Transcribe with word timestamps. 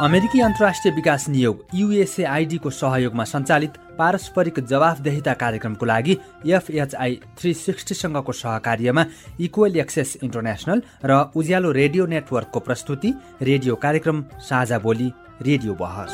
अमेरिकी 0.00 0.40
अन्तर्राष्ट्रिय 0.40 0.94
विकास 0.94 1.28
नियोग 1.28 1.64
युएसएआइडीको 1.74 2.70
सहयोगमा 2.70 3.24
सञ्चालित 3.24 3.72
पारस्परिक 3.98 4.60
जवाफदेहिता 4.70 5.32
कार्यक्रमको 5.42 5.86
लागि 5.86 6.16
एफएचआई 6.48 7.18
थ्री 7.38 7.52
सिक्सटीसँगको 7.54 8.32
सहकार्यमा 8.32 9.04
इक्वल 9.46 9.76
एक्सेस 9.76 10.16
इन्टरनेसनल 10.22 10.82
र 11.04 11.20
उज्यालो 11.36 11.72
रेडियो 11.72 12.06
नेटवर्कको 12.14 12.60
प्रस्तुति 12.60 13.12
रेडियो 13.42 13.74
कार्यक्रम 13.76 14.24
साझा 14.48 14.78
बोली 14.80 15.12
रेडियो 15.42 15.74
बहस। 15.84 16.12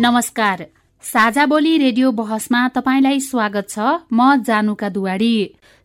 नमस्कार। 0.00 0.66
साझा 1.14 1.44
बोली 1.46 1.76
रेडियो 1.78 2.10
बहसमा 2.10 2.60
तपाईँलाई 2.74 3.18
स्वागत 3.22 3.68
छ। 3.70 3.78
म 4.10 4.42
जानुका 4.42 4.88
दुवाडी। 4.88 5.36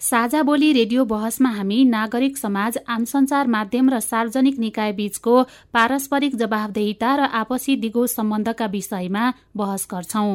साझा 0.01 0.41
बोली 0.41 0.71
रेडियो 0.73 1.05
बहसमा 1.05 1.49
हामी 1.49 1.83
नागरिक 1.85 2.37
समाज 2.37 2.77
आम 2.89 3.03
संचार 3.05 3.47
माध्यम 3.47 3.89
र 3.89 3.99
सार्वजनिक 4.01 4.57
निकाय 4.59 4.91
बीचको 4.97 5.35
पारस्परिक 5.69 6.35
जवाबदेहिता 6.35 7.15
र 7.15 7.29
आपसी 7.41 7.75
दिगो 7.77 8.07
सम्बन्धका 8.09 8.65
विषयमा 8.73 9.33
बहस 9.53 9.87
गर्छौं। 9.93 10.33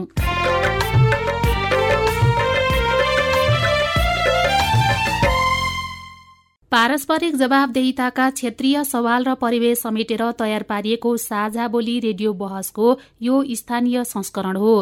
पारस्परिक 6.75 7.34
जवाबदेहिताका 7.36 8.25
क्षेत्रीय 8.30 8.83
सवाल 8.84 9.25
र 9.25 9.34
परिवेश 9.42 9.78
समेटेर 9.78 10.22
तयार 10.39 10.62
पारिएको 10.64 11.11
साझा 11.16 11.66
बोली 11.69 11.94
रेडियो 12.00 12.33
बहसको 12.41 12.86
यो 13.22 13.42
स्थानीय 13.53 14.03
संस्करण 14.05 14.56
हो। 14.56 14.72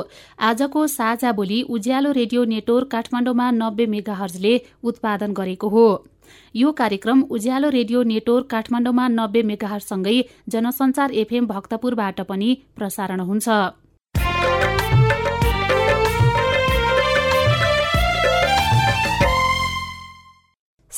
आजको 0.41 0.87
साझा 0.87 1.33
बोली 1.33 1.61
उज्यालो 1.71 2.13
रेडियो 2.13 2.45
नेटवर्क 2.55 2.91
काठमाडौँमा 2.91 3.51
नब्बे 3.51 3.87
मेगाहर्जले 3.97 4.55
उत्पादन 4.85 5.33
गरेको 5.35 5.69
हो। 5.69 5.85
यो 6.55 6.73
कार्यक्रम 6.73 7.23
उज्यालो 7.31 7.69
रेडियो 7.71 8.03
नेटवर्क 8.09 8.51
काठमाडौँमा 8.51 9.09
नब्बे 9.11 9.43
मेगाहरसँगै 9.45 10.17
जनसञ्चार 10.49 11.19
एफएम 11.21 11.47
भक्तपुरबाट 11.47 12.21
पनि 12.25 12.51
प्रसारण 12.77 13.21
हुन्छ। 13.21 13.49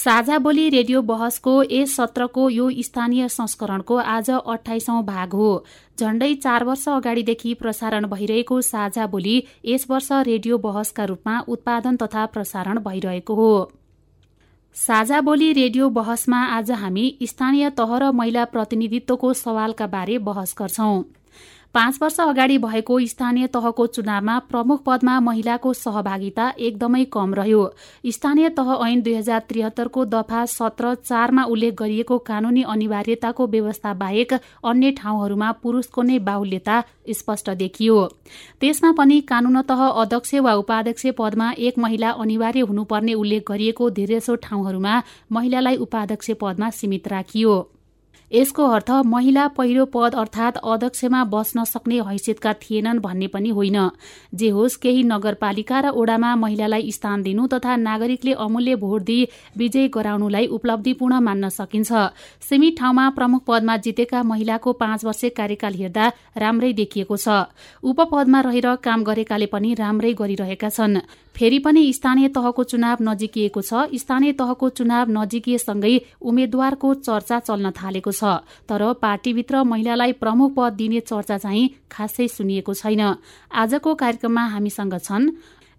साझा 0.05 0.36
बोली 0.38 0.69
रेडियो 0.69 1.00
बहसको 1.02 1.52
यस 1.64 1.94
सत्रको 1.97 2.48
यो 2.50 2.64
स्थानीय 2.78 3.28
संस्करणको 3.28 3.97
आज 4.06 4.28
अठाइसौं 4.30 5.00
भाग 5.05 5.33
हो। 5.33 5.46
झण्डै 5.98 6.34
चार 6.34 6.64
वर्ष 6.64 6.84
अगाडिदेखि 6.88 7.55
प्रसारण 7.55 8.06
भइरहेको 8.06 8.61
साझा 8.61 9.06
बोली 9.06 9.36
यस 9.64 9.86
वर्ष 9.91 10.08
रेडियो 10.28 10.58
बहसका 10.58 11.05
रूपमा 11.05 11.38
उत्पादन 11.48 11.96
तथा 11.96 12.27
प्रसारण 12.27 12.78
भइरहेको 12.84 13.34
हो। 13.34 13.48
साझा 14.77 15.20
बोली 15.20 15.52
रेडियो 15.52 15.88
बहसमा 15.96 16.44
आज 16.52 16.70
हामी 16.83 17.06
स्थानीय 17.24 17.70
तह 17.72 17.98
र 17.98 18.12
महिला 18.12 18.44
प्रतिनिधित्वको 18.52 19.33
सवालका 19.34 19.86
बारे 19.89 20.18
बहस 20.28 20.55
गर्छौं। 20.58 21.02
पाँच 21.75 21.98
वर्ष 22.03 22.19
अगाडि 22.20 22.56
भएको 22.58 22.98
स्थानीय 23.03 23.47
तहको 23.47 23.86
चुनावमा 23.86 24.39
प्रमुख 24.50 24.83
पदमा 24.83 25.19
महिलाको 25.20 25.72
सहभागिता 25.75 26.48
एकदमै 26.58 27.05
कम 27.12 27.34
रह्यो। 27.34 27.62
स्थानीय 28.06 28.48
तह 28.50 28.70
ऐन 28.86 29.03
दुई 29.03 29.14
हजार 29.14 29.41
त्रिहत्तरको 29.48 30.05
दफा 30.05 30.45
सत्र 30.47 30.95
चारमा 30.97 31.45
उल्लेख 31.47 31.75
गरिएको 31.75 32.19
कानूनी 32.28 32.62
अनिवार्यताको 32.69 33.47
व्यवस्था 33.47 33.95
बाहेक 33.95 34.33
अन्य 34.64 34.90
ठाउँहरूमा 34.92 35.51
पुरूषको 35.58 36.02
नै 36.02 36.18
बाहुल्यता 36.20 36.80
स्पष्ट 37.11 37.51
देखियो। 37.57 37.98
त्यसमा 38.61 38.92
पनि 38.92 39.20
कानूनतः 39.27 39.86
अध्यक्ष 39.89 40.35
वा 40.36 40.55
उपाध्यक्ष 40.55 41.06
पदमा 41.18 41.52
एक 41.58 41.79
महिला 41.79 42.11
अनिवार्य 42.23 42.70
हुनुपर्ने 42.70 43.14
उल्लेख 43.17 43.51
गरिएको 43.51 43.91
धेरैसो 43.92 44.35
ठाउँहरूमा 44.42 45.02
महिलालाई 45.33 45.77
उपाध्यक्ष 45.83 46.30
पदमा 46.41 46.70
सीमित 46.70 47.08
राखियो। 47.08 47.62
यसको 48.34 48.64
अर्थ 48.67 48.90
महिला 49.06 49.46
पहिलो 49.48 49.84
पद 49.86 50.14
अर्थात 50.14 50.56
अध्यक्षमा 50.58 51.22
बस्न 51.24 51.64
सक्ने 51.64 51.98
हैसियतका 52.02 52.52
थिएनन् 52.55 52.98
भन्ने 52.98 53.27
पनि 53.30 53.50
होइन। 53.50 53.78
जे 54.34 54.48
होस् 54.50 54.77
केही 54.77 55.02
नगरपालिका 55.05 55.80
र 55.80 55.89
ओडामा 55.95 56.34
महिलालाई 56.36 56.90
स्थान 56.90 57.23
दिनु 57.23 57.46
तथा 57.46 57.77
नागरिकले 57.78 58.33
अमूल्य 58.36 58.74
भोट 58.77 59.02
दिई 59.02 59.28
विजय 59.56 59.86
गराउनुलाई 59.89 60.46
उपलब्धिपूर्ण 60.50 61.20
मान्न 61.20 61.48
सकिन्छ। 61.48 61.92
सीमित 62.42 62.78
ठाउँमा 62.78 63.08
प्रमुख 63.14 63.42
पदमा 63.46 63.77
जितेका 63.78 64.23
महिलाको 64.24 64.73
पाँच 64.74 65.05
वर्ष 65.05 65.24
कार्यकाल 65.36 65.74
हेर्दा 65.74 66.12
राम्रै 66.36 66.73
देखिएको 66.74 67.17
छ। 67.17 67.46
उपपदमा 67.83 68.40
रहेर 68.40 68.74
काम 68.83 69.05
गरेकाले 69.05 69.46
पनि 69.46 69.74
राम्रै 69.74 70.12
गरिरहेका 70.12 70.68
छन्। 70.70 70.98
फेरि 71.34 71.58
पनि 71.58 71.92
स्थानीय 71.92 72.28
तहको 72.28 72.64
चुनाव 72.64 72.96
नजिकिएको 73.02 73.61
छ। 73.61 73.89
स्थानीय 73.95 74.33
तहको 74.33 74.68
चुनाव 74.70 75.11
नजिकिएसँगै 75.11 75.95
उम्मेद्वारको 76.22 76.95
चर्चा 76.96 77.39
चल्न 77.40 77.70
थालेको 77.72 78.12
छ। 78.12 78.39
तर 78.68 78.92
पार्टीभित्र 79.02 79.62
महिलालाई 79.64 80.12
प्रमुख 80.14 80.55
पद 80.55 80.73
दिने 80.74 81.00
चर्चा 81.02 81.39
चाहिँ 81.39 81.68
खासै 81.90 82.28
सुनिएको 82.28 82.74
छैन। 82.74 83.02
आजको 83.52 83.94
कार्यक्रममा 83.94 84.44
हामीसँग 84.48 84.98
छन् 85.00 85.30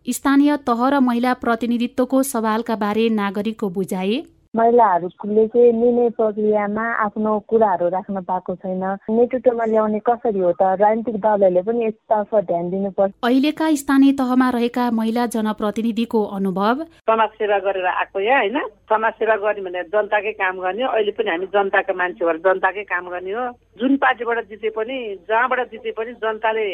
स्थानीय 0.06 0.58
तह 0.68 0.88
र 0.90 1.00
महिला 1.02 1.34
प्रतिनिधित्वको 1.36 2.24
सवालका 2.26 2.76
बारे 2.76 3.10
नागरिकको 3.12 3.70
बुझाए 3.70 4.24
महिलाहरूले 4.56 5.48
चाहिँ 5.48 5.72
निर्णय 5.74 6.10
प्रक्रियामा 6.10 6.86
आफ्नो 7.06 7.40
कुराहरू 7.40 7.88
राख्न 7.90 8.22
पाएको 8.22 8.56
छैन। 8.56 8.84
नेतृत्वमा 9.10 9.66
ल्याउने 9.66 10.00
कसरी 10.00 10.40
हो 10.40 10.52
त? 10.52 10.62
राजनीतिक 10.80 11.16
दलहरूले 11.16 11.62
पनि 11.62 11.86
यसतर्फ 11.86 12.36
ध्यान 12.36 12.70
दिनुपर्छ। 12.70 13.14
अहिलेका 13.24 13.68
स्थानीय 13.76 14.12
तहमा 14.12 14.50
रहेका 14.50 14.92
महिला 14.92 15.26
जनप्रतिनिधिको 15.36 16.24
अनुभव? 16.24 16.84
समाज 16.84 17.30
सेवा 17.30 17.58
गरेर 17.60 17.86
आएको 17.86 18.20
या 18.20 18.38
होइन? 18.38 18.58
समाज 18.90 19.14
सेवा 19.14 19.36
गर्ने 19.36 19.62
भने 19.62 19.84
जनताकै 19.84 20.32
काम 20.32 20.60
गर्ने 20.60 20.84
अहिले 20.84 21.12
पनि 21.12 21.30
हामी 21.30 21.46
जनताको 21.46 21.94
मान्छे 21.94 22.26
भएर 22.26 22.38
जनताकै 22.38 22.84
काम 22.84 23.10
गर्ने 23.10 23.32
हो। 23.32 23.46
जुन 23.80 23.98
पार्टीबाट 23.98 24.40
जिते 24.50 24.70
पनि 24.70 24.98
जहाँबाट 25.30 25.60
जिते 25.72 25.92
पनि 25.92 26.12
जनताले 26.24 26.68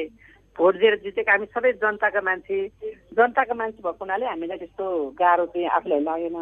भोट 0.58 0.76
दिएर 0.76 0.96
जितेका 1.04 1.32
हामी 1.32 1.46
सबै 1.46 1.72
जनताका 1.82 2.22
मान्छे 2.22 2.58
जनताका 3.18 3.54
मान्छे 3.54 3.80
भएको 3.84 4.04
हुनाले 4.04 4.26
हामीलाई 4.26 4.58
त्यस्तो 4.58 4.86
गाह्रो 5.20 5.46
चाहिँ 5.46 5.68
आफूलाई 5.78 6.02
लागेन। 6.04 6.38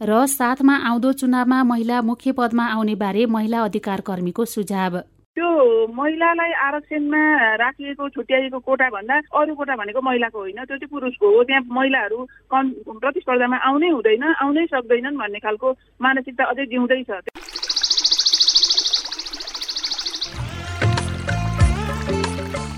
र 0.00 0.26
साथमा 0.28 0.74
आउँदो 0.88 1.12
चुनावमा 1.20 1.62
महिला 1.64 2.02
मुख्य 2.02 2.32
पदमा 2.38 2.64
आउने 2.74 2.94
बारे 2.94 3.26
महिला 3.26 3.64
अधिकार 3.64 4.00
कर्मीको 4.06 4.44
सुझाव। 4.44 5.00
त्यो 5.36 5.50
महिलालाई 5.90 6.52
आरक्षणमा 6.62 7.22
राखिएको 7.58 8.08
छुट्याइएको 8.08 8.58
कोटा 8.60 8.88
भन्दा 8.94 9.14
अरू 9.34 9.54
कोटा 9.58 9.74
भनेको 9.76 10.00
महिलाको 10.00 10.38
होइन 10.38 10.60
त्यो 10.62 10.76
चाहिँ 10.78 10.90
पुरुषको 10.92 11.26
हो। 11.26 11.42
त्यहाँ 11.42 11.66
महिलाहरू 11.66 12.18
कम 12.50 12.70
प्रतिस्पर्धामा 13.02 13.56
आउनै 13.66 13.88
हुँदैन 13.88 14.22
आउनै 14.22 14.66
सक्दैनन् 14.70 15.18
भन्ने 15.18 15.38
खालको 15.42 15.68
मानसिकता 16.02 16.44
अझै 16.44 16.66
जिउँदैछ 16.70 17.10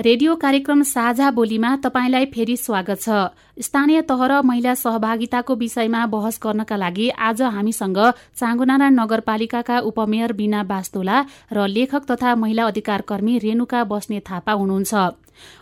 रेडियो 0.00 0.34
कार्यक्रम 0.34 0.82
साझा 0.82 1.30
बोलीमा 1.30 1.70
तपाईँलाई 1.76 2.26
फेरि 2.26 2.56
स्वागत 2.56 3.00
छ। 3.00 3.16
स्थानीय 3.60 4.00
तह 4.02 4.20
र 4.24 4.40
महिला 4.42 4.72
सहभागिताको 4.74 5.54
विषयमा 5.54 6.04
बहस 6.06 6.38
गर्नका 6.42 6.76
लागि 6.76 7.08
आज 7.20 7.42
हामीसँग 7.54 7.98
चाङ्गुनारायण 8.40 8.94
नगरपालिकाका 8.94 9.78
उपमेयर 9.84 10.32
बिना 10.32 10.62
बास्तोला 10.64 11.16
र 11.52 11.66
लेखक 11.68 12.04
तथा 12.10 12.34
महिला 12.34 12.64
अधिकार 12.66 13.00
कर्मी 13.02 13.36
रेणुका 13.38 13.82
बस्ने 13.84 14.20
थापा 14.24 14.52
हुनुहुन्छ। 14.52 14.94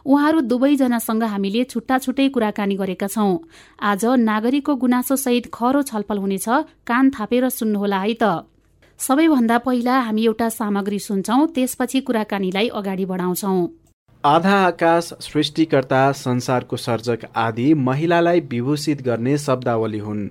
उहाँहरू 0.07 0.41
दुवैजनासँग 0.47 1.23
हामीले 1.25 1.65
छुट्टा 1.65 1.99
छुट्टै 1.99 2.29
कुराकानी 2.29 2.77
गरेका 2.77 3.09
छौं। 3.09 3.43
आज 3.83 4.05
नागरिकको 4.23 4.75
गुनासो 4.77 5.17
सहित 5.17 5.51
खरो 5.51 5.83
छलफल 5.83 6.19
हुनेछ 6.19 6.47
कान 6.87 7.11
थापेर 7.11 7.49
सुन्नुहोला 7.51 7.99
है 7.99 8.15
त। 8.15 8.47
सबैभन्दा 9.01 9.59
पहिला 9.67 9.99
हामी 10.07 10.23
एउटा 10.27 10.49
सामग्री 10.53 10.99
सुन्छौं 11.01 11.47
त्यसपछि 11.55 12.01
कुराकानीलाई 12.07 12.69
अगाडि 12.75 13.05
बढाउँछौं। 13.05 13.59
आधा 14.25 14.55
आकाश 14.67 15.05
सृष्टिकर्ता 15.21 16.01
संसारको 16.13 16.77
सर्जक 16.77 17.19
आदि 17.37 17.75
महिलालाई 17.75 18.41
विभूषित 18.41 19.03
गर्ने 19.03 19.37
शब्दावली 19.39 19.99
हुन्। 19.99 20.29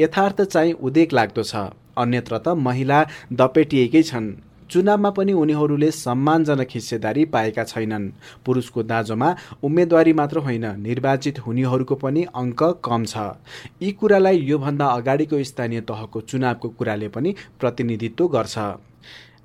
यथार्थ 0.00 0.42
चाहिँ 0.42 0.72
उदेक 0.72 1.12
लाग्दो 1.12 1.42
छ। 1.42 1.56
अन्यत्र 1.96 2.38
त 2.38 2.48
महिला 2.48 3.06
दपेटिएकै 3.32 4.02
छन्। 4.02 4.32
चुनावमा 4.70 5.10
पनि 5.10 5.32
उनीहरूले 5.32 5.90
सम्मानजनक 5.90 6.68
हिस्सेदारी 6.70 7.24
पाएका 7.24 7.64
छैनन्। 7.64 8.10
पुरुषको 8.44 8.82
दाँजोमा 8.82 9.34
उम्मेदवारी 9.62 10.12
मात्र 10.12 10.38
होइन 10.38 10.66
निर्वाचित 10.80 11.38
हुनेहरूको 11.38 11.94
पनि 11.94 12.26
अङ्क 12.34 12.62
कम 12.84 13.04
छ। 13.04 13.16
यी 13.82 13.92
कुरालाई 13.92 14.36
योभन्दा 14.36 14.86
अगाडिको 14.86 15.42
स्थानीय 15.44 15.80
तहको 15.80 16.20
चुनावको 16.20 16.68
कुराले 16.68 17.08
पनि 17.08 17.34
प्रतिनिधित्व 17.60 18.28
गर्छ। 18.28 18.58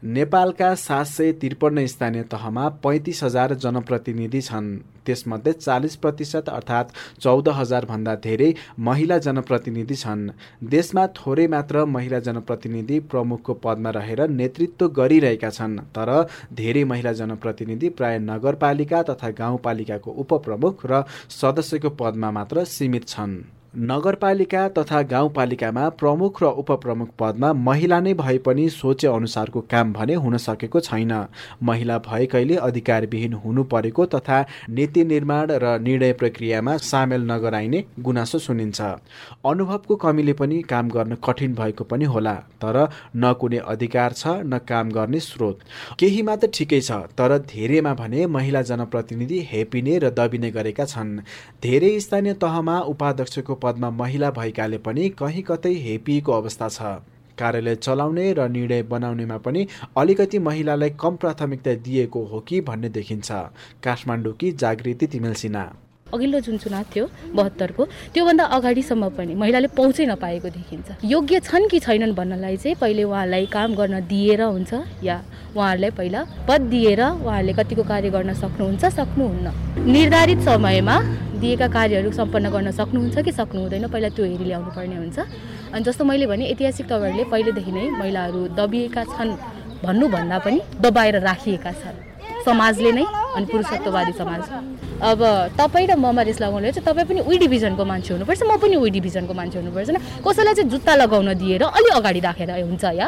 नेपालका 0.03 0.74
सात 0.75 1.06
सय 1.06 1.31
त्रिपन्न 1.31 1.86
स्थानीय 1.88 2.24
तहमा 2.24 2.68
पैँतिस 2.83 3.24
हजार 3.24 3.53
जनप्रतिनिधि 3.56 4.42
छन्। 4.42 4.68
त्यसमध्ये 5.06 5.53
चालिस 5.53 5.95
प्रतिशत 5.95 6.50
अर्थात् 6.50 6.92
चौध 7.21 7.50
हजारभन्दा 7.50 8.15
धेरै 8.15 8.53
महिला 8.80 9.18
जनप्रतिनिधि 9.18 9.95
छन्। 9.95 10.30
देशमा 10.69 11.07
थोरै 11.18 11.47
मात्र 11.47 11.86
महिला 11.86 12.19
जनप्रतिनिधि 12.19 13.00
प्रमुखको 13.00 13.53
पदमा 13.63 13.89
रहेर 13.89 14.27
नेतृत्व 14.30 14.88
गरिरहेका 14.92 15.50
छन् 15.50 15.80
तर 15.95 16.12
धेरै 16.53 16.83
महिला 16.83 17.13
जनप्रतिनिधि 17.13 17.89
प्राय 17.89 18.19
नगरपालिका 18.21 19.03
तथा 19.03 19.30
गाउँपालिकाको 19.31 20.12
उपप्रमुख 20.12 20.86
र 20.86 21.03
सदस्यको 21.31 21.89
पदमा 21.89 22.31
मात्र 22.31 22.63
सीमित 22.68 23.07
छन्। 23.07 23.44
नगरपालिका 23.77 24.68
तथा 24.69 25.01
गाउँपालिकामा 25.04 25.88
प्रमुख 26.00 26.42
र 26.44 26.45
उपप्रमुख 26.57 27.10
पदमा 27.19 27.51
महिला 27.54 28.00
नै 28.00 28.13
भए 28.13 28.38
पनि 28.38 28.68
सोचे 28.72 29.07
अनुसारको 29.07 29.62
काम 29.72 29.92
भने 29.94 30.13
हुन 30.16 30.38
सकेको 30.38 30.80
छैन। 30.80 31.12
महिला 31.63 31.98
भएकैले 32.00 32.56
अधिकारविहीन 32.57 33.33
हुनु 33.36 33.63
परेको 33.66 34.06
तथा 34.06 34.39
नीति 34.69 35.04
निर्माण 35.06 35.51
र 35.54 35.77
निर्णय 35.81 36.13
प्रक्रियामा 36.13 36.77
सामेल 36.80 37.22
नगराइने 37.31 37.83
गुनासो 38.00 38.39
सुनिन्छ। 38.39 38.81
अनुभवको 39.45 39.95
कमीले 39.95 40.33
पनि 40.33 40.62
काम 40.69 40.89
गर्न 40.89 41.18
कठिन 41.25 41.56
भएको 41.56 41.83
पनि 41.83 42.06
होला 42.06 42.33
तर 42.63 42.78
न 43.16 43.33
कुनै 43.33 43.57
अधिकार 43.68 44.13
छ 44.13 44.28
न 44.45 44.57
काम 44.68 44.92
गर्ने 44.92 45.19
स्रोत। 45.19 45.60
केहीमा 46.00 46.36
त 46.36 46.51
ठिकै 46.54 46.81
छ 46.81 46.92
तर 47.18 47.38
धेरैमा 47.45 47.94
भने 47.95 48.25
महिला 48.30 48.62
जनप्रतिनिधि 48.71 49.39
हेपिने 49.51 49.98
र 50.00 50.10
दबिने 50.16 50.51
गरेका 50.51 50.86
छन्। 50.86 51.19
धेरै 51.62 51.94
स्थानीय 52.00 52.33
तहमा 52.39 52.80
उपाध्यक्षको 52.88 53.56
पदमा 53.65 53.89
महिला 53.97 54.31
भएकाले 54.31 54.77
पनि 54.77 55.09
कहीँ 55.19 55.44
कतै 55.44 55.73
हेपिएको 55.81 56.31
अवस्था 56.31 56.69
छ। 56.69 56.95
कार्यालय 57.38 57.75
चलाउने 57.75 58.31
र 58.33 58.47
निर्णय 58.50 58.83
बनाउनेमा 58.83 59.38
पनि 59.38 59.67
अलिकति 59.97 60.39
महिलालाई 60.39 60.89
कम 61.00 61.15
प्राथमिकता 61.15 61.73
दिएको 61.83 62.23
हो 62.25 62.39
कि 62.39 62.62
भन्ने 62.62 62.89
देखिन्छ। 62.89 63.31
काठमाडौँकी 63.83 64.51
जागृति 64.53 65.07
तिमेल 65.07 65.33
सिन्हा। 65.33 65.65
अघिल्लो 66.15 66.39
जुन 66.39 66.57
चुनाव 66.57 66.83
थियो 66.95 67.06
बहत्तरको 67.35 67.83
त्योभन्दा 68.13 68.44
अगाडिसम्म 68.57 69.09
पनि 69.17 69.33
महिलाले 69.35 69.67
पहुँचै 69.77 70.06
नपाएको 70.07 70.50
देखिन्छ। 70.50 70.88
योग्य 71.03 71.39
छन् 71.44 71.69
कि 71.69 71.79
छैनन् 71.79 72.15
भन्नलाई 72.15 72.57
चाहिँ 72.57 72.75
पहिले 72.81 73.03
उहाँलाई 73.03 73.45
काम 73.51 73.75
गर्न 73.75 74.00
दिएर 74.07 74.41
हुन्छ 74.41 74.73
या 75.03 75.17
उहाँहरूलाई 75.56 75.91
पहिला 76.00 76.21
पद 76.47 76.62
दिएर 76.71 77.01
उहाँहरूले 77.03 77.53
कतिको 77.53 77.83
कार्य 77.83 78.09
गर्न 78.09 78.33
सक्नुहुन्छ 78.33 78.85
सक्नुहुन्न। 79.00 79.47
निर्धारित 79.91 80.39
समयमा 80.47 80.95
दिएका 81.35 81.67
कार्यहरू 81.67 82.12
सम्पन्न 82.12 82.50
गर्न 82.50 82.71
सक्नुहुन्छ 82.71 83.18
कि 83.25 83.31
सक्नु 83.31 83.61
हुँदैन 83.61 83.88
पहिला 83.88 84.09
त्यो 84.15 84.25
हेरी 84.25 84.45
ल्याउनु 84.45 84.71
पर्ने 84.75 84.95
हुन्छ। 84.95 85.19
अनि 85.73 85.83
जस्तो 85.83 86.03
मैले 86.06 86.25
भने 86.27 86.45
ऐतिहासिक 86.56 86.88
तवरले 86.89 87.23
पहिलेदेखि 87.31 87.71
नै 87.71 87.89
महिलाहरू 88.00 88.41
दबिएका 88.56 89.03
छन् 89.13 89.31
भन्नुभन्दा 89.83 90.38
पनि 90.39 90.59
दबाएर 90.81 91.15
राखिएका 91.19 91.71
छन्। 91.71 92.14
समाजले 92.45 92.92
नै 92.92 93.06
अनि 93.36 93.45
पुरुषत्ववादी 93.51 94.13
समाज। 94.21 94.42
अब 95.01 95.19
तपाईँ 95.59 95.88
र 95.88 95.95
ममा 96.00 96.21
रिस 96.30 96.39
लगाउनेले 96.42 96.71
चाहिँ 96.71 96.86
तपाईँ 96.88 97.07
पनि 97.09 97.19
उही 97.27 97.38
डिभिजनको 97.44 97.83
मान्छे 97.86 98.13
हुनुपर्छ 98.13 98.42
म 98.47 98.56
पनि 98.63 98.75
उही 98.80 98.89
डिभिजनको 98.97 99.33
मान्छे 99.33 99.57
हुनुपर्छ 99.59 99.89
कसैलाई 100.24 100.53
चाहिँ 100.56 100.69
जुत्ता 100.71 100.94
लगाउन 100.95 101.33
दिएर 101.36 101.63
अलि 101.63 101.89
अगाडि 102.00 102.19
राखेर 102.27 102.51
हुन्छ 102.63 102.83
या? 102.95 103.07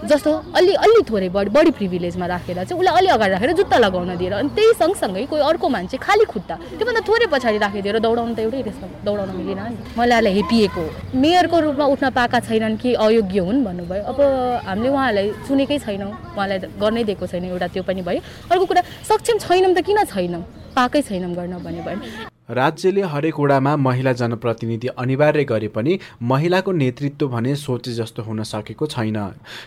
जस्तो 0.00 0.30
अलि 0.56 0.72
अलि 0.74 1.02
थोरै 1.10 1.28
बढी 1.28 1.50
बढी 1.52 1.70
प्रिभिलेजमा 1.78 2.26
राखेर 2.26 2.56
चाहिँ 2.64 2.78
उसलाई 2.80 2.96
अलि 2.98 3.08
अगाडि 3.16 3.32
राखेर 3.32 3.52
जुत्ता 3.52 3.76
लगाउन 3.78 4.16
दिएर 4.16 4.32
अनि 4.32 4.48
त्यही 4.56 4.72
सँगसँगै 4.80 5.24
कोही 5.28 5.42
अर्को 5.42 5.68
मान्छे 5.68 5.96
खाली 6.00 6.24
खुट्टा 6.24 6.54
त्योभन्दा 6.78 7.00
थोरै 7.08 7.26
पछाडि 7.32 7.58
राखिदिएर 7.58 7.98
दौडाउनु 8.00 8.34
त 8.34 8.38
एउटै 8.40 8.62
त्यसमा 8.64 8.86
दौडाउन 9.04 9.30
मिलेन 9.36 9.60
नि। 9.60 9.76
महिलालाई 9.98 10.32
हेपिएको 10.38 10.84
मेयरको 11.20 11.56
रूपमा 11.60 11.84
उठ्न 11.92 12.10
पाएका 12.16 12.40
छैनन् 12.48 12.76
कि 12.80 12.94
अयोग्य 12.96 13.40
हुन् 13.44 13.64
भन्नुभयो। 13.64 14.02
अब 14.10 14.18
हामीले 14.66 14.88
उहाँहरूलाई 14.88 15.26
सुनेकै 15.48 15.78
छैनौँ। 15.84 16.10
उहाँलाई 16.32 16.58
गर्नै 16.80 17.04
दिएको 17.04 17.26
छैन 17.26 17.44
एउटा 17.52 17.68
त्यो 17.74 17.82
पनि 17.84 18.02
भयो। 18.02 18.20
अर्को 18.50 18.64
कुरा 18.64 18.82
सक्षम 19.04 19.36
छैनौँ 19.44 19.74
त 19.76 19.84
किन 19.84 19.98
छैनौँ? 20.08 20.42
पाएकै 20.76 21.00
छैनौँ 21.02 21.34
गर्न 21.36 21.54
भन्यो 21.60 21.82
भने 21.84 22.39
राज्यले 22.50 23.02
हरेक 23.02 23.38
वडामा 23.40 23.74
महिला 23.76 24.12
जनप्रतिनिधि 24.12 24.88
अनिवार्य 24.98 25.42
गरे 25.44 25.68
पनि 25.68 25.98
महिलाको 26.22 26.72
नेतृत्व 26.72 27.28
भने 27.28 27.54
सोचे 27.56 27.92
जस्तो 27.94 28.22
हुन 28.22 28.42
सकेको 28.42 28.86
छैन। 28.86 29.16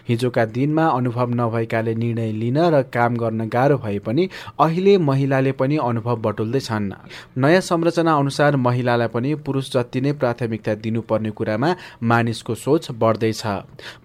हिजोका 0.07 0.43
दिनमा 0.47 0.87
अनुभव 0.87 1.29
नभएकाले 1.31 1.93
निर्णय 1.95 2.31
लिन 2.31 2.57
र 2.69 2.81
काम 2.93 3.15
गर्न 3.17 3.47
गाह्रो 3.47 3.77
भए 3.77 3.99
पनि 3.99 4.27
अहिले 4.59 4.97
महिलाले 4.99 5.51
पनि 5.53 5.77
अनुभव 5.79 6.15
बटुल्दैछन्। 6.21 6.91
नयाँ 7.37 7.61
संरचना 7.61 8.15
अनुसार 8.15 8.55
महिलालाई 8.57 9.07
पनि 9.07 9.33
पुरुष 9.45 9.71
जति 9.73 10.01
नै 10.01 10.13
प्राथमिकता 10.13 10.75
दिनुपर्ने 10.83 11.31
कुरामा 11.31 11.75
मानिसको 12.03 12.55
सोच 12.55 12.91
बढ्दैछ। 12.99 13.43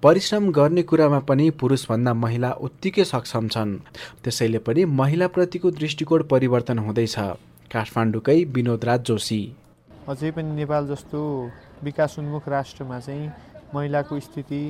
परिश्रम 0.02 0.50
गर्ने 0.52 0.82
कुरामा 0.82 1.18
पनि 1.26 1.50
पुरुषभन्दा 1.50 2.14
महिला 2.14 2.52
उत्तिकै 2.62 3.04
सक्षम 3.04 3.48
छन्। 3.48 3.76
त्यसैले 4.24 4.58
पनि 4.60 4.84
महिलाप्रतिको 4.94 5.70
दृष्टिकोण 5.72 6.22
परिवर्तन 6.30 6.78
हुँदैछ। 6.78 7.18
काठमाडौँकै 7.68 8.38
विनोद 8.54 8.84
राज 8.84 9.00
जोशी। 9.06 9.40
अझै 10.08 10.30
पनि 10.36 10.50
नेपाल 10.56 10.86
जस्तो 10.88 11.20
विकास 11.84 12.18
उन्मुख 12.18 12.48
राष्ट्रमा 12.48 12.98
चाहिँ 13.00 13.30
महिलाको 13.74 14.20
स्थिति 14.20 14.62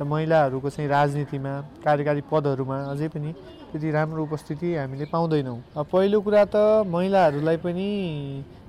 र 0.00 0.04
महिलाहरूको 0.04 0.70
चाहिँ 0.70 0.88
राजनीतिमा 0.90 1.52
कार्यकारी 1.84 2.22
पदहरूमा 2.30 2.78
अझै 2.90 3.08
पनि 3.08 3.30
त्यति 3.70 3.90
राम्रो 3.90 4.22
उपस्थिति 4.22 4.74
हामीले 4.74 5.06
पाउँदैनौँ। 5.10 5.58
पहिलो 5.92 6.20
कुरा 6.20 6.44
त 6.46 6.86
महिलाहरूलाई 6.86 7.56
पनि 7.58 7.88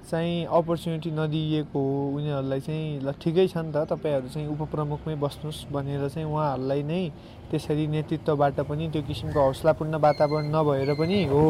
चाहिँ 0.10 0.46
अपर्च्युनिटी 0.46 1.12
नदिइएको 1.12 1.80
हो। 1.80 2.10
उनीहरूलाई 2.18 2.62
चाहिँ 2.62 3.02
ल 3.02 3.12
ठिकै 3.22 3.48
छ 3.50 3.58
नि 3.58 3.72
त 3.74 3.90
तपाईँहरू 3.90 4.30
चाहिँ 4.30 4.48
उपप्रमुखमै 4.54 5.16
बस्नुहोस् 5.18 5.66
भनेर 5.74 6.10
चाहिँ 6.10 6.30
उहाँहरूलाई 6.30 6.84
नै 6.84 7.04
त्यसरी 7.52 7.86
नेतृत्वबाट 7.88 8.60
पनि 8.70 8.88
त्यो 8.94 9.02
किसिमको 9.08 9.40
हौसलापूर्ण 9.40 9.96
वातावरण 9.98 10.46
नभएर 10.56 10.94
पनि 11.00 11.24
हो। 11.32 11.44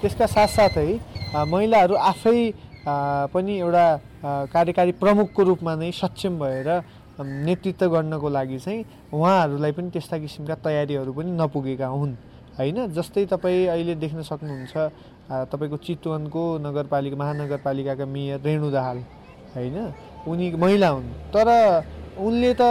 त्यसका 0.00 0.26
साथसाथै 0.26 0.90
महिलाहरू 1.52 1.94
आफै 2.10 2.38
पनि 3.34 3.52
एउटा 3.58 3.86
कार्यकारी 4.54 4.92
प्रमुखको 5.02 5.42
रूपमा 5.42 5.74
नै 5.74 5.90
सक्षम 5.92 6.38
भएर 6.38 6.68
नेतृत्व 7.20 7.86
गर्नको 7.92 8.28
लागि 8.28 8.58
चाहिँ 8.58 8.84
उहाँहरूलाई 9.12 9.72
पनि 9.76 9.88
त्यस्ता 9.92 10.16
किसिमका 10.18 10.54
तयारीहरू 10.64 11.12
पनि 11.12 11.30
नपुगेका 11.36 11.86
हुन्। 11.86 12.14
होइन? 12.58 12.78
जस्तै 12.96 13.24
तपाईँ 13.32 13.66
अहिले 13.68 13.94
देख्न 14.00 14.22
सक्नुहुन्छ 14.24 14.74
तपाईँको 15.52 15.76
चितवनको 15.86 16.42
नगरपालिका 16.64 17.16
महानगरपालिकाका 17.16 18.04
मेयर 18.04 18.40
रेणु 18.40 18.70
दाहाल 18.70 18.98
होइन? 19.54 19.76
उनी 20.28 20.46
महिला 20.56 20.88
हुन्। 20.88 21.08
तर 21.34 21.48
उनले 22.18 22.52
त 22.60 22.62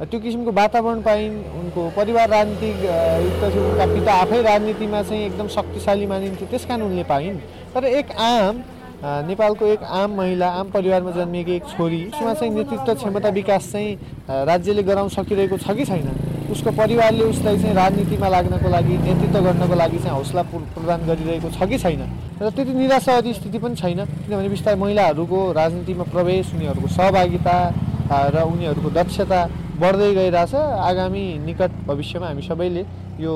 त्यो 0.00 0.18
किसिमको 0.20 0.52
वातावरण 0.56 1.00
पाइन् 1.04 1.34
उनको 1.60 1.80
परिवार 1.92 2.28
राजनीतिक 2.30 2.76
युक्त 3.24 3.42
उनका 3.52 3.86
पिता 3.86 4.12
आफै 4.20 4.40
राजनीतिमा 4.42 5.02
चाहिँ 5.02 5.24
एकदम 5.24 5.48
शक्तिशाली 5.52 6.06
मानिन्थ्यो 6.06 6.46
त्यस 6.48 6.64
कारण 6.64 6.82
उनले 6.82 7.04
पाइन्। 7.04 7.36
तर 7.74 7.84
एक 7.84 8.08
आम 8.16 8.62
नेपालको 9.28 9.66
एक 9.66 9.82
आम 9.84 10.16
महिला 10.16 10.48
आम 10.60 10.70
परिवारमा 10.72 11.10
जन्मिएकी 11.12 11.52
एक 11.52 11.64
छोरी 11.76 12.00
उसमा 12.16 12.32
चाहिँ 12.32 12.52
नेतृत्व 12.54 12.94
क्षमता 12.94 13.28
विकास 13.28 13.70
चाहिँ 13.72 13.92
राज्यले 14.48 14.82
गराउन 14.88 15.08
सकिरहेको 15.12 15.56
छ 15.58 15.76
कि 15.76 15.84
छैन? 15.84 16.08
उसको 16.48 16.70
परिवारले 16.80 17.24
उसलाई 17.24 17.56
चाहिँ 17.60 17.74
राजनीतिमा 17.74 18.28
लाग्नको 18.28 18.68
लागि 18.72 18.96
नेतृत्व 19.04 19.40
गर्नको 19.44 19.74
लागि 19.84 19.98
चाहिँ 20.00 20.16
हौसला 20.16 20.42
प्रदान 20.48 21.00
गरिरहेको 21.06 21.48
छ 21.52 21.68
कि 21.68 21.78
छैन? 21.78 22.02
र 22.40 22.50
त्यति 22.56 22.72
निराशावादी 22.72 23.32
स्थिति 23.36 23.58
पनि 23.60 23.76
छैन 23.76 24.04
किनभने 24.24 24.48
बिस्तारै 24.48 24.80
महिलाहरूको 24.80 25.40
राजनीतिमा 25.52 26.04
प्रवेश 26.08 26.54
उनीहरूको 26.56 26.88
सहभागिता 26.88 27.56
र 28.10 28.42
उनीहरूको 28.42 28.90
दक्षता 28.90 29.40
बढ्दै 29.80 30.12
गइरहेछ। 30.14 30.54
आगामी 30.90 31.24
निकट 31.46 31.70
भविष्यमा 31.88 32.26
हामी 32.26 32.42
सबैले 32.42 32.82
यो 33.20 33.34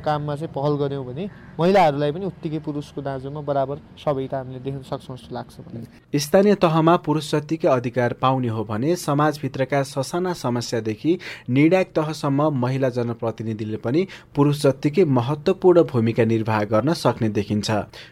काममा 0.00 0.36
चाहिँ 0.36 0.52
पहल 0.54 0.76
गऱ्यौँ 0.76 1.04
भने 1.06 1.28
महिलाहरूलाई 1.60 2.12
पनि 2.12 2.24
उत्तिकै 2.26 2.58
पुरुषको 2.58 3.02
दाँजोमा 3.02 3.40
बराबर 3.42 3.76
सबैता 3.98 4.38
हामीले 4.38 4.60
देख्न 4.60 4.82
सक्छौँ 4.90 5.16
जस्तो 5.16 5.34
लाग्छ 5.34 6.20
स्थानीय 6.20 6.54
तहमा 6.62 6.96
पुरुष 7.06 7.30
जत्तिकै 7.30 7.68
अधिकार 7.68 8.12
पाउने 8.20 8.48
हो 8.48 8.64
भने 8.64 8.96
समाजभित्रका 8.96 9.82
ससाना 9.84 10.32
समस्यादेखि 10.34 11.18
निर्णायक 11.50 11.92
तहसम्म 11.96 12.48
महिला 12.60 12.88
जनप्रतिनिधिले 12.90 13.76
पनि 13.84 14.06
पुरुष 14.36 14.62
जत्तिकै 14.62 15.04
महत्त्वपूर्ण 15.10 15.82
भूमिका 15.92 16.24
निर्वाह 16.24 16.62
गर्न 16.64 16.92
सक्ने 16.94 17.28
देखिन्छ। 17.30 17.70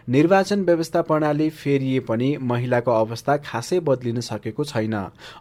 निर्वाचन 0.09 0.65
व्यवस्था 0.65 1.03
प्रणाली 1.03 1.49
फेरिए 1.53 2.01
पनि 2.01 2.37
महिलाको 2.43 2.93
अवस्था 2.93 3.37
खासै 3.47 3.81
बदलिन 3.81 4.21
सकेको 4.21 4.65
छैन। 4.65 4.95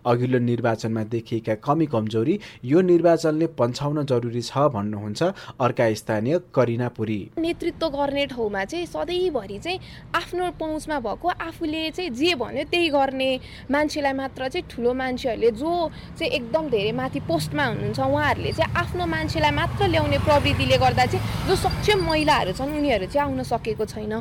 अघिल्लो 0.06 0.39
निर्वाचनमा 0.39 1.04
देखिएका 1.12 1.56
कमी 1.63 1.86
कमजोरी 1.86 2.39
यो 2.66 2.82
निर्वाचनले 2.84 3.48
पन्छाउन 3.60 4.06
जरुरी 4.06 4.42
छ 4.42 4.58
भन्नुहुन्छ 4.74 5.24
अर्का 5.60 5.94
स्थानीय 5.94 6.37
करिना 6.56 6.88
पुरी। 6.98 7.20
नेतृत्व 7.38 7.88
गर्ने 7.89 8.25
ठाउँमा 8.27 8.63
चाहिँ 8.65 8.86
सधैँभरि 8.86 9.58
चाहिँ 9.60 9.79
आफ्नो 10.15 10.51
पहुँचमा 10.60 11.00
भएको 11.00 11.27
आफूले 11.27 11.89
चाहिँ 11.91 12.10
जे 12.12 12.34
भन्यो 12.36 12.63
त्यही 12.72 12.89
गर्ने 12.89 13.29
मान्छेलाई 13.72 14.13
मात्र 14.13 14.48
चाहिँ 14.48 14.67
ठुलो 14.70 14.94
मान्छेहरूले 14.94 15.51
जो 15.51 15.72
चाहिँ 16.20 16.32
एकदम 16.34 16.70
धेरै 16.70 16.91
माथि 16.91 17.20
पोस्टमा 17.27 17.65
हुनुहुन्छ 17.65 18.00
उहाँहरूले 18.00 18.51
चाहिँ 18.51 18.74
आफ्नो 18.77 19.06
मान्छेलाई 19.06 19.51
मात्र 19.51 19.88
ल्याउने 19.88 20.17
प्रवृत्तिले 20.25 20.77
गर्दा 20.77 21.06
चाहिँ 21.06 21.48
जो 21.48 21.56
सक्षम 21.56 22.06
महिलाहरू 22.08 22.51
छन् 22.53 22.77
उनीहरू 22.77 23.06
चाहिँ 23.06 23.27
आउन 23.27 23.44
सकेको 23.44 23.86
छैन। 23.86 24.13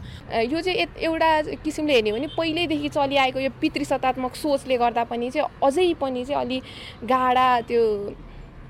यो 0.50 0.60
चाहिँ 0.60 0.86
एउटा 0.98 1.30
किसिमले 1.64 1.94
हेर्ने 1.94 2.12
भने 2.12 2.26
पहिल्यैदेखि 2.36 2.88
चलिआएको 2.88 3.40
यो 3.40 3.50
पितृसत्तात्मक 3.60 4.34
सोचले 4.36 4.76
गर्दा 4.76 5.04
पनि 5.04 5.30
चाहिँ 5.30 5.48
अझै 5.62 5.92
पनि 6.00 6.24
चाहिँ 6.24 6.40
अलि 6.40 6.58
गाढा 7.04 7.48
त्यो 7.68 7.82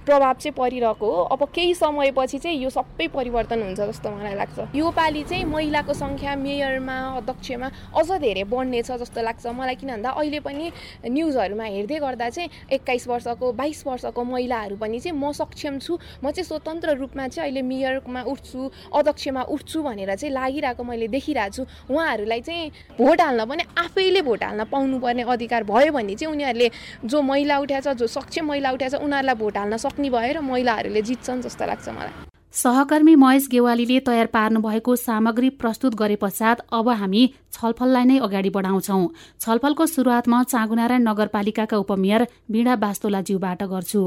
प्रभाव 0.06 0.34
चाहिँ 0.40 0.54
परिरहेको 0.56 1.06
हो। 1.06 1.22
अब 1.34 1.42
केही 1.54 1.74
समयपछि 1.74 2.38
चाहिँ 2.38 2.62
यो 2.62 2.70
सबै 2.70 3.06
परिवर्तन 3.10 3.62
हुन्छ 3.62 3.80
जस्तो 3.80 4.10
मलाई 4.10 4.34
लाग्छ। 4.34 4.58
योपालि 4.76 5.22
चाहिँ 5.22 5.44
महिलाको 5.44 5.92
सङ्ख्या 5.94 6.34
मेयरमा 6.36 6.96
अध्यक्षमा 7.16 7.70
अझ 7.96 8.10
धेरै 8.22 8.44
बढ्नेछ 8.46 8.90
जस्तो 9.02 9.22
लाग्छ 9.22 9.46
मलाई 9.46 9.74
किन 9.74 9.90
भन्दा 9.90 10.10
अहिले 10.10 10.40
पनि 10.40 10.70
न्युजहरूमा 11.10 11.64
हेर्दै 11.64 11.98
गर्दा 11.98 12.28
चाहिँ 12.30 12.50
एक्काइस 12.72 13.06
वर्षको 13.08 13.52
बाइस 13.52 13.82
वर्षको 13.86 14.24
महिलाहरू 14.24 14.76
पनि 14.76 15.00
चाहिँ 15.00 15.18
म 15.18 15.32
सक्षम 15.32 15.78
छु। 15.78 15.98
म 16.22 16.30
चाहिँ 16.30 16.44
स्वतन्त्र 16.44 16.94
रूपमा 16.96 17.26
चाहिँ 17.28 17.50
अहिले 17.50 17.62
मेयरमा 17.62 18.22
उठ्छु 18.22 18.70
अध्यक्षमा 18.94 19.42
उठ्छु 19.42 19.82
भनेर 19.82 20.14
चाहिँ 20.14 20.32
लागिरहेको 20.34 20.82
मैले 20.84 21.08
देखिरहेको 21.08 21.54
छु। 21.56 21.62
उहाँहरूलाई 21.90 22.40
चाहिँ 22.40 22.70
भोट 22.98 23.20
हाल्न 23.20 23.44
पनि 23.44 23.62
आफैले 23.78 24.22
भोट 24.22 24.44
हाल्न 24.44 24.64
पाउनुपर्ने 24.70 25.22
अधिकार 25.26 25.64
भयो 25.64 25.92
भने 25.92 26.14
चाहिँ 26.14 26.32
उनीहरूले 26.32 26.70
जो 27.04 27.22
महिला 27.22 27.58
उठाएछ 27.58 27.88
जो 27.88 28.06
सक्षम 28.06 28.46
महिला 28.46 28.70
उठाएछ 28.70 28.94
उनीहरूलाई 28.94 29.34
भोट 29.34 29.56
हाल्न 29.56 29.76
सक् 29.76 29.95
सक्ने 29.96 30.10
भएर 30.10 30.40
महिलाहरूले 30.42 31.02
जित्छन् 31.02 31.40
जस्तो 31.40 31.66
लाग्छ 31.66 31.88
मलाई। 31.88 32.12
सहकर्मी 32.52 33.14
महेश 33.16 33.48
गेवालीले 33.48 33.98
तयार 34.00 34.26
पार्नु 34.28 34.60
भएको 34.60 34.96
सामग्री 34.98 35.48
प्रस्तुत 35.56 35.94
गरे 35.94 36.16
पश्चात 36.16 36.60
अब 36.70 36.88
हामी 36.90 37.22
छलफललाई 37.52 38.04
नै 38.04 38.18
अगाडि 38.20 38.50
बढाउँछौ। 38.50 39.00
छलफलको 39.40 39.86
सुरुवातमा 39.86 40.42
चाँगुनारायण 40.44 41.02
नगरपालिकाका 41.02 41.76
उपमेयर 41.78 42.26
वीणा 42.50 42.76
बास्तोलाज्यूबाट 42.76 43.62
गर्छु। 43.64 44.02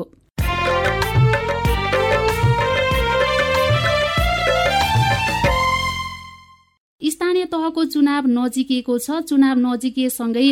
स्थानीय 7.02 7.46
तहको 7.48 7.84
चुनाव 7.86 8.24
नजिकिएको 8.28 8.98
छ। 9.00 9.24
चुनाव 9.24 9.58
नजिकिएसँगै 9.58 10.48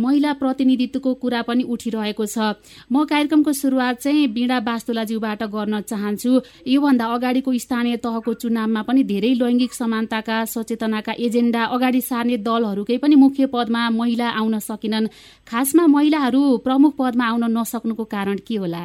महिला 0.00 0.32
प्रतिनिधित्वको 0.40 1.12
कुरा 1.20 1.40
पनि 1.44 1.62
उठिरहेको 1.68 2.24
छ। 2.24 2.56
म 2.88 3.04
कार्यक्रमको 3.04 3.52
सुरुवात 3.52 3.96
चाहिँ 4.00 4.26
वीणा 4.32 4.60
बास्तुलाज्यूबाट 4.64 5.42
गर्न 5.44 5.80
चाहन्छु। 5.84 6.32
योभन्दा 6.66 7.04
अगाडिको 7.04 7.52
स्थानीय 7.52 7.96
तहको 8.00 8.32
चुनावमा 8.32 8.82
पनि 8.88 9.02
धेरै 9.04 9.32
लैङ्गिक 9.36 9.72
समानताका 9.76 10.44
सचेतनाका 10.48 11.12
एजेन्डा 11.20 11.62
अगाडि 11.76 12.00
सार्ने 12.00 12.36
दलहरूकै 12.40 12.96
पनि 13.04 13.14
मुख्य 13.20 13.52
पदमा 13.52 13.82
महिला 13.92 14.28
आउन 14.40 14.58
सकेनन्। 14.64 15.12
खासमा 15.44 15.84
महिलाहरू 15.84 16.42
प्रमुख 16.64 16.92
पदमा 16.96 17.24
आउन 17.28 17.44
नसक्नुको 17.52 18.04
कारण 18.08 18.36
के 18.40 18.56
होला? 18.56 18.84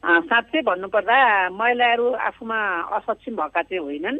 साँच्चै 0.00 0.60
भन्नुपर्दा 0.64 1.16
महिलाहरू 1.60 2.06
आफूमा 2.08 2.58
असक्षम 2.96 3.36
भएका 3.36 3.62
चाहिँ 3.68 3.84
होइनन्। 3.84 4.18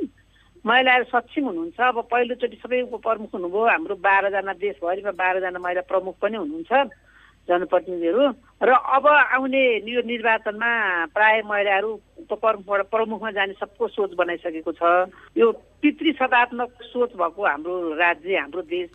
महिलाहरू 0.62 1.04
सक्षम 1.10 1.44
हुनुहुन्छ। 1.44 1.80
अब 1.80 1.98
पहिलोचोटि 2.06 2.56
सबै 2.62 2.80
उपप्रमुख 2.86 3.30
हुनुभयो। 3.34 3.66
हाम्रो 3.66 3.94
बाह्रजना 3.98 4.52
देशभरिमा 4.62 5.12
बाह्रजना 5.18 5.58
महिला 5.58 5.82
प्रमुख 5.90 6.14
पनि 6.22 6.36
हुनुहुन्छ 6.38 6.72
जनप्रतिनिधिहरू। 7.48 8.22
र 8.62 8.70
अब 8.70 9.06
आउने 9.34 9.62
यो 9.82 10.02
निर्वाचनमा 10.06 10.70
प्राय 11.10 11.42
महिलाहरू 11.42 11.90
उपप्रमुखबाट 12.30 12.82
प्रमुखमा 12.94 13.30
जाने 13.34 13.54
सबको 13.58 13.88
सोच 13.90 14.14
बनाइसकेको 14.14 14.72
छ। 14.78 14.82
यो 15.34 15.46
पितृ 15.82 16.12
सदात्मक 16.14 16.70
सोच 16.94 17.10
भएको 17.18 17.42
हाम्रो 17.42 17.74
राज्य 17.98 18.36
हाम्रो 18.38 18.62
देश। 18.62 18.90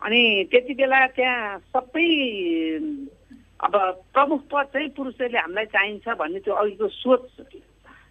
अनि 0.00 0.48
त्यति 0.48 0.72
बेला 0.80 1.00
त्यहाँ 1.12 1.58
सबै 1.76 2.08
अब 3.60 3.74
प्रमुख 4.16 4.40
पद 4.48 4.66
चाहिँ 4.72 4.88
पुरुषहरूले 4.96 5.38
हामीलाई 5.38 5.66
चाहिन्छ 5.68 6.08
भन्ने 6.16 6.40
त्यो 6.40 6.54
अघिको 6.56 6.88
सोच 6.88 7.22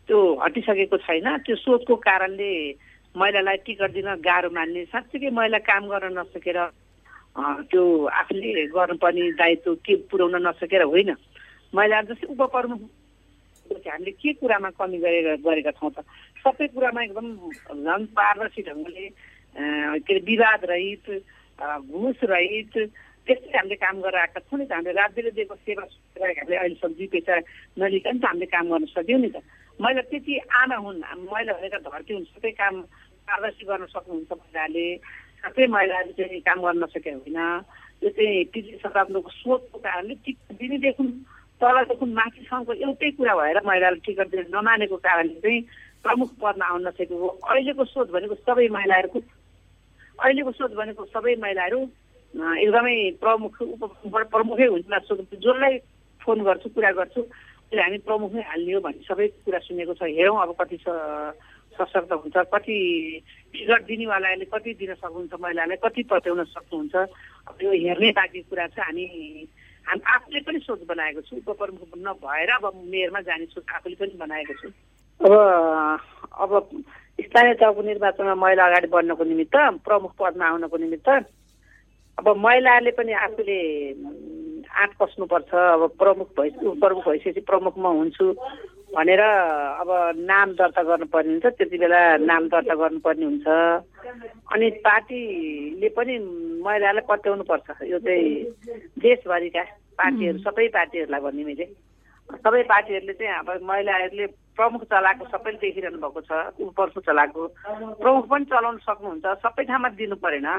त्यो 0.05 0.19
हटिसकेको 0.45 0.97
छैन। 1.01 1.27
त्यो 1.41 1.55
सोचको 1.65 1.95
कारणले 1.97 2.53
महिलालाई 3.19 3.57
टिकट 3.65 3.91
दिन 3.93 4.07
गाह्रो 4.23 4.49
मान्ने। 4.55 4.85
साँच्चीकै 4.93 5.29
महिला 5.35 5.59
काम 5.69 5.83
गर्न 5.91 6.17
नसकेर 6.19 6.59
त्यो 7.69 7.83
आफूले 8.19 8.65
गर्नुपर्ने 8.75 9.31
दायित्व 9.39 9.75
के 9.85 9.93
पुर्याउन 10.09 10.35
नसकेर 10.47 10.83
होइन। 10.91 11.11
महिला 11.73 12.01
जस्तै 12.09 12.27
उपप्रमुख 12.33 12.81
हामीले 13.69 14.11
के 14.21 14.33
कुरामा 14.41 14.69
कमी 14.79 14.97
गरेर 14.97 15.27
गरेका 15.45 15.71
छौँ 15.77 15.91
त? 15.93 16.01
सबै 16.41 16.67
कुरामा 16.73 17.01
एकदम 17.03 17.27
झन् 17.85 18.05
पारदर्शी 18.17 18.61
ढङ्गले 18.65 19.05
के 20.05 20.13
अरे 20.13 20.21
विवाद 20.25 20.61
रहित 20.71 21.05
घुस 21.85 22.19
रहित 22.23 22.73
त्यस्तै 23.27 23.57
हामीले 23.57 23.75
काम 23.77 23.95
गरेर 24.01 24.19
आएका 24.25 24.39
छौँ 24.41 24.57
नि 24.59 24.65
त। 24.65 24.71
हामीले 24.73 24.93
राज्यले 24.97 25.31
दिएको 25.37 25.55
सेवा 25.65 25.83
हामीले 26.17 26.57
अहिलेसम्म 26.57 26.93
दुई 26.97 27.07
पैसा 27.13 27.33
नलिकन 27.77 28.17
त 28.17 28.25
हामीले 28.25 28.47
काम 28.49 28.65
गर्न 28.73 28.85
सक्यौँ 28.89 29.21
नि 29.21 29.29
त। 29.29 29.37
महिला 29.79 30.01
त्यति 30.09 30.33
आमा 30.49 30.75
हुन् 30.75 30.99
महिला 31.29 31.53
भनेका 31.53 31.79
धरती 31.85 32.13
हुन् 32.13 32.29
सबै 32.33 32.51
काम 32.57 32.75
पारदर्शी 33.29 33.65
गर्न 33.65 33.85
सक्नुहुन्छ 33.87 34.31
महिलाले 34.33 34.85
सबै 35.43 35.67
महिलाले 35.69 36.13
चाहिँ 36.13 36.41
काम 36.41 36.61
गर्न 36.61 36.83
नसकेका 36.83 37.17
होइन 37.17 37.39
यो 38.01 38.09
चाहिँ 38.11 38.45
पिजी 38.49 38.77
शताब्दीको 38.77 39.29
सोचको 39.31 39.77
कारणले 39.79 40.15
दिनेदेखि 40.55 41.05
तलदेखि 41.61 42.05
माथिसम्मको 42.13 42.73
एउटै 42.75 43.11
कुरा 43.13 43.35
भएर 43.35 43.59
महिलाले 43.65 43.99
टिकट 44.01 44.27
दिन 44.31 44.45
नमानेको 44.49 44.97
कारणले 44.99 45.39
चाहिँ 45.39 45.61
प्रमुख 46.03 46.29
पदमा 46.39 46.65
आउन 46.65 46.87
नसकेको 46.87 47.27
अहिलेको 47.27 47.85
सोच 47.87 48.07
भनेको 48.09 48.35
सबै 48.41 48.67
महिलाहरूको 48.69 49.19
अहिलेको 50.19 50.51
सोच 50.53 50.71
भनेको 50.73 51.05
सबै 51.07 51.35
महिलाहरू 51.37 51.79
एकदमै 52.33 52.95
प्रमुख 53.19 53.61
उप 53.63 54.15
प्रमुखै 54.31 54.67
हुन्छ 54.67 55.01
सोच 55.03 55.19
जसलाई 55.37 55.77
फोन 56.21 56.43
गर्छु 56.43 56.69
कुरा 56.69 56.91
गर्छु 56.93 57.21
हामी 57.71 57.97
प्रमुखै 58.05 58.41
हाल्ने 58.43 58.73
हो 58.73 58.79
भन्ने 58.81 59.03
सबै 59.05 59.27
कुरा 59.39 59.59
सुनेको 59.61 59.93
छ 59.93 60.11
हेरौँ 60.11 60.41
अब 60.41 60.55
कति 60.59 60.77
सशक्त 61.79 62.11
हुन्छ 62.11 62.37
कति 62.53 62.77
टिकट 63.53 63.81
दिनेवालाले 63.87 64.45
कति 64.53 64.73
दिन 64.79 64.93
सक्नुहुन्छ 64.93 65.33
महिलालाई 65.41 65.77
कति 65.83 66.03
पत्याउन 66.11 66.43
सक्नुहुन्छ 66.43 66.95
यो 67.63 67.71
हेर्ने 67.71 68.11
बाँकी 68.19 68.41
कुरा 68.49 68.67
छ 68.67 68.79
हामी 68.79 69.05
हामी 69.87 70.01
आफूले 70.13 70.39
पनि 70.45 70.59
सोच 70.59 70.81
बनाएको 70.87 71.21
छु 71.27 71.35
उपप्रमुख 71.39 71.97
नभएर 71.97 72.49
अब 72.55 72.71
मेयरमा 72.91 73.21
जाने 73.25 73.45
सोच 73.55 73.65
आफूले 73.75 73.95
पनि 73.95 74.17
बनाएको 74.19 74.53
छु। 74.61 74.67
अब 75.19 75.31
अब 76.39 76.51
स्थानीय 77.19 77.53
तहको 77.59 77.81
निर्वाचनमा 77.83 78.35
महिला 78.35 78.65
अगाडि 78.65 78.87
बढ्नको 78.87 79.23
निमित्त 79.23 79.55
प्रमुख 79.87 80.11
पदमा 80.19 80.45
आउनको 80.45 80.77
निमित्त 80.77 81.09
अब 82.19 82.27
महिलाले 82.37 82.91
पनि 82.91 83.13
आफूले 83.25 83.59
आँट 84.69 84.91
कस्नुपर्छ 85.01 85.51
अब 85.53 85.81
प्रमुख 85.99 86.27
भइ 86.39 86.49
प्रमुख 86.79 87.07
भइसकेपछि 87.07 87.41
प्रमुखमा 87.49 87.89
हुन्छु। 87.89 88.27
भनेर 88.89 89.21
अब 89.21 89.89
नाम 90.17 90.47
दर्ता 90.57 90.81
गर्नुपर्ने 90.83 91.31
हुन्छ 91.31 91.45
त्यति 91.57 91.77
बेला 91.77 92.01
नाम 92.25 92.47
दर्ता 92.49 92.75
गर्नुपर्ने 92.75 93.25
हुन्छ। 93.25 93.47
अनि 94.53 94.69
पार्टीले 94.85 95.89
पनि 95.93 96.13
महिलालाई 96.65 97.05
पत्याउनुपर्छ 97.09 97.67
यो 97.85 97.99
चाहिँ 98.01 98.27
देशभरिका 98.97 99.63
पार्टीहरू 99.93 100.39
सबै 100.41 100.67
पार्टीहरूलाई 100.73 101.21
भन्ने 101.21 101.43
मैले। 101.45 101.65
सबै 102.43 102.61
पार्टीहरूले 102.65 103.13
चाहिँ 103.13 103.33
अब 103.39 103.49
महिलाहरूले 103.69 104.25
प्रमुख 104.57 104.81
चलाएको 104.91 105.25
सबैले 105.31 105.57
देखिरहनु 105.61 105.97
भएको 106.01 106.21
छ 106.25 106.31
उपप्रमुख 106.57 107.05
चलाएको। 107.05 107.41
प्रमुख 108.01 108.25
पनि 108.25 108.45
चलाउन 108.51 108.77
सक्नुहुन्छ 108.89 109.25
सबै 109.45 109.63
ठाउँमा 109.69 109.89
दिनु 110.01 110.15
परेन। 110.17 110.49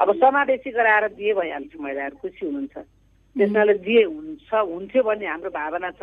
अब 0.00 0.08
समावेशी 0.22 0.70
गराएर 0.70 1.04
दिए 1.18 1.32
भइहाल्छ 1.34 1.72
महिलाहरू 1.76 2.16
खुसी 2.22 2.42
हुनुहुन्छ। 2.46 2.76
त्यसनाले 3.36 3.74
दिए 3.84 4.02
हुन्छ 4.06 4.50
हुन्थ्यो 4.54 5.02
भन्ने 5.02 5.26
हाम्रो 5.26 5.50
भावना 5.50 5.90
छ। 5.98 6.02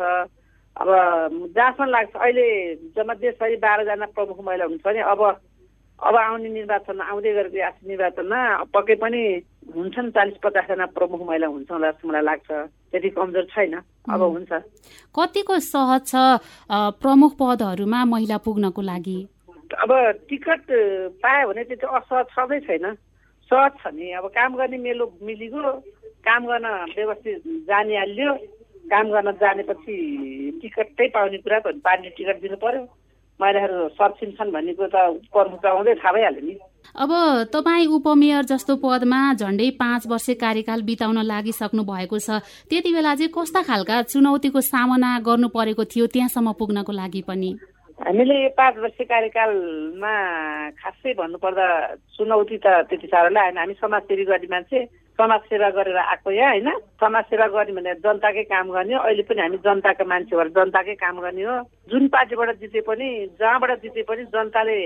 अब 0.74 0.88
जहाँसम्म 1.54 1.90
लाग्छ 1.90 2.14
अहिले 2.16 2.46
जम्मा 2.96 3.14
देशभरि 3.14 3.56
बाह्रजना 3.62 4.06
प्रमुख 4.14 4.38
महिला 4.44 4.64
हुनुहुन्छ 4.64 4.86
भने 4.86 5.00
अब 5.14 5.22
अब 6.02 6.16
आउने 6.18 6.48
निर्वाचनमा 6.50 7.04
आउँदै 7.06 7.32
गरेको 7.32 7.58
यस 7.58 7.76
निर्वाचनमा 7.86 8.40
पक्कै 8.74 8.94
पनि 8.98 9.22
हुन्छन् 9.74 10.10
चालिस 10.10 10.36
पचासजना 10.42 10.86
प्रमुख 10.90 11.20
महिला 11.22 11.46
हुन्छ 11.46 11.70
होला 11.70 11.90
जस्तो 11.90 12.08
मलाई 12.08 12.22
लाग्छ। 12.28 12.50
त्यति 12.90 13.08
कमजोर 13.14 13.44
छैन। 13.54 13.74
अब 14.10 14.20
हुन्छ। 14.34 14.52
कतिको 15.14 15.54
सहज 15.62 16.02
छ 16.10 16.14
प्रमुख 16.98 17.32
पदहरूमा 17.38 18.04
महिला 18.10 18.36
पुग्नको 18.42 18.82
लागि? 18.82 19.18
अब 19.78 19.90
टिकट 20.28 20.62
पायो 21.22 21.48
भने 21.48 21.62
त्यो 21.70 21.88
असहज 21.88 22.26
छँदै 22.34 22.60
छैन। 22.66 22.86
सहज 23.50 23.72
छ 23.80 23.94
नि। 23.94 24.10
अब 24.18 24.26
काम 24.34 24.50
गर्ने 24.58 24.78
मेलो 24.82 25.06
मिलिगयो 25.22 25.72
काम 26.26 26.42
गर्न 26.50 26.66
व्यवस्थित 26.98 27.38
जानिहाल्यो। 27.70 28.30
काम 28.94 29.06
गर्न 29.10 29.30
जानेपछि 29.42 29.94
टिकटै 30.62 31.08
पाउने 31.14 31.38
कुरा 31.42 31.58
त 31.58 31.82
पार्टी 31.82 32.08
टिकट 32.16 32.38
दिनु 32.42 32.56
पर्यो। 32.62 32.86
महिलाहरू 33.40 33.88
सर्छिन्छन् 33.98 34.54
भन्ने 34.54 34.72
कुरो 34.78 34.88
त 34.94 34.96
प्रमुख 35.34 35.64
आउँदै 35.66 35.94
थाहा 35.98 36.12
भइहाल्यो 36.14 36.42
नि। 36.46 36.54
अब 37.02 37.10
तपाईँ 37.50 37.90
उपमेयर 37.90 38.44
जस्तो 38.46 38.76
पदमा 38.78 39.20
झन्डै 39.34 39.68
पाँच 39.74 40.06
वर्ष 40.06 40.28
कार्यकाल 40.38 40.82
बिताउन 40.86 41.18
लागिसक्नु 41.26 41.82
भएको 41.82 42.18
छ। 42.22 42.38
त्यति 42.70 42.90
बेला 42.94 43.14
चाहिँ 43.18 43.34
कस्ता 43.34 43.60
खालका 43.66 43.96
चुनौतीको 44.14 44.60
सामना 44.62 45.10
गर्नु 45.26 45.48
परेको 45.50 45.84
थियो 45.90 46.06
त्यहाँसम्म 46.14 46.52
पुग्नको 46.54 46.92
लागि 46.94 47.22
पनि? 47.26 47.50
हामीले 47.98 48.36
यो 48.42 48.50
पाँच 48.54 48.74
वर्ष 48.78 48.98
कार्यकालमा 49.02 50.14
खासै 50.78 51.12
भन्नुपर्दा 51.18 51.66
चुनौती 52.14 52.56
त 52.62 52.66
त्यति 52.86 53.06
साह्रो 53.10 53.30
लागेन 53.34 53.58
हामी 53.58 53.74
समाजसेवी 53.82 54.24
गर्ने 54.30 54.48
मान्छे। 54.54 54.78
समाजसेवा 55.18 55.68
गरेर 55.70 55.96
आएको 55.96 56.30
या 56.30 56.48
होइन? 56.48 56.68
समाजसेवा 57.00 57.46
गर्ने 57.46 57.72
भने 57.72 57.94
जनताकै 58.02 58.42
काम 58.50 58.70
गर्ने 58.74 58.94
हो। 58.94 59.00
अहिले 59.00 59.22
पनि 59.22 59.40
हामी 59.40 59.58
जनताको 59.62 60.04
मान्छे 60.04 60.36
भएर 60.36 60.48
जनताकै 60.58 60.94
काम 60.98 61.20
गर्ने 61.22 61.42
हो। 61.42 61.54
जुन 61.90 62.08
पार्टीबाट 62.10 62.50
जिते 62.60 62.80
पनि 62.88 63.08
जहाँबाट 63.38 63.70
जिते 63.82 64.02
पनि 64.10 64.22
जनताले 64.34 64.78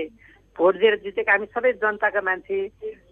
भोट 0.55 0.75
दिएर 0.77 0.95
जितेको 1.01 1.31
हामी 1.31 1.45
सबै 1.49 1.71
जनताका 1.81 2.21
मान्छे। 2.21 2.57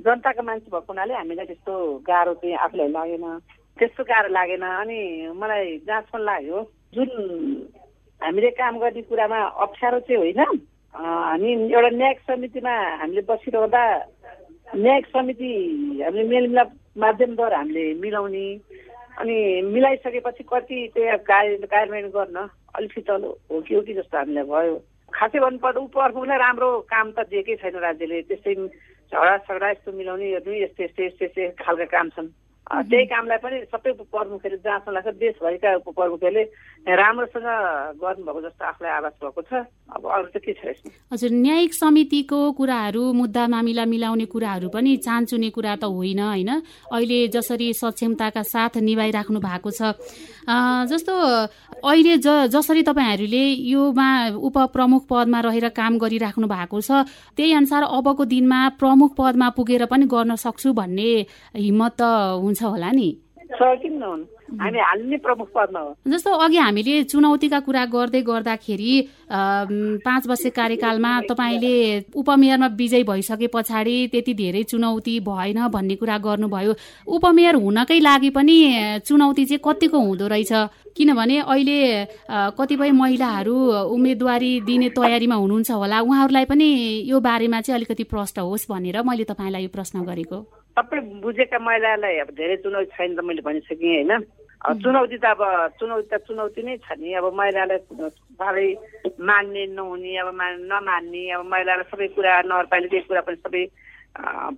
जनताको 0.05 0.41
मान्छे 0.45 0.69
भएको 0.69 0.91
हुनाले 0.93 1.13
हामीलाई 1.13 1.45
त्यस्तो 1.45 1.74
गाह्रो 2.07 2.33
चाहिँ 2.38 2.55
आफूलाई 2.65 2.89
लागेन। 2.93 3.25
त्यस्तो 3.77 4.03
गाह्रो 4.03 4.29
लागेन। 4.38 4.62
अनि 4.62 5.00
मलाई 5.41 5.65
जहाँसम्म 5.88 6.24
लाग्यो 6.24 6.57
जुन 6.93 7.09
हामीले 8.21 8.50
काम 8.62 8.74
गर्ने 8.77 9.01
कुरामा 9.09 9.39
अप्ठ्यारो 9.65 10.00
चाहिँ 10.05 10.21
होइन। 10.21 10.41
हामी 10.93 11.50
एउटा 11.74 11.89
न्यायिक 11.97 12.19
समितिमा 12.29 12.74
हामीले 13.01 13.21
बसिरहँदा 13.29 13.83
न्यायिक 14.75 15.05
समिति 15.07 15.51
हामीले 16.03 16.24
मेलमिलाप 16.29 16.69
माध्यमद्वारा 16.98 17.58
हामीले 17.58 17.94
मिलाउने 18.01 18.46
अनि 19.20 19.38
मिलाइसकेपछि 19.74 20.44
कति 20.44 20.77
त्यो 20.94 21.18
कार्य 21.30 21.58
कार्यान्वयन 21.72 22.08
गर्न 22.10 22.38
अलिक 22.75 22.92
शीतल 22.94 23.24
हो 23.24 23.62
कि 23.62 23.75
हो 23.75 23.82
कि 23.82 23.94
जस्तो 23.94 24.18
हामीलाई 24.18 24.44
भयो। 24.44 24.75
खासै 25.13 25.39
भन्नुपर्दा 25.39 25.80
उपप्रमुखलाई 25.80 26.38
राम्रो 26.38 26.70
काम 26.94 27.08
त 27.12 27.25
दिएकै 27.30 27.56
छैन 27.62 27.75
राज्यले। 27.82 28.22
त्यस्तै 28.30 28.54
झगडा 28.54 29.38
सगडा 29.48 29.70
यस्तो 29.70 29.92
मिलाउने 29.92 30.32
यस्तो 30.34 30.84
यस्तो 30.84 31.04
यस्तो 31.04 31.25
यस्तो 31.25 31.42
खालका 31.63 31.86
काम 31.86 32.10
छन्। 32.10 32.30
त्यही 32.67 33.05
कामलाई 33.07 33.38
पनि 33.43 33.57
सबै 33.71 33.91
प्रमुखहरूले 34.12 34.59
जहाँसम्म 34.59 34.93
लाग्छ 34.95 35.07
देशभरिका 35.24 35.69
प्रमुखहरूले 35.88 36.43
राम्रोसँग 36.83 37.47
गर्नुभएको 38.01 38.39
जस्तो 38.43 38.63
आफूलाई 38.67 38.91
आवाज 38.91 39.13
भएको 39.24 39.41
छ। 39.41 39.51
अब 39.95 40.03
अरू 40.03 40.27
चाहिँ 40.36 40.43
के 40.43 40.53
छ 40.53 40.91
हजुर 41.12 41.31
न्यायिक 41.31 41.74
समितिको 41.74 42.39
कुराहरू 42.59 43.03
मुद्दा 43.13 43.43
मामिला 43.47 43.86
मिलाउने 43.88 44.25
कुराहरू 44.27 44.67
पनि 44.69 44.91
चान्चुने 45.00 45.50
कुरा 45.55 45.75
त 45.79 45.83
होइन 45.88 46.19
होइन? 46.19 46.51
अहिले 46.91 47.19
जसरी 47.31 47.67
सक्षमताका 47.74 48.43
साथ 48.43 48.83
निभाइराख्नु 48.83 49.39
भएको 49.39 49.71
छ। 49.71 49.81
जस्तो 50.91 51.13
अहिले 51.83 52.17
ज 52.19 52.51
जसरी 52.51 52.83
तपाईँहरूले 52.83 53.43
योमा 53.67 54.09
उपप्रमुख 54.47 55.03
पदमा 55.07 55.39
रहेर 55.39 55.67
काम 55.71 55.97
गरिराख्नु 56.03 56.47
भएको 56.47 56.81
छ 56.81 57.07
त्यही 57.36 57.51
अनुसार 57.53 57.83
अबको 57.83 58.24
दिनमा 58.25 58.59
प्रमुख 58.79 59.15
पदमा 59.17 59.47
पुगेर 59.55 59.86
पनि 59.88 60.05
गर्न 60.07 60.36
सक्छु 60.36 60.74
भन्ने 60.74 61.12
हिम्मत 61.55 61.95
त 62.00 62.03
हुन्छ 62.43 62.57
होला 62.66 62.92
नि? 62.92 63.10
हामी 63.48 65.18
प्रमुख 65.18 65.48
पदमा 65.56 65.80
हो। 65.80 65.96
जस्तो 66.08 66.32
अघि 66.36 66.58
हामीले 66.58 67.04
चुनौतीका 67.04 67.60
कुरा 67.60 67.84
गर्दै 67.86 68.22
गर्दाखेरि 68.22 68.92
पाँच 70.04 70.28
वर्ष 70.28 70.46
कार्यकालमा 70.56 71.12
तपाईँले 71.32 71.76
उपमेयरमा 72.15 72.67
विजय 72.76 73.04
भइसके 73.04 73.48
पछाडि 73.48 73.96
त्यति 74.12 74.34
धेरै 74.34 74.63
चुनौती 74.63 75.20
भएन 75.24 75.67
भन्ने 75.67 75.96
कुरा 75.96 76.17
गर्नुभयो। 76.17 76.74
उपमेयर 77.08 77.56
हुनकै 77.56 78.00
लागि 78.00 78.30
पनि 78.36 78.58
चुनौती 79.08 79.46
चाहिँ 79.46 79.63
कतिको 79.63 80.00
हुँदो 80.00 80.28
रहेछ? 80.28 80.52
किनभने 80.96 81.38
अहिले 81.39 81.80
कतिपय 82.60 82.91
महिलाहरू 82.91 83.56
उम्मेदवारी 83.96 84.52
दिने 84.67 84.89
तयारीमा 84.91 85.36
हुनुहुन्छ 85.36 85.72
होला। 85.72 86.00
उहाँहरूलाई 86.02 86.46
पनि 86.46 86.67
यो 87.08 87.20
बारेमा 87.20 87.62
चाहिँ 87.62 87.78
अलिकति 87.80 88.04
प्रश्न 88.04 88.41
होस् 88.41 88.70
भनेर 88.72 89.02
मैले 89.04 89.24
तपाईँलाई 89.24 89.63
यो 89.63 89.70
प्रश्न 89.72 90.04
गरेको। 90.04 90.66
सबै 90.78 91.00
बुझेका 91.22 91.60
महिलालाई 91.60 92.18
अब 92.24 92.30
धेरै 92.38 92.56
चुनौती 92.63 92.92
छैन 92.94 93.16
त 93.18 93.20
मैले 93.26 93.42
भनिसकेँ 93.42 93.94
होइन? 93.94 94.12
चुनौती 94.84 95.18
त 95.18 95.26
अब 95.26 95.42
चुनौती 95.80 96.08
त 96.12 96.22
चुनौती 96.28 96.62
नै 96.63 96.78
छ 96.86 96.98
नि। 97.02 97.13
अब 97.18 97.26
महिलालाई 97.34 97.80
साह्रै 98.38 98.68
मान्ने 99.22 99.63
नहुने 99.74 100.13
अब 100.22 100.30
नमान्ने 100.70 101.24
अब 101.34 101.42
महिलालाई 101.46 101.90
सबै 101.92 102.08
कुरा 102.13 102.34
नगरपालिकाको 102.46 103.08
कुरा 103.10 103.22
पनि 103.28 103.42
सबै 103.42 103.63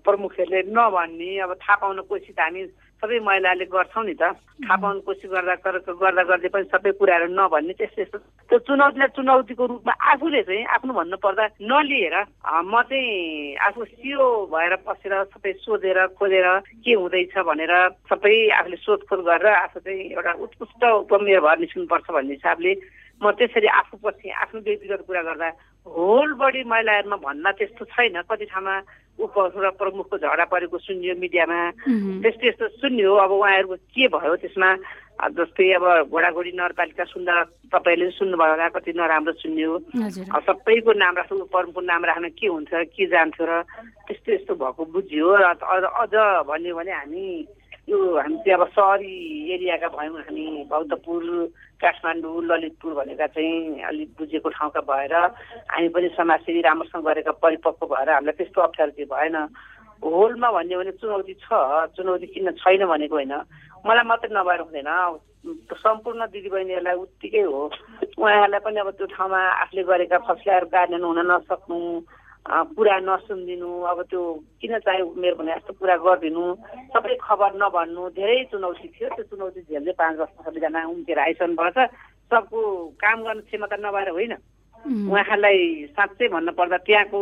प्रमुखहरूले 0.03 0.61
नभन्ने 0.75 1.29
अब 1.43 1.51
थाहा 1.63 1.75
पाउन 1.81 1.99
कोसिस 2.09 2.39
हामी 2.39 2.63
सबै 3.01 3.19
महिलाले 3.21 3.65
गर्छौँ 3.67 4.03
नि 4.05 4.13
त। 4.13 4.23
थाहा 4.59 4.75
पाउनु 4.75 5.01
कोसिस 5.01 5.31
गर्दा 5.31 5.55
गर्दा 5.95 6.23
गर्दै 6.23 6.49
पनि 6.51 6.67
सबै 6.67 6.91
कुराहरू 6.99 7.27
नभन्ने 7.31 7.73
त्यस्तो 7.79 8.01
यस्तो 8.01 8.17
त्यो 8.49 8.57
चुनौतीलाई 8.67 9.15
चुनौतीको 9.15 9.65
रूपमा 9.65 9.93
आफूले 10.11 10.41
चाहिँ 10.43 10.65
आफ्नो 10.75 10.93
भन्नुपर्दा 10.93 11.45
नलिएर 11.63 12.15
म 12.61 12.73
चाहिँ 12.83 13.55
आफू 13.57 13.81
सियो 13.85 14.25
भएर 14.51 14.73
बसेर 14.83 15.13
सबै 15.31 15.51
सोधेर 15.63 15.99
खोजेर 16.19 16.47
के 16.83 16.93
हुँदैछ 16.93 17.35
भनेर 17.39 17.73
सबै 18.11 18.35
आफूले 18.51 18.77
सोधखोज 18.83 19.19
गरेर 19.25 19.47
आफू 19.55 19.79
चाहिँ 19.79 20.03
एउटा 20.11 20.31
उत्कृष्ट 20.43 20.83
उपमेय 20.83 21.39
भएर 21.39 21.59
निस्किनुपर्छ 21.59 22.07
भन्ने 22.11 22.33
हिसाबले 22.35 22.73
म 23.19 23.31
त्यसरी 23.35 23.67
आफू 23.67 23.97
पछि 23.99 24.29
आफ्नो 24.31 24.59
व्यक्तिगत 24.63 25.01
कुरा 25.07 25.21
गर्दा 25.27 25.49
होल 25.87 26.29
बढी 26.39 26.63
महिलाहरूमा 26.63 27.17
भन्दा 27.19 27.51
त्यस्तो 27.59 27.85
छैन। 27.91 28.21
कति 28.31 28.45
ठाउँमा 28.47 28.75
उप 29.19 29.35
प्रमुखको 29.75 30.17
झगडा 30.23 30.45
परेको 30.47 30.77
सुनियो 30.79 31.15
मिडियामा। 31.19 31.59
त्यस्तो 32.23 32.47
यस्तो 32.47 32.67
सुन्यो। 32.79 33.11
अब 33.19 33.31
उहाँहरूको 33.31 33.75
के 33.91 34.07
भयो 34.07 34.35
त्यसमा? 34.39 34.69
जस्तै 35.19 35.67
अब 35.75 35.85
घोडाघोडी 36.07 36.51
नगरपालिका 36.55 37.03
सुन्दा 37.11 37.33
तपाईँले 37.75 38.07
सुन्नुभयो 38.15 38.51
होला 38.55 38.67
कति 38.71 38.91
नराम्रो 38.95 39.33
सुन्यो। 39.43 39.71
सबैको 40.47 40.91
नाम 40.95 41.13
राख्नु 41.19 41.43
प्रमुखको 41.51 41.81
नाम 41.83 42.01
राख्न 42.07 42.27
के 42.39 42.47
हुन्छ 42.47 42.71
के 42.95 43.05
जान्थ्यो 43.11 43.43
र 43.43 43.67
त्यस्तो 44.07 44.31
यस्तो 44.31 44.53
भएको 44.55 44.83
बुझ्यो। 44.95 45.27
र 45.35 45.43
अझ 45.59 46.15
भन्यो 46.47 46.71
भने 46.71 46.91
हामी 46.95 47.27
यो 47.89 47.97
हामी 48.17 48.37
चाहिँ 48.37 48.53
अब 48.53 48.67
सहरी 48.69 49.13
एरियाका 49.53 49.87
भयौँ 49.89 50.21
हामी 50.21 50.45
बौद्धपुर 50.69 51.23
काठमाडौँ 51.81 52.43
ललितपुर 52.45 52.93
भनेका 52.93 53.27
चाहिँ 53.33 53.81
अलिक 53.81 54.09
बुझेको 54.13 54.49
ठाउँका 54.49 54.81
भएर 54.85 55.13
हामी 55.13 55.89
पनि 55.89 56.07
समाजसेवी 56.13 56.61
राम्रोसँग 56.61 57.03
गरेका 57.03 57.31
परिपक्व 57.41 57.85
भएर 57.89 58.09
हामीलाई 58.09 58.37
त्यस्तो 58.37 58.61
अप्ठ्यारो 58.61 58.91
चाहिँ 58.93 59.09
भएन। 59.09 59.37
होलमा 60.05 60.49
भन्यो 60.51 60.79
भने 60.79 60.91
चुनौती 61.01 61.33
छ 61.33 61.49
चुनौती 61.97 62.27
किन 62.29 62.51
छैन 62.61 62.85
भनेको 62.85 63.15
होइन। 63.15 63.33
मलाई 63.81 64.05
मात्रै 64.05 64.29
नभएर 64.37 64.61
हुँदैन। 64.61 64.91
सम्पूर्ण 65.73 66.21
दिदीबहिनीहरूलाई 66.29 66.95
उत्तिकै 66.95 67.41
हो। 67.41 67.61
उहाँहरूलाई 68.21 68.59
पनि 68.59 68.79
अब 68.79 68.89
त्यो 69.01 69.07
ठाउँमा 69.17 69.39
आफूले 69.65 69.83
गरेका 69.89 70.17
फसलाहरू 70.29 70.67
कार्यान्वयन 70.69 71.05
हुन 71.09 71.19
नसक्नु। 71.25 71.79
कुरा 72.49 72.97
नसुनिदिनु 73.05 73.69
अब 73.91 73.99
त्यो 74.09 74.21
किन 74.61 74.73
चाहिँ 74.81 75.03
मेरो 75.21 75.35
भने 75.37 75.53
जस्तो 75.53 75.73
कुरा 75.77 75.95
गरिदिनु 76.01 76.43
सबै 76.93 77.15
खबर 77.21 77.51
नभन्नु 77.61 78.09
धेरै 78.17 78.43
चुनौती 78.49 78.87
थियो। 78.89 79.09
त्यो 79.15 79.23
चुनौती 79.29 79.61
झेल्दै 79.69 79.93
पाँच 79.93 80.17
वर्ष 80.17 80.33
सबैजना 80.45 80.81
उम्केर 80.89 81.19
आइसक्नु 81.19 81.55
भएको 81.55 81.71
छ 81.77 81.93
सबको 82.33 82.59
काम 82.97 83.17
गर्ने 83.23 83.41
क्षमता 83.45 83.77
नभएर 83.85 84.09
होइन। 84.17 84.33
उहाँहरूलाई 84.79 85.59
साँच्चै 85.93 86.27
भन्नुपर्दा 86.33 86.77
त्यहाँको 86.87 87.19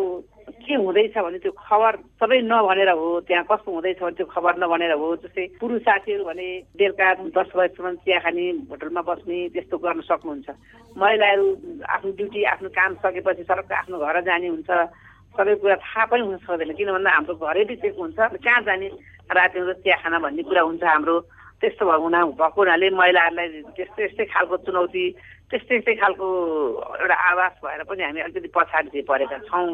के 0.63 0.73
हुँदैछ 0.77 1.17
भने 1.17 1.39
त्यो 1.43 1.51
खबर 1.51 1.93
सबै 2.21 2.39
नभनेर 2.45 2.89
हो 2.93 3.07
त्यहाँ 3.27 3.43
कस्तो 3.49 3.71
हुँदैछ 3.71 3.99
भने 3.99 4.15
त्यो 4.15 4.25
खबर 4.31 4.53
नभनेर 4.63 4.93
हो। 4.93 5.07
जस्तै 5.25 5.45
पुरुष 5.59 5.81
साथीहरू 5.81 6.23
भने 6.23 6.47
बेलुका 6.77 7.07
दस 7.35 7.49
बजीसम्म 7.57 7.95
चिया 8.05 8.19
खाने 8.23 8.45
होटलमा 8.69 9.01
बस्ने 9.09 9.37
त्यस्तो 9.53 9.77
गर्न 9.83 10.01
सक्नुहुन्छ। 10.05 10.47
महिलाहरू 10.95 11.45
आफ्नो 11.83 12.11
ड्युटी 12.15 12.43
आफ्नो 12.53 12.69
काम 12.77 12.91
सकेपछि 13.03 13.43
सरक 13.43 13.71
आफ्नो 13.73 13.97
घर 13.97 14.21
जाने 14.21 14.47
हुन्छ। 14.47 14.69
सबै 15.37 15.55
कुरा 15.61 15.75
थाहा 15.85 16.05
पनि 16.11 16.21
हुन 16.27 16.37
सक्दैन 16.43 16.71
किन 16.77 16.89
भन्दा 16.97 17.11
हाम्रो 17.15 17.33
घरै 17.37 17.63
बितेको 17.69 18.01
हुन्छ। 18.01 18.17
कहाँ 18.43 18.61
जाने 18.67 18.87
राति 19.29 19.59
हुँदा 19.59 19.73
चिया 19.85 19.97
खाना 20.01 20.17
भन्ने 20.25 20.43
कुरा 20.49 20.61
हुन्छ 20.67 20.83
हाम्रो। 20.83 21.15
त्यस्तो 21.61 21.83
भएको 21.85 22.03
हुना 22.03 22.19
भएको 22.37 22.59
हुनाले 22.61 22.87
महिलाहरूलाई 23.01 23.47
त्यस्तै 23.77 24.03
यस्तै 24.05 24.25
खालको 24.33 24.55
चुनौती 24.65 25.03
त्यस्तै 25.49 25.75
यस्तै 25.77 25.95
खालको 26.01 26.27
एउटा 27.01 27.15
आवास 27.29 27.53
भएर 27.63 27.81
पनि 27.89 28.03
हामी 28.03 28.19
अलिकति 28.25 28.49
पछाडि 28.53 29.01
परेका 29.09 29.37
छौँ। 29.49 29.73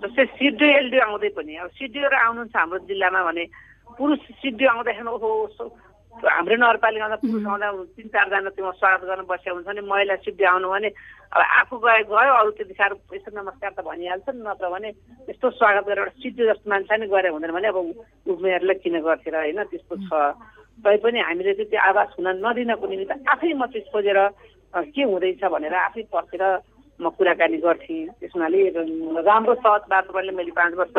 जस्तै 0.00 0.24
सिडिओ 0.40 0.68
एलडिओ 0.80 1.02
आउँदै 1.04 1.30
पनि 1.36 1.52
अब 1.60 1.68
सिडिओहरू 1.76 2.16
आउनुहुन्छ 2.16 2.56
हाम्रो 2.56 2.78
जिल्लामा 2.88 3.20
भने 3.28 3.44
पुरुष 3.98 4.20
सिडिओ 4.40 4.68
आउँदाखेरि 4.72 5.08
ओहो 5.12 5.30
हाम्रो 6.12 6.56
नगरपालिकामा 6.56 7.16
पुरुष 7.24 7.46
आउँदा 7.48 7.68
तिन 7.96 8.06
चारजना 8.12 8.50
त्यो 8.52 8.72
स्वागत 8.72 9.02
गर्न 9.08 9.22
बसेको 9.24 9.54
हुन्छ 9.56 9.66
भने 9.66 9.80
महिला 9.80 10.14
सिद्धि 10.20 10.44
आउनु 10.44 10.68
भने 10.68 10.88
अब 11.32 11.40
आफू 11.40 11.76
गए 11.80 12.02
गयो 12.04 12.32
अरू 12.36 12.50
त्यति 12.52 12.74
साह्रो 12.76 12.96
यसो 13.16 13.30
नमस्कार 13.32 13.72
त 13.72 13.80
भनिहाल्छन् 13.80 14.44
नत्र 14.44 14.68
भने 14.68 14.88
यस्तो 15.32 15.50
स्वागत 15.56 15.84
गरेर 15.88 16.04
एउटा 16.04 16.20
सिद्धि 16.20 16.42
जस्तो 16.44 16.70
मान्छे 16.70 16.96
नै 17.00 17.06
गरे 17.08 17.28
हुँदैन 17.32 17.52
भने 17.56 17.68
अब 17.72 17.78
उमेरलाई 18.28 18.76
किन 18.84 18.96
गर्थेर 19.00 19.36
होइन 19.40 19.60
त्यस्तो 19.72 19.94
छ। 20.04 20.12
तैपनि 20.84 21.20
हामीले 21.20 21.52
चाहिँ 21.56 21.70
त्यो 21.72 21.80
आवास 21.80 22.10
हुन 22.20 22.28
नदिनको 22.44 22.86
निमित्त 22.92 23.28
आफै 23.32 23.52
मात्रै 23.56 23.80
खोजेर 23.88 24.18
के 24.92 25.02
हुँदैछ 25.02 25.42
भनेर 25.48 25.74
आफै 25.88 26.02
पसेर 26.12 26.44
म 27.00 27.08
कुराकानी 27.16 27.58
गर्थेँ 27.64 28.06
त्यस 28.20 28.32
हुनाले 28.34 28.68
राम्रो 29.24 29.54
सहज 29.54 29.82
वातावरणले 29.92 30.32
मैले 30.36 30.52
पाँच 30.52 30.74
वर्ष 30.80 30.96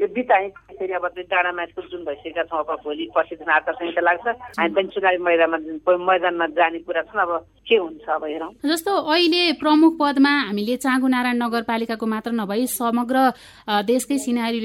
यो 0.00 0.06
बिताएँ 0.08 0.48
फेरि 0.78 0.92
अब 0.98 1.04
डाँडा 1.18 1.50
म्याचको 1.52 1.82
जुन 1.90 2.02
भइसकेका 2.04 2.42
छौँ 2.50 2.58
अब 2.64 2.70
भोलि 2.84 3.04
पर्सिदेखि 3.14 3.50
आचार 3.52 3.74
संहिता 3.74 4.00
लाग्छ 4.00 4.26
हामी 4.58 4.72
पनि 4.74 4.88
चुनावी 4.94 5.18
मैदानमा 5.22 5.96
मैदानमा 6.08 6.46
जाने 6.56 6.78
कुरा 6.86 7.02
छ 7.02 7.14
अब 7.22 7.30
के 7.68 7.76
हुन्छ 7.76 8.08
अब 8.08 8.24
हेरौँ। 8.24 8.50
जस्तो 8.66 8.92
अहिले 9.12 9.42
प्रमुख 9.62 9.92
पदमा 10.00 10.32
हामीले 10.48 10.76
चाँगु 10.82 11.06
नारायण 11.06 11.36
नगरपालिकाको 11.42 12.06
मात्र 12.06 12.30
नभई 12.40 12.66
समग्र 12.72 13.16
देशकै 13.86 14.18
सिनारी 14.18 14.60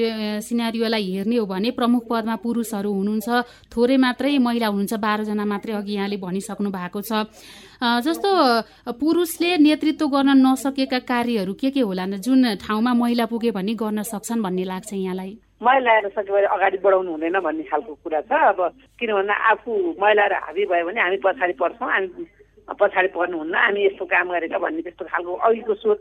सिनारीलाई 0.47 1.05
हेर्ने 1.11 1.37
हो 1.37 1.45
भने 1.45 1.69
प्रमुख 1.77 2.03
पदमा 2.09 2.35
पुरुषहरू 2.41 2.91
हुनुहुन्छ 2.97 3.27
थोरै 3.75 3.97
मात्रै 4.07 4.37
महिला 4.39 4.67
हुनुहुन्छ 4.73 4.93
बाह्रजना 5.05 5.45
मात्रै 5.45 5.73
अघि 5.75 5.93
यहाँले 5.93 6.17
भनिसक्नु 6.17 6.69
भएको 6.71 7.01
छ। 7.01 7.27
जस्तो 7.77 8.29
पुरुषले 8.99 9.57
नेतृत्व 9.57 10.07
गर्न 10.07 10.29
नसकेका 10.37 10.99
कार्यहरू 11.05 11.53
के 11.53 11.69
के 11.71 11.81
होला 11.81 12.05
जुन 12.17 12.55
ठाउँमा 12.57 12.93
महिला 12.93 13.25
पुगे 13.25 13.51
भने 13.51 13.73
गर्न 13.77 14.01
सक्छन् 14.03 14.41
भन्ने 14.41 14.63
लाग्छ 14.63 14.93
यहाँलाई? 14.93 15.37
महिलाहरू 15.57 16.09
सकेपछि 16.09 16.47
अगाडि 16.53 16.77
बढाउनु 16.81 17.11
हुँदैन 17.11 17.39
भन्ने 17.41 17.63
खालको 17.69 17.93
कुरा 18.03 18.21
छ। 18.21 18.31
अब 18.53 18.59
किन 18.99 19.13
भन्दा 19.13 19.33
आफू 19.51 19.71
महिलाहरू 20.01 20.35
हाबी 20.45 20.65
भयो 20.65 20.85
भने 20.85 21.01
हामी 21.01 21.17
पछाडि 21.25 21.53
पर्छौँ 21.61 21.89
हामी 21.89 22.25
पछाडि 22.67 23.07
पर्नुहुन्न 23.15 23.55
हामी 23.55 23.85
यस्तो 23.85 24.05
काम 24.05 24.27
गरेका 24.31 24.57
भन्ने 24.57 24.81
त्यस्तो 24.81 25.05
खालको 25.05 25.33
अघिको 25.33 25.73
सोच 25.81 25.99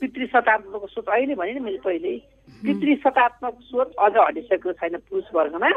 पितृ 0.00 0.26
शताब्दीको 0.32 0.86
सोच 0.90 1.06
अहिले 1.06 1.34
भने 1.34 1.52
नि 1.54 1.60
मैले 1.60 1.78
पहिल्यै 1.86 2.16
पितृ 2.64 2.94
शतात्मक 3.04 3.54
सोच 3.70 3.88
अझ 3.94 4.14
हटिसकेको 4.16 4.72
छैन 4.80 4.96
पुरुष 5.06 5.26
वर्गमा। 5.34 5.70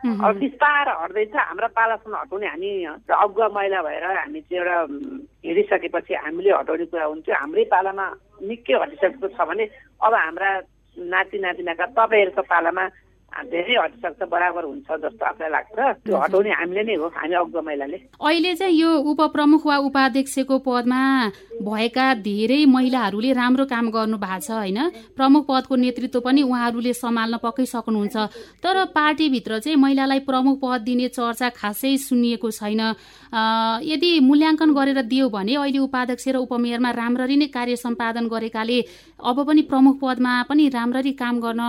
अब 0.00 0.36
बिस्तार 0.40 0.88
हट्दैछ 0.88 1.34
हाम्रा 1.36 1.68
पालासम्म 1.76 2.16
हटाउने 2.16 2.46
हामी 2.48 2.70
अगुवा 3.12 3.48
महिला 3.52 3.80
भएर 3.84 4.04
हामी 4.16 4.40
चाहिँ 4.40 4.56
एउटा 4.56 4.76
हिँडिसकेपछि 5.44 6.14
हामीले 6.24 6.50
हटाउने 6.56 6.84
कुरा 6.88 7.04
हुन्थ्यो। 7.04 7.34
हाम्रै 7.36 7.64
पालामा 7.68 8.06
निकै 8.48 8.74
हटिसकेको 8.80 9.28
छ 9.28 9.38
भने 9.44 9.64
अब 10.00 10.12
हाम्रा 10.16 10.50
नाति 10.96 11.38
नातिनाका 11.44 11.86
तपाईँहरूको 11.92 12.42
पालामा 12.48 12.84
धेरै 13.30 13.74
हटिसक्छ 13.82 14.20
बराबर 14.30 14.64
हुन्छ 14.64 14.88
जस्तो 15.04 15.24
आफूलाई 15.26 15.50
लाग्छ। 15.50 15.78
त्यो 16.04 16.16
हटाउने 16.22 16.50
हामीले 16.50 16.82
नै 16.82 16.94
हो 17.00 17.06
हामी 17.08 17.34
अग्लो 17.34 17.60
महिलाले। 17.62 17.96
अहिले 18.20 18.52
चाहिँ 18.54 18.74
यो 18.74 18.90
उपप्रमुख 19.10 19.62
वा 19.66 19.76
उपाध्यक्षको 19.88 20.56
पदमा 20.66 21.00
भएका 21.62 22.06
धेरै 22.26 22.60
महिलाहरूले 22.66 23.30
राम्रो 23.32 23.64
काम 23.64 23.86
गर्नु 23.90 24.16
भएको 24.18 24.40
छ 24.40 24.50
होइन? 24.50 24.78
प्रमुख 25.16 25.42
पदको 25.48 25.74
नेतृत्व 25.76 26.20
पनि 26.20 26.42
उहाँहरूले 26.42 26.92
सम्हाल्न 26.92 27.36
पक्कै 27.44 27.66
सक्नुहुन्छ 27.66 28.16
तर 28.60 28.76
पार्टीभित्र 28.92 29.58
चाहिँ 29.64 29.78
महिलालाई 29.78 30.20
प्रमुख 30.28 30.58
पद 30.60 30.80
दिने 30.84 31.08
चर्चा 31.08 31.48
खासै 31.56 31.96
सुनिएको 31.96 32.50
छैन। 32.50 32.82
यदि 33.84 34.10
मूल्याङ्कन 34.20 34.70
गरेर 34.74 35.00
दियो 35.06 35.28
भने 35.30 35.54
अहिले 35.54 35.78
उपाध्यक्ष 35.78 36.28
र 36.28 36.36
उपमेयरमा 36.44 36.90
राम्ररी 36.90 37.36
नै 37.36 37.46
कार्य 37.48 37.76
सम्पादन 37.76 38.26
गरेकाले 38.28 38.78
अब 39.22 39.36
पनि 39.46 39.62
प्रमुख 39.70 39.94
पदमा 40.02 40.32
पनि 40.48 40.68
राम्ररी 40.68 41.12
काम 41.14 41.40
गर्न 41.40 41.62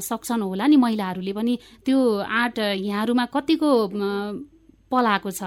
सक्छन् 0.00 0.42
होला 0.42 0.66
नि 0.66 0.76
महिलाहरूले 1.00 1.32
पनि 1.32 1.54
त्यो 1.84 1.98
आँट 2.20 2.58
यहाँहरूमा 2.58 3.24
कतिको 3.34 3.70
पलाएको 4.92 5.30
छ? 5.30 5.42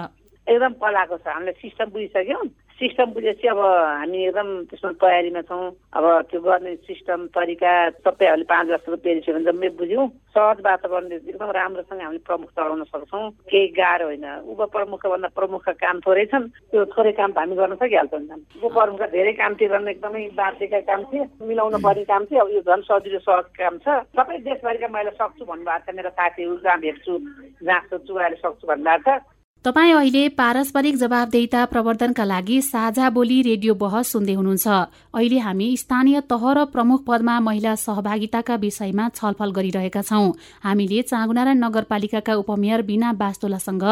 एकदम 0.47 0.73
पलाएको 0.81 1.17
छ। 1.17 1.27
हामीले 1.29 1.51
सिस्टम 1.61 1.87
बुझिसक्यौँ। 1.93 2.45
सिस्टम 2.73 3.13
बुझेपछि 3.13 3.47
अब 3.47 3.59
हामी 3.59 4.19
एकदम 4.25 4.47
त्यसमा 4.69 4.91
तयारीमा 5.01 5.41
छौँ। 5.45 5.71
अब 5.93 6.05
त्यो 6.29 6.39
गर्ने 6.41 6.75
सिस्टम 6.89 7.19
तरिका 7.29 7.71
सबैहरूले 8.01 8.45
पाँच 8.49 8.67
वर्षको 8.69 8.97
पेरिसक्यो 8.97 9.33
भने 9.33 9.45
जम्मै 9.45 9.69
बुझ्यौँ। 9.77 10.07
सहज 10.33 10.57
वातावरणले 10.65 11.15
एकदम 11.15 11.49
राम्रोसँग 11.53 12.01
हामीले 12.01 12.25
प्रमुख 12.25 12.49
चलाउन 12.57 12.83
सक्छौँ। 12.89 13.29
केही 13.45 13.67
गाह्रो 13.77 14.05
होइन। 14.09 14.25
उपप्रमुखका 14.49 15.09
भन्दा 15.09 15.29
प्रमुखका 15.37 15.73
काम 15.83 15.99
थोरै 16.01 16.25
छन्। 16.33 16.49
त्यो 16.73 16.85
थोरै 16.97 17.11
काम 17.13 17.31
त 17.31 17.37
हामी 17.37 17.55
गर्न 17.55 17.75
सकिहाल्छौँ 17.77 18.41
उपप्रमुखका 18.65 19.07
धेरै 19.13 19.33
काम 19.37 19.53
थियो 19.53 19.69
गर्न 19.69 19.87
एकदमै 19.93 20.23
बाध्यका 20.33 20.79
काम 20.89 21.01
थियो 21.13 21.23
मिलाउनु 21.45 21.77
पर्ने 21.85 22.03
काम 22.09 22.23
थियो 22.25 22.41
अब 22.41 22.49
यो 22.57 22.61
झन् 22.65 22.87
सजिलो 22.89 23.19
सहज 23.21 23.45
काम 23.61 23.77
छ। 23.85 23.87
सबै 24.17 24.37
देशभरिका 24.49 24.87
मैले 24.89 25.11
सक्छु 25.13 25.45
भन्नुभएको 25.45 25.85
छ। 25.85 25.95
मेरो 25.95 26.09
साथीहरू 26.17 26.57
जहाँ 26.65 26.79
भेट्छु 26.81 27.13
जहाँ 27.61 27.81
सोध्छु 27.93 28.13
उहाँले 28.13 28.37
सक्छु 28.41 28.65
भन्नुभएको 28.67 29.13
छ। 29.13 29.32
तपाईँ 29.65 29.93
अहिले 29.93 30.27
पारस्परिक 30.29 30.95
जवाबदेहिता 30.97 31.63
प्रवर्धनका 31.65 32.23
लागि 32.23 32.55
साझा 32.61 33.09
बोली 33.09 33.41
रेडियो 33.41 33.73
बहस 33.73 34.11
सुन्दै 34.11 34.33
हुनुहुन्छ। 34.33 34.67
अहिले 35.15 35.37
हामी 35.39 35.67
स्थानीय 35.77 36.19
तह 36.27 36.43
र 36.53 36.65
प्रमुख 36.73 37.05
पदमा 37.07 37.39
महिला 37.39 37.75
सहभागिताका 37.77 38.55
विषयमा 38.59 39.07
छलफल 39.15 39.51
गरिरहेका 39.57 40.01
छौं। 40.01 40.35
हामीले 40.63 41.01
चाँगुनारायण 41.03 41.63
नगरपालिकाका 41.63 42.35
उपमेयर 42.43 42.81
बिना 42.83 43.13
बास्तोलासँग 43.15 43.87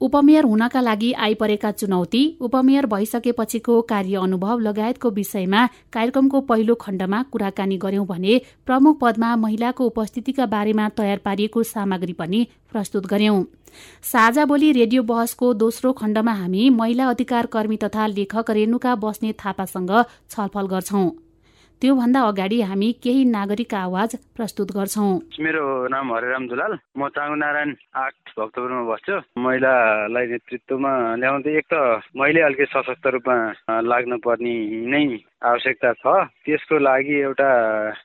उपमेयर 0.00 0.44
हुनका 0.44 0.80
लागि 0.80 1.12
आइपरेका 1.22 1.70
चुनौती 1.78 2.24
उपमेयर 2.42 2.86
भइसकेपछिको 2.90 3.80
कार्य 3.86 4.26
अनुभव 4.26 4.58
लगायतको 4.66 5.10
विषयमा 5.12 5.66
कार्यक्रमको 5.92 6.40
पहिलो 6.50 6.74
खण्डमा 6.82 7.22
कुराकानी 7.30 7.76
गर्यौं 7.78 8.06
भने 8.06 8.40
प्रमुख 8.66 9.00
पदमा 9.00 9.34
महिलाको 9.38 9.86
उपस्थितिका 9.86 10.46
बारेमा 10.50 10.88
तयार 10.98 11.18
पारिएको 11.24 11.62
सामग्री 11.70 12.12
पनि 12.18 12.46
प्रस्तुत 12.72 13.06
गर्यौं। 13.06 13.42
साझा 14.02 14.44
बोली 14.44 14.72
रेडियो 14.72 15.02
बहसको 15.02 15.52
दोस्रो 15.54 15.92
खण्डमा 15.92 16.32
हामी 16.32 16.68
महिला 16.70 17.08
अधिकार 17.08 17.46
कर्मी 17.46 17.76
तथा 17.76 18.06
लेखक 18.06 18.50
रेणुका 18.50 18.94
बस्ने 18.94 19.32
थापासँग 19.44 19.92
छलफल 20.30 20.66
गर्छौं। 20.66 21.10
त्योभन्दा 21.82 22.20
अगाडि 22.30 22.60
हामी 22.62 22.88
केही 23.02 23.22
नागरिक 23.26 23.74
आवाज 23.74 24.14
प्रस्तुत 24.38 24.68
गर्छौँ। 24.70 25.42
मेरो 25.42 25.64
नाम 25.90 26.14
हरेराम 26.14 26.46
दुलाल। 26.46 26.72
म 26.94 27.10
चाङ्गु 27.10 27.36
नारायण 27.42 27.70
आठ 27.98 28.14
भक्तपुरमा 28.38 28.82
बस्छु। 28.86 29.14
महिलालाई 29.42 30.26
नेतृत्वमा 30.30 30.92
ल्याउँदै 31.18 31.52
एक 31.58 31.66
त 31.66 31.74
मैले 32.14 32.40
अलिकति 32.46 32.70
सशक्त 32.70 33.06
रूपमा 33.18 33.82
लाग्नु 33.82 34.16
पर्ने 34.22 34.54
नै 34.94 35.02
आवश्यकता 35.42 35.90
छ। 35.98 36.06
त्यसको 36.46 36.78
लागि 36.78 37.14
एउटा 37.18 37.50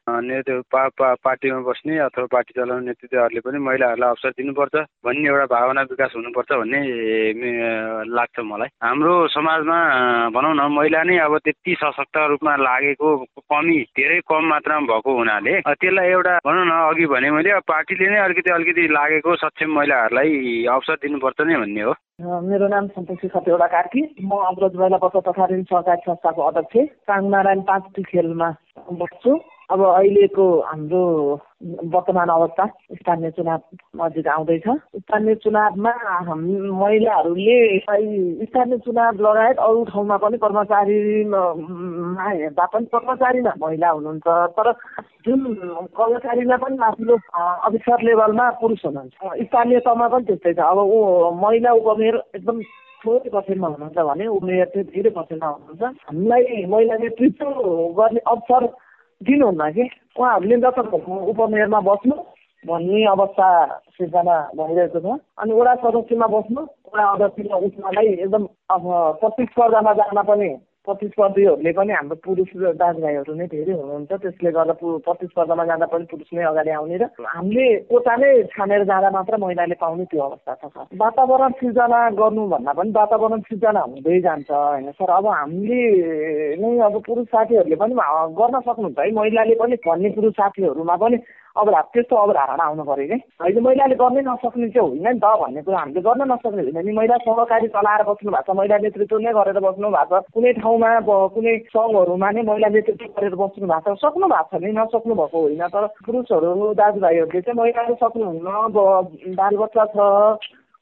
नेतृत्व 0.09 0.61
पा, 0.73 0.81
पा, 0.97 1.07
पार्टीमा 1.21 1.59
बस्ने 1.69 1.97
अथवा 2.09 2.25
पार्टी 2.33 2.53
चलाउने 2.57 2.85
नेतृत्वहरूले 2.89 3.41
पनि 3.45 3.57
महिलाहरूलाई 3.61 4.09
अवसर 4.09 4.31
दिनुपर्छ 4.41 4.75
भन्ने 5.05 5.29
एउटा 5.29 5.45
भावना 5.53 5.81
विकास 5.93 6.11
हुनुपर्छ 6.17 6.49
भन्ने 6.65 6.81
लाग्छ 8.09 8.37
मलाई। 8.41 8.69
हाम्रो 8.81 9.13
समाजमा 9.37 9.77
भनौँ 10.33 10.53
न 10.57 10.61
महिला 10.73 11.03
नै 11.05 11.17
अब 11.29 11.37
त्यति 11.45 11.77
सशक्त 11.77 12.17
रूपमा 12.33 12.55
लागेको 12.57 13.07
कमी 13.53 13.66
धेरै 13.67 14.19
कम 14.27 14.45
मात्रामा 14.45 14.87
भएको 14.87 15.17
हुनाले 15.17 15.61
त्यसलाई 15.61 16.09
एउटा 16.09 16.37
भनौँ 16.47 16.65
न 16.65 16.71
अघि 16.71 17.05
भने 17.05 17.31
मैले 17.31 17.59
पार्टीले 17.67 18.09
नै 18.09 18.17
अलिकति 18.17 18.51
अलिकति 18.51 18.87
लागेको 18.87 19.35
सक्षम 19.35 19.71
महिलाहरूलाई 19.71 20.65
अवसर 20.65 20.95
दिनुपर्छ 20.95 21.41
नै 21.41 21.55
भन्ने 21.55 21.81
हो। 21.81 21.93
मेरो 22.41 22.67
नाम 22.67 22.87
सन्तोषी 22.87 23.27
खतेवडा 23.27 23.67
कार्की। 23.67 24.01
म 24.23 24.31
अग्रज 24.31 24.75
महिला 24.75 24.97
बचत 24.97 25.27
तथा 25.27 25.45
ऋण 25.45 25.63
सहकारी 25.63 26.01
संस्थाको 26.01 26.41
अध्यक्ष। 26.41 26.93
काङनारायण 27.07 27.61
पाँच 27.61 27.83
खेलमा 28.07 28.49
बस्छु 28.91 29.39
अब 29.69 29.81
अहिलेको 29.83 30.43
हाम्रो 30.61 30.99
वर्तमान 31.93 32.29
अवस्था 32.29 32.65
स्थानीय 32.95 33.31
चुनाव 33.35 33.59
नजिक 33.99 34.27
आउँदैछ। 34.27 34.67
स्थानीय 35.03 35.35
चुनावमा 35.43 35.91
महिलाहरूले 36.23 37.57
स्थानीय 38.47 38.77
चुनाव 38.85 39.19
लगायत 39.27 39.57
अरू 39.59 39.83
ठाउँमा 39.91 40.17
पनि 40.23 40.37
कर्मचारीमा 40.39 41.41
हेर्दा 42.31 42.65
पनि 42.73 42.85
कर्मचारीमा 42.95 43.53
महिला 43.59 43.89
हुनुहुन्छ 43.89 44.27
तर 44.55 44.71
जुन 45.27 45.43
कर्मचारीमा 45.99 46.57
पनि 46.63 46.77
माथिल्लो 46.79 47.19
अफिसर 47.67 47.99
लेभलमा 48.07 48.49
पुरुष 48.63 48.85
हुनुहुन्छ। 48.85 49.15
स्थानीय 49.51 49.79
तहमा 49.83 50.07
पनि 50.07 50.25
त्यस्तै 50.31 50.53
छ। 50.53 50.59
अब 50.63 50.79
ऊ 50.79 51.31
महिला 51.43 51.71
उपमेयर 51.83 52.15
एकदम 52.35 52.61
थोरै 53.03 53.29
पर्सेन्टमा 53.35 53.67
हुनुहुन्छ 53.67 53.97
भने 53.99 54.25
उमेर 54.31 54.65
चाहिँ 54.65 54.87
धेरै 54.95 55.11
पर्सेन्टमा 55.11 55.49
हुनुहुन्छ। 55.49 55.83
हामीलाई 56.07 56.65
महिला 56.71 56.95
नेतृत्व 57.03 57.47
गर्ने 57.99 58.21
अवसर 58.31 58.63
दिनुहुन्न 59.21 59.71
कि? 59.71 59.89
उहाँहरूले 60.19 60.57
जता 60.57 60.81
उपमेयरमा 61.31 61.79
बस्नु 61.81 62.15
भन्ने 62.63 63.05
अवस्था 63.05 63.47
सिर्जना 63.97 64.37
भइरहेको 64.57 64.99
छ। 64.99 65.19
अनि 65.39 65.53
वडा 65.53 65.73
सदस्यमा 65.75 66.27
बस्नु 66.27 66.61
वडा 66.61 67.05
अध्यक्षमा 67.11 67.57
उठ्नलाई 67.57 68.07
एकदम 68.25 68.43
अब 68.69 68.83
प्रतिस्पर्धामा 69.21 69.93
जान 69.93 70.21
पनि 70.23 70.49
प्रतिस्पर्धीहरूले 70.87 71.71
पनि 71.77 71.93
हाम्रो 71.93 72.15
पुरुष 72.25 72.51
दाजुभाइहरू 72.79 73.33
नै 73.35 73.47
धेरै 73.53 73.73
हुनुहुन्छ। 73.75 74.11
त्यसले 74.23 74.51
गर्दा 74.57 74.73
प्रतिस्पर्धामा 75.07 75.63
जाँदा 75.69 75.87
पनि 75.93 76.05
पुरुष 76.11 76.29
नै 76.33 76.43
अगाडि 76.51 76.71
आउने 76.79 76.97
र 76.97 77.03
हामीले 77.27 77.65
कोटा 77.91 78.13
नै 78.15 78.29
छानेर 78.55 78.83
जाँदा 78.89 79.09
मात्र 79.11 79.37
महिलाले 79.37 79.75
पाउने 79.83 80.05
त्यो 80.11 80.21
अवस्था 80.27 80.53
छ 80.61 80.87
वातावरण 80.95 81.51
सिर्जना 81.59 81.99
गर्नु 82.19 82.47
भन्दा 82.47 82.71
पनि 82.79 82.91
वातावरण 82.95 83.39
सिर्जना 83.47 83.81
हुँदै 83.91 84.19
जान्छ 84.27 84.49
होइन 84.51 84.91
सर। 84.95 85.11
अब 85.11 85.25
हामीले 85.27 85.81
नै 86.61 86.69
अब 86.87 86.95
पुरुष 87.07 87.27
साथीहरूले 87.35 87.75
पनि 87.75 87.93
गर्न 88.39 88.55
सक्नुहुन्छ 88.59 88.99
है। 88.99 89.11
महिलाले 89.11 89.55
पनि 89.61 89.75
भन्ने 89.87 90.09
पुरुष 90.17 90.33
साथीहरूमा 90.39 90.95
पनि 91.03 91.17
अब 91.57 91.69
त्यस्तो 91.93 92.15
अवधारणा 92.15 92.63
आउनु 92.63 92.83
पऱ्यो 92.83 93.07
कि। 93.07 93.17
होइन 93.41 93.59
महिलाले 93.63 93.95
गर्नै 93.95 94.21
नसक्ने 94.21 94.69
चाहिँ 94.69 94.89
होइन 94.89 95.03
नि 95.07 95.19
त 95.19 95.25
भन्ने 95.41 95.61
कुरा। 95.61 95.79
हामीले 95.79 96.01
गर्न 96.01 96.21
नसक्ने 96.31 96.61
होइन 96.61 96.85
नि। 96.85 96.91
महिला 96.93 97.17
सहकारी 97.17 97.67
चलाएर 97.67 98.03
बस्नु 98.09 98.31
भएको 98.31 98.53
छ। 98.53 98.57
महिला 98.57 98.77
नेतृत्व 98.77 99.17
नै 99.17 99.31
गरेर 99.33 99.59
बस्नु 99.59 99.87
भएको 99.89 100.19
छ। 100.21 100.31
कुनै 100.33 100.53
ठाउँमा 100.61 100.89
कुनै 101.35 101.53
सङ्घहरूमा 101.73 102.29
नै 102.31 102.41
महिला 102.41 102.67
नेतृत्व 102.77 103.05
गरेर 103.17 103.35
बस्नु 103.35 103.65
भएको 103.67 103.95
छ। 103.95 103.99
सक्नु 104.05 104.27
भएको 104.27 104.49
छ 104.51 104.61
नि। 104.63 104.71
नसक्नु 104.77 105.13
भएको 105.15 105.37
होइन। 105.37 105.63
तर 105.67 105.85
पुरुषहरू 106.05 106.73
दाजुभाइहरूले 106.73 107.41
चाहिँ 107.41 107.57
महिलाले 107.57 107.95
सक्नुहुन्न। 107.95 108.47
अब 108.47 108.77
बालबच्चा 109.35 109.83
छ। 109.91 109.97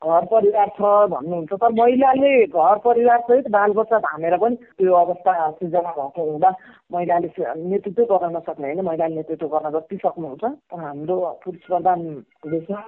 घर 0.06 0.26
परिवार 0.32 0.70
छ 0.78 0.92
भन्नुहुन्छ 1.12 1.54
तर 1.62 1.72
महिलाले 1.80 2.32
घर 2.46 2.78
परिवार 2.86 3.20
सहित 3.28 3.50
बालबच्चा 3.52 4.00
धामेर 4.00 4.38
पनि 4.38 4.56
त्यो 4.56 4.94
अवस्था 4.96 5.50
सिर्जना 5.52 5.92
भएको 5.98 6.30
हुँदा 6.32 6.52
महिलाले 6.94 7.30
नेतृत्व 7.64 8.04
गर्न 8.06 8.36
नसक्ने 8.38 8.68
होइन 8.68 8.82
महिलाले 8.86 9.16
नेतृत्व 9.16 9.48
गर्न 9.48 9.70
जति 9.80 9.98
सक्नुहुन्छ 9.98 10.44
तर 10.44 10.80
हाम्रो 10.80 11.18
पुरुष 11.46 11.62
प्रधान 11.68 12.04
देशमा 12.48 12.82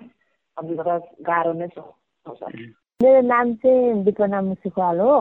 गाह्रो 1.27 1.53
नै 1.53 1.67
छ। 1.67 1.77
मेरो 2.99 3.21
नाम 3.21 3.53
चाहिँ 3.63 3.93
विपना 4.03 4.41
मुसिकवाल 4.41 4.99
हो। 4.99 5.17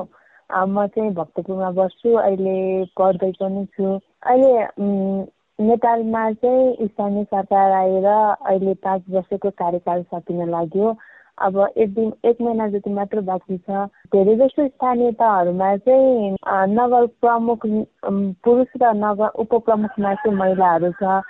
म 0.50 0.86
चाहिँ 0.86 1.10
भक्तपुरमा 1.14 1.70
बस्छु 1.76 2.14
अहिले 2.18 2.58
पढ्दै 2.98 3.30
पनि 3.40 3.64
छु। 3.76 3.86
अहिले 4.26 4.52
नेपालमा 5.58 6.22
चाहिँ 6.40 6.86
स्थानीय 6.88 7.24
सरकार 7.24 7.72
आएर 7.72 8.06
अहिले 8.06 8.74
पाँच 8.84 9.02
वर्षको 9.10 9.50
कार्यकाल 9.60 10.02
सकिन 10.14 10.48
लाग्यो। 10.50 10.92
अब 11.38 11.56
एक 11.76 11.92
दिन 11.94 12.12
एक 12.24 12.40
महिना 12.40 12.66
जति 12.68 12.90
मात्र 12.90 13.20
बाँकी 13.20 13.56
छ। 13.58 13.84
धेरै 14.12 14.34
जस्तो 14.36 14.66
स्थानीयताहरूमा 14.68 15.76
चाहिँ 15.76 16.30
नगर 16.72 17.06
प्रमुख 17.20 17.66
पुरुष 18.44 18.68
र 18.82 18.92
नगर 18.96 19.28
उपप्रमुखमा 19.44 20.14
चाहिँ 20.14 20.36
महिलाहरू 20.36 20.92
छ। 21.02 21.20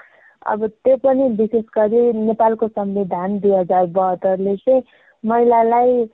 अब 0.46 0.66
त्यो 0.66 0.96
पनि 1.02 1.28
विशेष 1.36 1.64
गरी 1.74 2.12
नेपालको 2.18 2.68
संविधान 2.68 3.38
दुई 3.40 3.50
हजार 3.52 3.86
बहत्तरले 3.98 4.56
चाहिँ 4.56 4.82
महिलालाई 5.24 6.04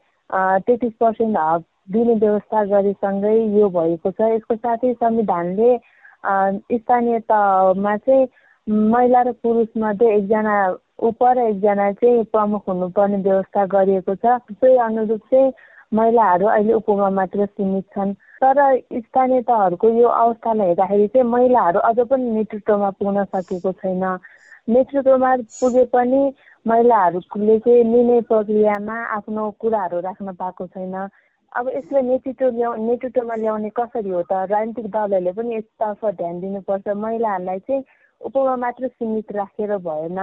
तेत्तिस 0.67 0.93
पर्सेन्ट 1.01 1.37
हक 1.39 1.65
दिने 1.93 2.15
व्यवस्था 2.15 2.65
गरेसँगै 2.65 3.37
यो 3.61 3.69
भएको 3.69 4.11
छ। 4.11 4.21
यसको 4.35 4.57
साथै 4.57 4.93
संविधानले 4.95 5.77
स्थानीय 6.79 7.19
तहमा 7.29 7.97
चाहिँ 7.97 8.27
महिला 8.67 9.23
र 9.23 9.33
पुरुषमध्ये 9.43 10.15
एकजना 10.17 10.57
उप 11.03 11.23
र 11.23 11.39
एकजना 11.51 11.91
चाहिँ 11.93 12.25
प्रमुख 12.33 12.69
हुनुपर्ने 12.69 13.17
व्यवस्था 13.23 13.65
गरिएको 13.67 14.15
छ। 14.15 14.39
त्यही 14.51 14.77
अनुरूप 14.79 15.21
चाहिँ 15.31 15.53
महिलाहरू 15.95 16.47
अहिले 16.49 16.73
उपमा 16.73 17.09
मात्र 17.11 17.47
सीमित 17.47 17.85
छन्। 17.95 18.13
तर 18.43 18.59
स्थानीय 18.93 19.43
तहहरूको 19.49 19.89
यो 19.89 20.09
अवस्थालाई 20.09 20.67
हेर्दाखेरि 20.67 21.07
चाहिँ 21.09 21.29
महिलाहरू 21.29 21.81
अझ 21.81 21.99
पनि 22.11 22.31
नेतृत्वमा 22.31 22.91
पुग्न 22.99 23.25
सकेको 23.25 23.73
छैन। 23.73 24.05
नेतृत्वमा 24.69 25.35
पुगे 25.61 25.85
पनि 25.95 26.23
महिलाहरूले 26.67 27.59
चाहिँ 27.59 27.85
निर्णय 27.85 28.21
प्रक्रियामा 28.31 28.97
आफ्नो 29.17 29.51
कुराहरू 29.61 30.01
राख्न 30.01 30.33
पाएको 30.35 30.67
छैन। 30.67 30.95
अब 31.53 31.69
यसलाई 31.69 32.03
नेतृत्व 32.03 32.49
ल्याउ 32.57 32.75
नेतृत्वमा 32.87 33.35
ल्याउने 33.35 33.71
कसरी 33.77 34.11
हो 34.11 34.23
त? 34.23 34.33
राजनीतिक 34.49 34.87
दलहरूले 34.87 35.33
पनि 35.33 35.57
यसतर्फ 35.57 36.05
ध्यान 36.17 36.41
दिनुपर्छ। 36.41 36.89
महिलाहरूलाई 36.97 37.59
चाहिँ 37.59 37.85
उपमा 38.21 38.57
मात्र 38.57 38.89
सीमित 38.89 39.33
राखेर 39.37 39.77
भएन। 39.77 40.19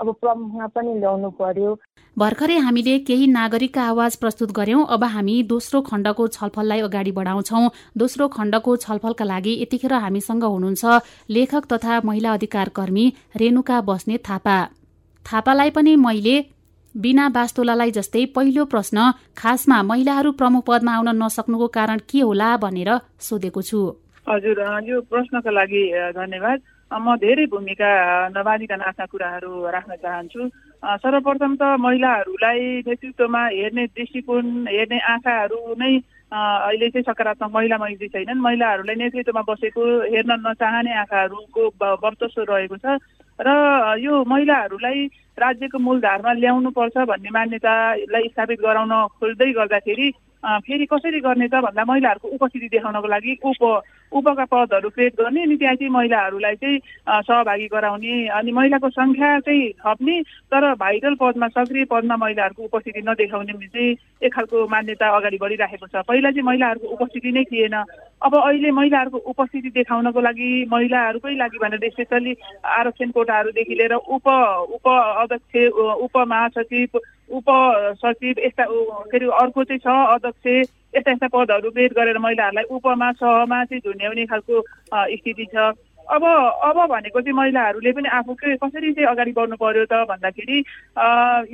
अब 0.00 0.12
प्रमुखमा 0.20 0.66
पनि 0.74 0.92
ल्याउनु 0.98 1.30
पर्यो। 1.40 1.70
भर्खरै 2.16 2.56
हामीले 2.58 2.98
केही 3.08 3.26
नागरिकका 3.28 3.82
आवाज 3.84 4.16
प्रस्तुत 4.16 4.50
गर्यौं। 4.52 4.84
अब 4.86 5.04
हामी 5.06 5.34
दोस्रो 5.46 5.80
खण्डको 5.82 6.26
छलफललाई 6.28 6.80
अगाडि 6.80 7.12
बढाउँछौ। 7.18 7.60
दोस्रो 7.96 8.28
खण्डको 8.28 8.76
छलफलका 8.76 9.24
लागि 9.24 9.52
यतिखेर 9.62 9.94
हामीसँग 10.04 10.44
हुनुहुन्छ 10.44 11.00
लेखक 11.30 11.64
तथा 11.72 12.00
महिला 12.04 12.32
अधिकार 12.32 12.68
कर्मी 12.76 13.04
रेणुका 13.36 13.80
बस्ने 13.82 14.16
थापा। 14.28 14.58
थापालाई 15.26 15.70
पनि 15.70 15.94
मैले 15.98 16.36
बिना 16.94 17.28
बास्तोलालाई 17.30 17.90
जस्तै 17.92 18.24
पहिलो 18.34 18.64
प्रश्न 18.66 18.98
खासमा 19.36 19.82
महिलाहरू 19.84 20.30
प्रमुख 20.32 20.64
पदमा 20.66 20.92
आउन 20.96 21.08
नसक्नुको 21.22 21.66
कारण 21.76 21.98
के 22.10 22.20
होला 22.20 22.56
भनेर 22.56 22.90
सोधेको 23.20 23.62
छु। 23.62 23.80
हजुर 24.26 24.58
यो 24.88 25.00
प्रश्नका 25.10 25.50
लागि 25.50 25.82
धन्यवाद। 26.16 26.58
म 26.90 27.14
धेरै 27.22 27.46
भूमिका 27.46 27.90
नबाधिकन 28.34 28.80
आफ्ना 28.82 29.04
कुराहरू 29.06 29.50
राख्न 29.70 29.94
चाहन्छु। 30.02 30.40
सर्वप्रथम 30.98 31.52
त 31.54 31.62
महिलाहरूलाई 31.78 32.82
नेतृत्वमा 32.82 33.42
हेर्ने 33.46 33.84
दृष्टिकोण 33.94 34.66
हेर्ने 34.66 34.98
आँखाहरू 34.98 35.58
नै 35.78 35.92
अहिले 36.34 36.88
चाहिँ 36.90 37.06
सकारात्मक 37.06 37.50
महिला 37.54 37.76
मैत्री 37.78 38.08
छैनन्। 38.10 38.42
महिलाहरूलाई 38.42 38.96
नेतृत्वमा 39.02 39.42
बसेको 39.46 39.82
हेर्न 40.10 40.32
नचाहने 40.46 40.92
आँखाहरूको 41.02 41.62
वर्चस्व 41.78 42.42
रहेको 42.50 42.76
छ। 42.82 42.98
र 43.38 43.48
यो 44.02 44.24
महिलाहरूलाई 44.26 45.06
राज्यको 45.38 45.78
मूलधारमा 45.78 46.32
ल्याउनुपर्छ 46.42 46.96
भन्ने 47.06 47.30
मान्यतालाई 47.38 48.28
स्थापित 48.34 48.60
गराउन 48.66 48.92
खोज्दै 49.14 49.50
गर्दाखेरि 49.62 50.10
फेरि 50.66 50.86
कसरी 50.90 51.20
गर्ने 51.22 51.48
त 51.48 51.54
भन्दा 51.64 51.84
महिलाहरूको 51.86 52.28
उपस्थिति 52.34 52.68
देखाउनको 52.74 53.08
लागि 53.14 53.32
उप 53.46 53.62
उपका 54.12 54.44
पदहरू 54.44 54.88
क्रिएट 54.90 55.14
गर्ने 55.20 55.42
अनि 55.42 55.56
त्यहाँ 55.56 55.74
चाहिँ 55.74 55.90
महिलाहरूलाई 55.92 56.54
चाहिँ 56.56 56.78
सहभागी 57.08 57.66
गराउने 57.66 58.26
अनि 58.28 58.52
महिलाको 58.52 58.88
सङ्ख्या 58.90 59.38
चाहिँ 59.40 59.70
थप्ने 59.80 60.20
तर 60.50 60.74
भाइरल 60.74 61.14
पदमा 61.20 61.48
सक्रिय 61.48 61.84
पदमा 61.90 62.16
महिलाहरूको 62.16 62.62
उपस्थिति 62.62 63.02
नदेखाउने 63.08 63.52
चाहिँ 63.52 63.96
एक 64.22 64.34
खालको 64.34 64.66
मान्यता 64.68 65.08
अगाडि 65.16 65.38
बढिराखेको 65.40 65.86
छ। 65.86 66.02
पहिला 66.08 66.30
चाहिँ 66.30 66.46
महिलाहरूको 66.46 66.88
उपस्थिति 66.88 67.32
नै 67.32 67.44
थिएन। 67.44 67.76
अब 68.22 68.34
अहिले 68.36 68.70
महिलाहरूको 68.70 69.18
उपस्थिति 69.18 69.70
देखाउनको 69.70 70.20
लागि 70.20 70.50
महिलाहरूकै 70.72 71.34
लागि 71.36 71.58
भनेर 71.58 71.88
स्पेसली 71.90 72.34
आरक्षण 72.64 73.10
कोटाहरूदेखि 73.10 73.74
लिएर 73.74 73.94
उप 73.94 74.26
उप 74.76 74.88
अध्यक्ष 74.88 75.56
उप 75.78 76.16
महासचिव 76.28 77.00
उप 77.30 77.48
सचिव 78.02 78.34
यस्ता 78.44 78.64
के 78.68 79.16
अरे 79.16 79.26
अर्को 79.40 79.64
चाहिँ 79.64 79.78
छ 79.78 79.96
अध्यक्ष 80.14 80.70
यस्ता 80.96 81.10
यस्ता 81.10 81.28
पदहरू 81.34 81.70
बेद 81.70 81.92
गरेर 81.98 82.18
महिलाहरूलाई 82.18 82.64
उपमा 82.74 83.12
सहमा 83.22 83.64
चाहिँ 83.64 83.80
झुन्याउने 83.86 84.24
खालको 84.26 84.60
स्थिति 85.16 85.46
छ। 85.54 85.72
अब 86.10 86.24
अब 86.26 86.76
भनेको 86.90 87.20
चाहिँ 87.20 87.36
महिलाहरूले 87.38 87.92
पनि 87.94 88.08
आफूकै 88.18 88.56
कसरी 88.58 88.92
चाहिँ 88.98 89.08
अगाडि 89.14 89.32
बढ्नु 89.32 89.56
पर्यो 89.62 89.84
त 89.86 89.94
भन्दाखेरि 90.10 90.58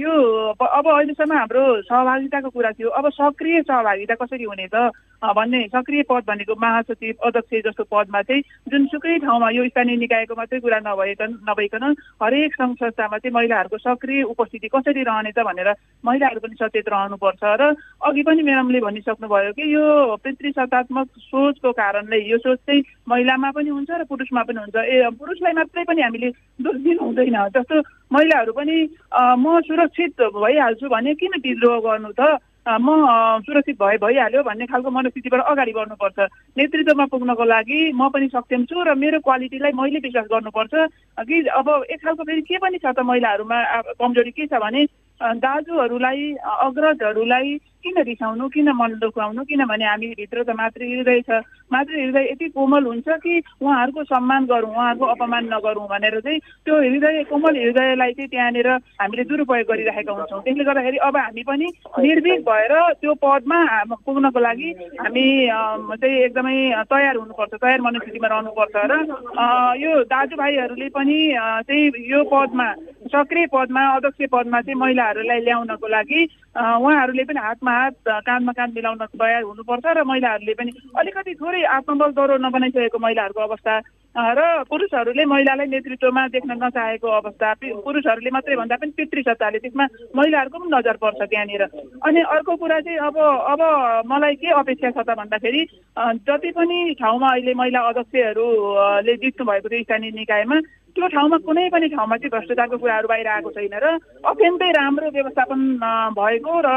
यो 0.01 0.13
अब 0.57 0.87
अहिलेसम्म 0.89 1.33
हाम्रो 1.37 1.65
सहभागिताको 1.85 2.49
कुरा 2.51 2.71
थियो। 2.81 2.89
अब 2.89 3.05
सक्रिय 3.13 3.63
सहभागिता 3.69 4.15
कसरी 4.17 4.45
हुने 4.45 4.67
त? 4.73 4.89
भन्ने 5.25 5.63
सक्रिय 5.69 6.03
पद 6.11 6.23
भनेको 6.27 6.55
महासचिव 6.61 7.27
अध्यक्ष 7.27 7.67
जस्तो 7.67 7.85
पदमा 7.85 8.23
चाहिँ 8.23 8.43
जुनसुकै 8.69 9.19
ठाउँमा 9.19 9.51
यो 9.51 9.65
स्थानीय 9.69 9.97
निकायको 9.97 10.35
मात्रै 10.37 10.61
कुरा 10.61 10.79
नभइकन 10.87 11.31
नभइकन 11.49 11.85
हरेक 12.23 12.55
सङ्घ 12.55 12.75
संस्थामा 12.77 13.19
चाहिँ 13.19 13.35
महिलाहरूको 13.35 13.79
सक्रिय 13.79 14.23
उपस्थिति 14.23 14.69
कसरी 14.69 15.03
रहने 15.03 15.33
त 15.33 15.45
भनेर 15.47 15.73
महिलाहरू 16.05 16.41
पनि 16.41 16.57
सचेत 16.61 16.89
रहनुपर्छ 16.89 17.43
र 17.61 17.73
अघि 18.07 18.23
पनि 18.23 18.43
म्याडमले 18.43 18.81
भनिसक्नुभयो 18.81 19.53
कि 19.53 19.75
यो 19.75 20.17
पितृ 20.25 20.51
सत्तात्मक 20.51 21.09
सोचको 21.19 21.73
कारणले 21.73 22.19
यो 22.29 22.39
सोच 22.39 22.59
चाहिँ 22.67 22.83
महिलामा 23.09 23.51
पनि 23.51 23.71
हुन्छ 23.71 23.91
र 23.91 24.05
पुरुषमा 24.05 24.43
पनि 24.43 24.59
हुन्छ। 24.61 24.77
ए 24.77 25.09
पुरुषलाई 25.19 25.53
मात्रै 25.53 25.85
पनि 25.85 26.03
हामीले 26.03 26.31
दोष 26.61 26.77
दिनु 26.83 27.05
हुँदैन 27.05 27.39
जस्तो 27.57 27.81
महिलाहरू 28.13 28.53
पनि 28.53 28.77
म 29.39 29.61
सुरक्षित 29.67 30.21
भइहाल्छु 30.35 30.89
भने 30.89 31.15
किन 31.15 31.41
विद्रोह 31.41 31.81
गर्नु 31.81 32.13
त? 32.21 32.39
म 32.69 33.43
सुरक्षित 33.47 33.77
भए 33.79 33.97
भइहाल्यो 34.03 34.43
भन्ने 34.43 34.67
खालको 34.67 34.91
मनस्थितिबाट 34.91 35.41
अगाडि 35.41 35.73
बढ्नुपर्छ। 35.73 36.19
नेतृत्वमा 36.59 37.07
पुग्नको 37.15 37.45
लागि 37.47 37.81
म 37.95 38.09
पनि 38.11 38.27
सक्षम 38.35 38.65
छु 38.67 38.83
र 38.83 38.95
मेरो 38.99 39.21
क्वालिटीलाई 39.23 39.73
मैले 39.73 39.99
विश्वास 40.03 40.27
गर्नुपर्छ। 40.27 40.75
कि 41.23 41.37
अब 41.47 41.67
एक 41.91 42.01
खालको 42.03 42.23
फेरि 42.27 42.43
के 42.43 42.59
पनि 42.59 42.79
छ 42.83 42.87
त 42.91 43.07
महिलाहरूमा 43.07 43.59
कमजोरी 44.03 44.31
के 44.35 44.47
छ 44.51 44.59
भने 44.59 44.83
दाजुहरूलाई 45.21 46.33
अग्रजहरूलाई 46.63 47.57
किन 47.85 48.03
रिसाउनु 48.03 48.49
किन 48.49 48.69
मन 48.75 48.93
दुखाउनु 49.01 49.43
किनभने 49.45 49.85
हामी 49.85 50.07
भित्र 50.19 50.43
त 50.43 50.51
मातृ 50.59 50.85
हृदय 50.85 51.21
छ 51.21 51.41
मातृ 51.73 51.95
हृदय 51.95 52.25
यति 52.31 52.49
कोमल 52.49 52.85
हुन्छ 52.85 53.09
कि 53.23 53.43
उहाँहरूको 53.63 54.05
सम्मान 54.05 54.47
गरौँ 54.47 54.71
उहाँहरूको 54.71 55.07
अपमान 55.07 55.45
नगरौँ 55.55 55.87
भनेर 55.89 56.19
चाहिँ 56.21 56.39
त्यो 56.65 56.81
हृदय 56.83 57.23
कोमल 57.31 57.57
हृदयलाई 57.57 58.13
चाहिँ 58.13 58.29
त्यहाँनिर 58.29 58.69
हामीले 59.01 59.25
दुरुपयोग 59.25 59.69
गरिरहेका 59.71 60.13
हुन्छौँ। 60.13 60.43
त्यसले 60.43 60.65
गर्दाखेरि 60.65 60.99
अब 61.07 61.17
हामी 61.17 61.43
पनि 61.47 61.67
निर्भीक 61.99 62.41
भएर 62.49 62.75
त्यो 63.01 63.15
पदमा 63.23 63.61
पुग्नको 64.05 64.41
लागि 64.41 64.71
हामी 65.01 65.27
चाहिँ 65.97 66.17
एकदमै 66.27 66.57
तयार 66.91 67.17
हुनुपर्छ 67.17 67.55
तयार 67.55 67.81
मनस्थितिमा 67.81 68.29
रहनुपर्छ 68.35 68.75
र 68.91 68.93
यो 69.81 69.93
दाजुभाइहरूले 70.11 70.89
पनि 70.91 71.19
चाहिँ 71.71 71.87
यो 72.11 72.25
पदमा 72.35 72.69
सक्रिय 73.07 73.47
पदमा 73.47 73.83
अध्यक्ष 73.97 74.29
पदमा 74.33 74.61
चाहिँ 74.61 74.81
महिलाहरूलाई 74.81 75.41
ल्याउनको 75.41 75.87
लागि 75.89 76.21
उहाँहरूले 76.57 77.25
पनि 77.25 77.41
हातमा 77.41 77.73
हात 77.73 77.95
काँधमा 78.27 78.53
काँध 78.53 78.75
मिलाउन 78.75 79.05
तयार 79.15 79.43
हुनुपर्छ 79.43 79.87
र 79.87 80.03
महिलाहरूले 80.05 80.55
पनि 80.55 80.71
अलिकति 80.99 81.35
थोरै 81.35 81.63
आत्मबल 81.77 82.11
दौरो 82.13 82.37
नबनाइसकेको 82.39 82.99
महिलाहरूको 82.99 83.41
अवस्था 83.43 83.75
र 84.17 84.41
पुरुषहरूले 84.71 85.25
महिलालाई 85.25 85.67
नेतृत्वमा 85.67 86.27
देख्न 86.29 86.53
नचाहेको 86.57 87.09
अवस्था 87.21 87.53
पुरुषहरूले 87.85 88.31
मात्रै 88.33 88.57
भन्दा 88.57 88.77
पनि 88.81 88.97
पितृसत्ताले 88.97 89.59
त्यसमा 89.59 89.87
महिलाहरूको 90.17 90.59
पनि 90.59 90.71
नजर 90.73 90.97
पर्छ 90.97 91.21
त्यहाँनिर। 91.21 91.63
अनि 92.01 92.21
अर्को 92.25 92.57
कुरा 92.57 92.81
चाहिँ 92.81 92.99
अब 93.09 93.17
अब 93.53 93.61
मलाई 94.09 94.35
के 94.41 94.49
अपेक्षा 94.57 94.91
छ 94.91 95.05
त 95.05 95.21
भन्दाखेरि 95.21 95.63
जति 96.25 96.51
पनि 96.57 96.79
ठाउँमा 96.97 97.29
अहिले 97.29 97.55
महिला 97.55 97.81
अध्यक्षहरूले 97.93 99.15
जित्नु 99.21 99.47
भएको 99.47 99.69
थियो 99.69 99.83
स्थानीय 99.85 100.11
निकायमा 100.17 100.61
त्यो 100.97 101.09
ठाउँमा 101.11 101.37
कुनै 101.45 101.65
पनि 101.69 101.89
ठाउँमा 101.93 102.17
चाहिँ 102.17 102.33
भ्रष्टाचारको 102.33 102.77
कुराहरू 102.79 103.09
बाहिर 103.09 103.29
आएको 103.31 103.51
छैन 103.53 103.75
र 103.77 103.87
अत्यन्तै 104.25 104.69
राम्रो 104.73 105.09
व्यवस्थापन 105.13 105.61
भएको 106.15 106.53
र 106.63 106.69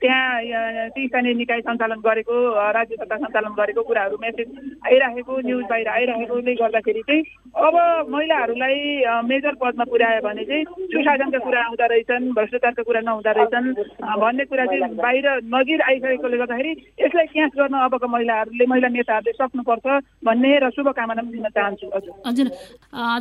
त्यहाँ 0.00 0.88
ती 0.94 1.06
स्थानीय 1.06 1.34
निकाय 1.34 1.60
सञ्चालन 1.60 2.00
गरेको 2.06 2.36
राज्य 2.76 2.96
सरकार 2.96 3.18
सञ्चालन 3.18 3.52
गरेको 3.58 3.82
कुराहरू 3.82 4.16
मेसेज 4.22 4.48
आइराखेको 4.86 5.38
न्युज 5.46 5.64
बाहिर 5.70 5.88
आइराखेकोले 5.88 6.54
गर्दाखेरि 6.54 7.02
चाहिँ 7.08 7.22
अब 7.66 7.74
महिलाहरूलाई 8.10 8.76
मेजर 9.28 9.54
पदमा 9.62 9.84
पुर्यायो 9.90 10.20
भने 10.26 10.44
चाहिँ 10.44 10.64
सुशासनका 10.92 11.38
कुरा 11.46 11.62
आउँदा 11.64 11.86
रहेछन् 11.92 12.30
भ्रष्टाचारका 12.38 12.82
कुरा 12.82 13.00
नहुँदो 13.08 13.32
रहेछन् 13.38 13.72
भन्ने 14.22 14.44
कुरा 14.50 14.64
चाहिँ 14.66 14.94
बाहिर 14.96 15.26
नजिर 15.54 15.80
आइसकेकोले 15.88 16.36
गर्दाखेरि 16.38 16.72
यसलाई 17.02 17.26
क्यास 17.32 17.50
गर्न 17.58 17.74
अबको 17.78 18.06
महिलाहरूले 18.08 18.66
महिला 18.66 18.88
नेताहरूले 18.96 19.32
सक्नुपर्छ 19.40 19.86
भन्ने 20.24 20.52
र 20.58 20.70
शुभकामना 20.76 21.22
दिन 21.28 21.48
चाहन्छु 21.48 21.86
हजुर। 22.26 22.48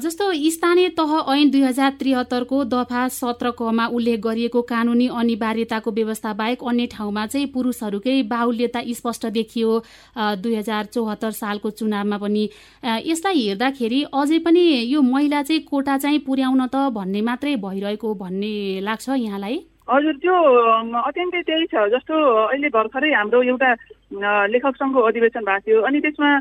जस्तो 0.06 0.32
स्थानीय 0.56 0.90
तह 1.00 1.12
ऐन 1.34 1.50
दुई 1.52 1.62
हजार 1.64 1.92
त्रिहत्तरको 2.00 2.64
दफा 2.74 3.08
सत्र 3.18 3.52
कमा 3.60 3.86
उल्लेख 3.98 4.20
गरिएको 4.22 4.62
कानुनी 4.70 5.08
अनिवार्यताको 5.22 5.92
व्यवस्था 5.92 6.34
बाहेक 6.40 6.64
अन्य 6.68 6.86
ठाउँमा 6.94 7.26
चाहिँ 7.28 7.48
पुरुषहरूकै 7.54 8.16
बाहुल्यता 8.28 8.82
स्पष्ट 8.94 9.26
देखियो। 9.38 9.72
दुई 10.42 10.56
हजार 10.56 10.84
चौहत्तर 10.94 11.32
सालको 11.32 11.70
चुनावमा 11.80 12.18
पनि। 12.18 12.44
यसलाई 13.06 13.40
हेर्दाखेरि 13.48 14.04
अझै 14.14 14.40
पनि 14.46 14.64
यो 14.94 15.02
महिला 15.02 15.42
चाहिँ 15.48 15.62
कोटा 15.72 15.98
चाहिँ 15.98 16.20
पुर्याउन 16.28 16.66
त 16.68 16.76
भन्ने 16.92 17.22
मात्रै 17.22 17.56
भइरहेको 17.64 18.14
भन्ने 18.14 18.54
लाग्छ 18.84 19.10
यहाँलाई? 19.10 19.58
हजुर 19.88 20.16
त्यो 20.20 20.36
अत्यन्तै 21.00 21.42
त्यही 21.48 21.66
छ। 21.72 21.88
जस्तो 21.96 22.16
अहिले 22.52 22.70
भर्खरै 22.76 23.12
हाम्रो 23.16 23.40
एउटा 23.42 23.72
लेखक 24.52 24.76
सङ्घको 24.76 25.00
अधिवेशन 25.00 25.44
भएको 25.48 25.64
थियो। 25.64 25.82
अनि 25.88 26.00
त्यसमा 26.04 26.32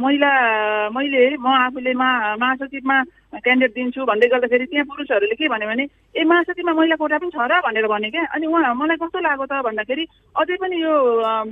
महिला 0.00 0.32
मैले 0.88 1.36
म 1.36 1.46
आफूले 1.46 1.92
महासचिवमा 1.92 2.96
क्यान्डिडेट 3.44 3.72
दिन्छु 3.74 4.04
भन्दै 4.06 4.28
गर्दाखेरि 4.32 4.66
त्यहाँ 4.66 4.86
पुरुषहरूले 4.86 5.34
के 5.36 5.48
भन्यो 5.48 5.68
भने 5.68 5.84
ए 6.16 6.24
महासचिवमा 6.24 6.72
महिला 6.72 6.96
कोटा 6.96 7.18
पनि 7.18 7.30
छ 7.30 7.38
र? 7.50 7.60
भनेर 7.66 7.86
भने 7.86 8.10
क्या। 8.10 8.24
अनि 8.34 8.46
उहाँ 8.46 8.74
मलाई 8.74 8.96
कस्तो 8.96 9.18
लाग्यो 9.20 9.46
त? 9.46 9.54
भन्दाखेरि 9.66 10.04
अझै 10.40 10.56
पनि 10.56 10.76
यो 10.82 10.92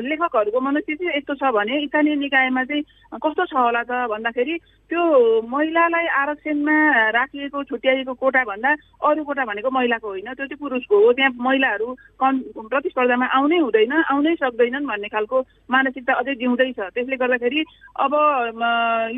लेखकहरूको 0.00 0.60
मनस्थिति 0.60 1.04
यस्तो 1.04 1.34
छ 1.34 1.52
भने 1.52 1.74
स्थानीय 1.86 2.14
निकायमा 2.24 2.64
चाहिँ 2.64 2.82
कस्तो 3.20 3.44
छ 3.44 3.54
होला 3.54 3.82
त? 3.84 3.92
भन्दाखेरि 4.08 4.54
त्यो 4.90 5.02
महिलालाई 5.48 6.06
आरक्षणमा 6.20 6.76
राखिएको 7.16 7.58
छुट्याइएको 7.68 8.14
कोटा 8.14 8.42
भन्दा 8.44 8.70
अरू 9.04 9.24
कोटा 9.24 9.44
भनेको 9.44 9.70
महिलाको 9.70 10.08
होइन। 10.08 10.28
त्यो 10.34 10.46
चाहिँ 10.48 10.60
पुरुषको 10.60 10.96
हो। 11.04 11.12
त्यहाँ 11.12 11.32
महिलाहरू 11.36 11.86
कन् 12.20 12.40
प्रतिस्पर्धामा 12.72 13.26
आउनै 13.36 13.58
हुँदैन 13.58 13.92
आउनै 13.92 14.34
सक्दैनन् 14.40 14.88
भन्ने 14.88 15.08
खालको 15.08 15.36
मानसिकता 15.70 16.12
अझै 16.20 16.34
जिउँदैछ 16.40 16.80
त्यसले 16.94 17.16
गर्दाखेरि 17.16 17.60
अब 18.00 18.12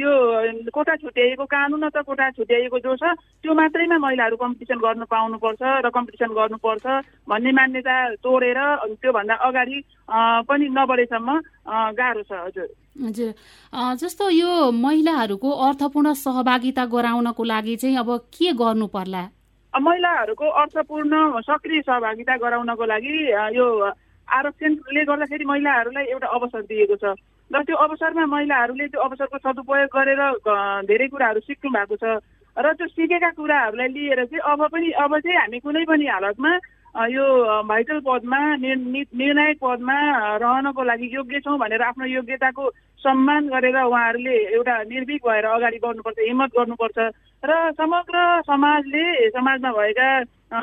यो 0.03 0.11
कोटा 0.71 0.95
छुट्याइएको 0.97 1.45
कानुन 1.45 1.89
त 1.89 2.03
कोटा 2.07 2.31
छुट्याइएको 2.57 2.79
जो 2.81 2.97
छ। 2.97 3.05
त्यो 3.43 3.53
मात्रैमा 3.55 3.99
महिलाहरू 3.99 4.37
कम्पिटिसन 4.37 4.79
गर्न 4.81 5.05
पाउनुपर्छ 5.05 5.63
र 5.85 5.89
कम्पिटिसन 5.93 6.31
गर्नुपर्छ 6.33 6.87
भन्ने 7.29 7.53
मान्यता 7.53 7.97
तोडेर 8.25 8.59
त्योभन्दा 9.01 9.35
अगाडि 9.35 9.79
पनि 10.49 10.67
नबढेसम्म 10.73 11.29
गाह्रो 11.93 12.23
छ 12.25 12.33
हजुर। 12.33 12.69
हजुर। 13.05 13.31
जस्तो 14.01 14.25
यो 14.31 14.71
महिलाहरूको 14.73 15.51
अर्थपूर्ण 15.69 16.13
सहभागिता 16.17 16.85
गराउनको 16.89 17.43
लागि 17.45 17.77
चाहिँ 17.77 17.97
अब 18.01 18.11
के 18.33 18.53
गर्नु 18.57 18.87
पर्ला? 18.89 19.23
महिलाहरूको 19.73 20.47
अर्थपूर्ण 20.49 21.41
सक्रिय 21.45 21.81
सहभागिता 21.85 22.37
गराउनको 22.37 22.85
लागि 22.85 23.15
यो 23.53 23.67
आरक्षणले 24.27 25.03
गर्दाखेरि 25.05 25.45
महिलाहरूलाई 25.45 26.05
एउटा 26.11 26.27
अवसर 26.27 26.63
दिएको 26.67 26.97
छ। 26.97 27.15
र 27.47 27.63
त्यो 27.63 27.77
अवसरमा 27.79 28.25
महिलाहरूले 28.27 28.87
त्यो 28.91 29.01
अवसरको 29.01 29.39
सदुपयोग 29.39 29.91
गरेर 29.95 30.23
धेरै 30.91 31.07
कुराहरू 31.15 31.41
सिक्नु 31.47 31.71
भएको 31.71 31.97
छ। 32.03 32.19
र 32.57 32.73
त्यो 32.73 32.87
सिकेका 32.89 33.31
कुराहरूलाई 33.33 33.89
लिएर 33.91 34.25
चाहिँ 34.27 34.41
अब 34.43 34.61
पनि 34.73 34.91
अब 34.97 35.13
चाहिँ 35.19 35.37
हामी 35.39 35.59
कुनै 35.61 35.85
पनि 35.85 36.07
हालतमा 36.09 36.53
यो 37.07 37.25
भाइटल 37.63 37.99
पदमा 38.01 38.41
निर्णायक 38.57 39.57
पदमा 39.61 39.97
रहनको 40.37 40.83
लागि 40.83 41.09
योग्य 41.13 41.41
छौँ 41.41 41.59
भनेर 41.59 41.83
आफ्नो 41.85 42.07
योग्यताको 42.09 42.65
सम्मान 43.07 43.49
गरेर 43.49 43.77
उहाँहरूले 43.83 44.37
एउटा 44.55 44.83
निर्भीक 44.93 45.21
भएर 45.27 45.45
अगाडि 45.55 45.79
बढ्नुपर्छ 45.85 46.19
हिम्मत 46.21 46.51
गर्नुपर्छ 46.59 46.99
र 47.43 47.53
समग्र 47.79 48.17
समाजले 48.47 49.05
समाजमा 49.31 49.71
भएका 49.73 50.09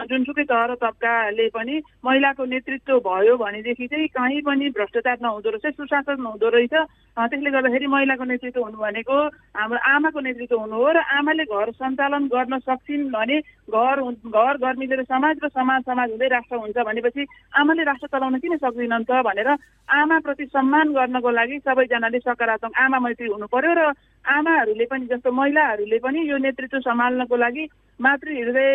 जुनसुकै 0.10 0.44
तह 0.48 0.64
र 0.66 0.76
तबकाले 0.82 1.48
पनि 1.56 1.76
महिलाको 2.06 2.44
नेतृत्व 2.46 3.00
भयो 3.08 3.36
भनेदेखि 3.38 3.88
चाहिँ 3.88 4.08
कहीँ 4.16 4.42
पनि 4.42 4.70
भ्रष्टाचार 4.78 5.18
नहुँदो 5.22 5.50
रहेछ 5.50 5.76
सुशासन 5.76 6.24
हुँदो 6.24 6.50
रहेछ। 6.56 6.76
त्यसले 7.14 7.50
गर्दाखेरि 7.52 7.88
महिलाको 7.88 8.24
नेतृत्व 8.24 8.62
हुनु 8.64 8.78
भनेको 8.80 9.18
हाम्रो 9.60 9.80
आमाको 9.94 10.20
नेतृत्व 10.20 10.56
हुनु 10.56 10.76
हो 10.76 10.88
र 10.88 11.00
आमाले 11.20 11.44
घर 11.46 11.72
सञ्चालन 11.76 12.24
गर्न 12.32 12.60
सक्छिन् 12.64 13.12
भने 13.12 13.38
घर 13.70 14.02
घर 14.34 14.58
घर 14.58 14.74
मिलेर 14.80 15.04
समाज 15.04 15.36
र 15.44 15.48
समाज 15.52 15.82
समाज 15.84 16.10
हुँदै 16.10 16.28
राष्ट्र 16.36 16.56
हुन्छ 16.64 16.78
भनेपछि 16.88 17.28
आमाले 17.60 17.84
राष्ट्र 17.84 18.08
चलाउन 18.08 18.40
किन 18.40 18.58
सक्दिनन् 18.64 19.08
त 19.12 19.22
भनेर 19.28 19.50
आमाप्रति 19.94 20.46
सम्मान 20.48 20.94
गर्नको 20.94 21.30
लागि 21.30 21.60
सबैजनाले 21.60 22.20
सकारात्मक 22.34 22.82
आमा 22.82 23.00
मैत्री 23.06 23.28
हुनु 23.30 23.48
पर्यो 23.54 23.74
र 23.78 23.94
आमाहरूले 24.26 24.86
पनि 24.92 25.06
जस्तो 25.06 25.32
महिलाहरूले 25.32 25.98
पनि 26.00 26.20
यो 26.30 26.38
नेतृत्व 26.42 26.80
सम्हाल्नको 26.80 27.36
लागि 27.38 27.64
मातृ 28.00 28.32
हृदय 28.34 28.70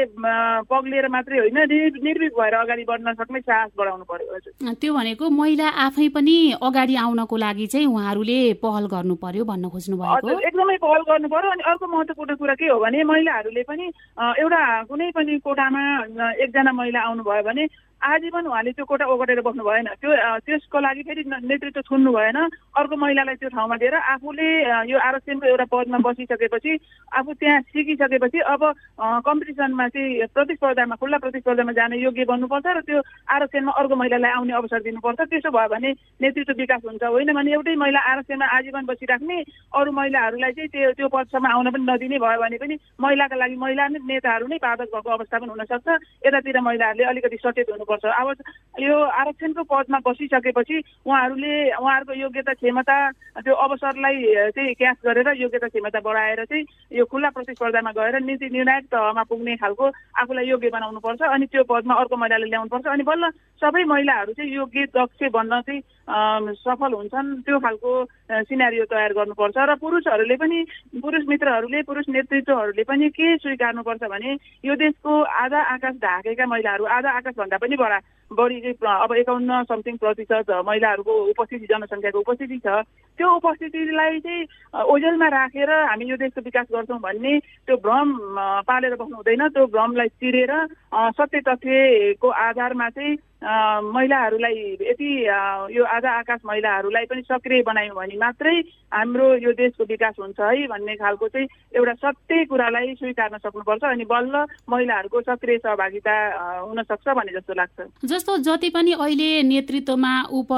पग्लिएर 0.71 1.09
मात्रै 1.09 1.39
होइन 1.39 1.59
निर्भीक 2.05 2.33
भएर 2.39 2.55
अगाडि 2.55 2.85
बढ्न 2.91 3.15
सक्ने 3.19 3.41
साहस 3.41 3.71
बढाउनु 3.79 4.05
पर्यो 4.05 4.35
हजुर। 4.35 4.75
त्यो 4.81 4.95
भनेको 4.95 5.31
महिला 5.31 5.69
आफै 5.87 6.09
पनि 6.15 6.37
अगाडि 6.63 6.97
आउनको 7.05 7.37
लागि 7.37 7.67
चाहिँ 7.73 7.87
उहाँहरूले 7.87 8.39
पहल 8.63 8.87
गर्नु 8.93 9.15
पर्यो 9.25 9.45
भन्न 9.51 9.69
खोज्नु 9.73 9.97
भएको 9.97 10.39
एकदमै 10.39 10.77
पहल 10.85 11.03
गर्नु 11.11 11.29
पर्यो 11.35 11.51
अनि 11.51 11.63
अर्को 11.73 11.87
महत्त्वपूर्ण 11.97 12.37
कुरा 12.37 12.55
के 12.61 12.69
हो 12.69 12.79
भने 12.85 13.03
महिलाहरूले 13.11 13.63
पनि 13.73 13.91
एउटा 14.45 14.63
कुनै 14.93 15.11
पनि 15.17 15.39
कोठामा 15.49 15.83
एकजना 16.45 16.73
महिला 16.73 17.01
आउनुभयो 17.09 17.43
भने 17.49 17.67
आजीवन 17.99 18.47
उहाँले 18.47 18.73
त्यो 18.73 18.85
कोटा 18.85 19.07
ओगटेर 19.07 19.41
बस्नु 19.43 19.63
भएन 19.65 19.89
त्यो 19.99 20.11
त्यसको 20.47 20.79
लागि 20.81 21.03
फेरि 21.03 21.23
नेतृत्व 21.27 21.81
छुन्नु 21.83 22.13
भएन। 22.13 22.39
अर्को 22.79 22.97
महिलालाई 22.97 23.35
त्यो 23.35 23.49
ठाउँमा 23.51 23.77
दिएर 23.77 23.95
आफूले 23.95 24.49
यो 24.87 24.99
आरक्षणको 24.99 25.47
एउटा 25.47 25.65
पदमा 25.67 25.99
बसिसकेपछि 25.99 26.73
आफू 27.19 27.33
त्यहाँ 27.35 27.61
सिकिसकेपछि 27.75 28.39
अब 28.55 28.63
कम्पिटिसनमा 29.27 29.89
चाहिँ 29.89 30.27
प्रतिस्पर्धामा 30.31 30.95
खुल्ला 30.95 31.19
प्रतिस्पर्धामा 31.19 31.73
जाने 31.75 31.97
योग्य 31.99 32.25
बन्नुपर्छ 32.31 32.67
र 32.67 32.81
त्यो 32.87 33.03
आरक्षणमा 33.35 33.73
अर्को 33.73 33.95
महिलालाई 33.97 34.31
आउने 34.31 34.53
अवसर 34.55 34.81
दिनुपर्छ। 34.87 35.21
त्यसो 35.29 35.51
भयो 35.51 35.69
भने 35.69 35.91
नेतृत्व 36.23 36.55
विकास 36.55 36.83
हुन्छ। 36.87 37.03
होइन 37.03 37.33
भने 37.35 37.53
एउटै 37.53 37.75
महिला 37.83 38.01
आरक्षणमा 38.13 38.47
आजीवन 38.47 38.85
बसिराख्ने 38.87 39.39
अरू 39.75 39.91
महिलाहरूलाई 39.93 40.53
चाहिँ 40.53 40.71
त्यो 40.71 40.93
त्यो 40.95 41.09
पदसम्म 41.09 41.47
आउन 41.51 41.71
पनि 41.75 41.85
नदिने 41.91 42.19
भयो 42.19 42.41
भने 42.41 42.57
पनि 42.63 42.75
महिलाका 43.01 43.37
लागि 43.37 43.57
महिला 43.59 43.89
नेताहरू 44.07 44.47
नै 44.47 44.59
पादक 44.63 44.89
भएको 44.95 45.11
अवस्था 45.11 45.39
पनि 45.39 45.51
हुनसक्छ। 45.51 45.89
यतातिर 46.27 46.61
महिलाहरूले 46.61 47.05
अलिकति 47.05 47.37
सचेत 47.43 47.71
हुनु 47.71 47.85
गर्नुपर्छ। 47.89 48.05
अब 48.05 48.29
यो 48.81 48.95
आरक्षणको 48.95 49.63
पदमा 49.63 49.99
बसिसकेपछि 50.07 50.77
उहाँहरूले 51.07 51.55
उहाँहरूको 51.73 52.15
योग्यता 52.15 52.53
क्षमता 52.55 52.97
त्यो 53.43 53.55
अवसरलाई 53.55 54.17
चाहिँ 54.55 54.75
क्यास 54.75 54.97
गरेर 55.07 55.29
योग्यता 55.41 55.69
क्षमता 55.69 56.01
बढाएर 56.01 56.45
चाहिँ 56.45 56.65
यो 56.93 57.05
खुल्ला 57.05 57.31
प्रतिस्पर्धामा 57.31 57.93
गएर 57.93 58.21
नीति 58.23 58.49
निर्णायक 58.53 58.85
तहमा 58.93 59.23
पुग्ने 59.23 59.57
खालको 59.57 59.87
आफूलाई 60.21 60.47
योग्य 60.47 60.69
बनाउनुपर्छ 60.69 61.23
अनि 61.23 61.47
त्यो 61.47 61.65
पदमा 61.65 61.95
अर्को 61.95 62.17
महिलाले 62.17 62.47
ल्याउनुपर्छ। 62.47 62.87
अनि 62.87 63.03
बल्ल 63.03 63.31
सबै 63.63 63.85
महिलाहरू 63.85 64.33
चाहिँ 64.33 64.53
योग्य 64.53 64.85
दक्ष 64.95 65.21
बन्न 65.33 65.61
चाहिँ 65.61 65.83
सफल 66.09 66.93
हुन्छन्। 66.93 67.35
त्यो 67.43 67.59
खालको 67.61 67.93
सिनारी 68.49 68.81
तयार 68.89 69.13
गर्नुपर्छ 69.13 69.57
र 69.61 69.75
पुरुषहरूले 69.77 70.37
पनि 70.37 70.59
पुरुष 70.97 71.25
मित्रहरूले 71.29 71.83
पुरुष 71.85 72.05
नेतृत्वहरूले 72.09 72.85
पनि 72.85 73.09
के 73.13 73.37
स्वीकार्नुपर्छ 73.39 74.03
भने 74.09 74.33
यो 74.65 74.75
देशको 74.79 75.13
आधा 75.37 75.61
आकाश 75.75 75.95
ढाकेका 76.01 76.47
महिलाहरू 76.47 76.85
आधा 76.91 77.11
आकाशभन्दा 77.13 77.57
पनि 77.59 77.77
बढा 77.77 77.99
बढी 78.33 78.61
अब 78.85 79.13
एकाउन्न 79.17 79.63
समथिङ 79.69 79.97
प्रतिशत 79.97 80.51
महिलाहरूको 80.67 81.13
उपस्थिति 81.31 81.67
जनसङ्ख्याको 81.67 82.19
उपस्थिति 82.21 82.59
छ 82.67 82.83
त्यो 83.19 83.29
उपस्थितिलाई 83.37 84.21
चाहिँ 84.21 84.45
ओझेलमा 84.95 85.29
राखेर 85.29 85.71
हामी 85.71 86.05
यो 86.11 86.17
देशको 86.17 86.41
विकास 86.45 86.67
गर्छौँ 86.73 86.99
भन्ने 87.01 87.39
त्यो 87.39 87.77
भ्रम 87.87 88.09
पालेर 88.69 88.95
बस्नु 89.01 89.17
हुँदैन 89.17 89.49
त्यो 89.49 89.67
भ्रमलाई 89.67 90.09
चिरेर 90.21 90.53
सत्य 91.17 91.41
तथ्यको 91.49 92.29
आधारमा 92.29 92.89
चाहिँ 92.91 93.17
महिलाहरूलाई 93.39 94.55
यति 94.83 95.11
यो 95.77 95.85
आधा 95.87 96.11
आकाश 96.19 96.41
महिलाहरूलाई 96.47 97.05
पनि 97.07 97.23
सक्रिय 97.23 97.63
बनायौँ 97.63 97.95
भने 97.97 98.17
मात्रै 98.19 98.55
हाम्रो 98.93 99.27
यो 99.45 99.53
देशको 99.55 99.85
विकास 99.85 100.15
हुन्छ 100.21 100.41
है 100.41 100.67
भन्ने 100.67 100.95
खालको 100.97 101.29
चाहिँ 101.29 101.47
एउटा 101.77 101.95
सत्य 102.03 102.45
कुरालाई 102.51 102.95
स्वीकार्न 102.99 103.39
सक्नुपर्छ 103.39 103.85
अनि 103.85 104.05
बल्ल 104.11 104.45
महिलाहरूको 104.71 105.21
सक्रिय 105.23 105.59
सहभागिता 105.59 106.15
हुन 106.67 106.83
सक्छ 106.83 107.09
भन्ने 107.09 107.33
जस्तो 107.39 107.55
लाग्छ। 107.55 107.79
जस्तो 108.19 108.37
जति 108.43 108.69
पनि 108.75 108.93
अहिले 108.93 109.43
नेतृत्वमा 109.43 110.13
उप 110.35 110.49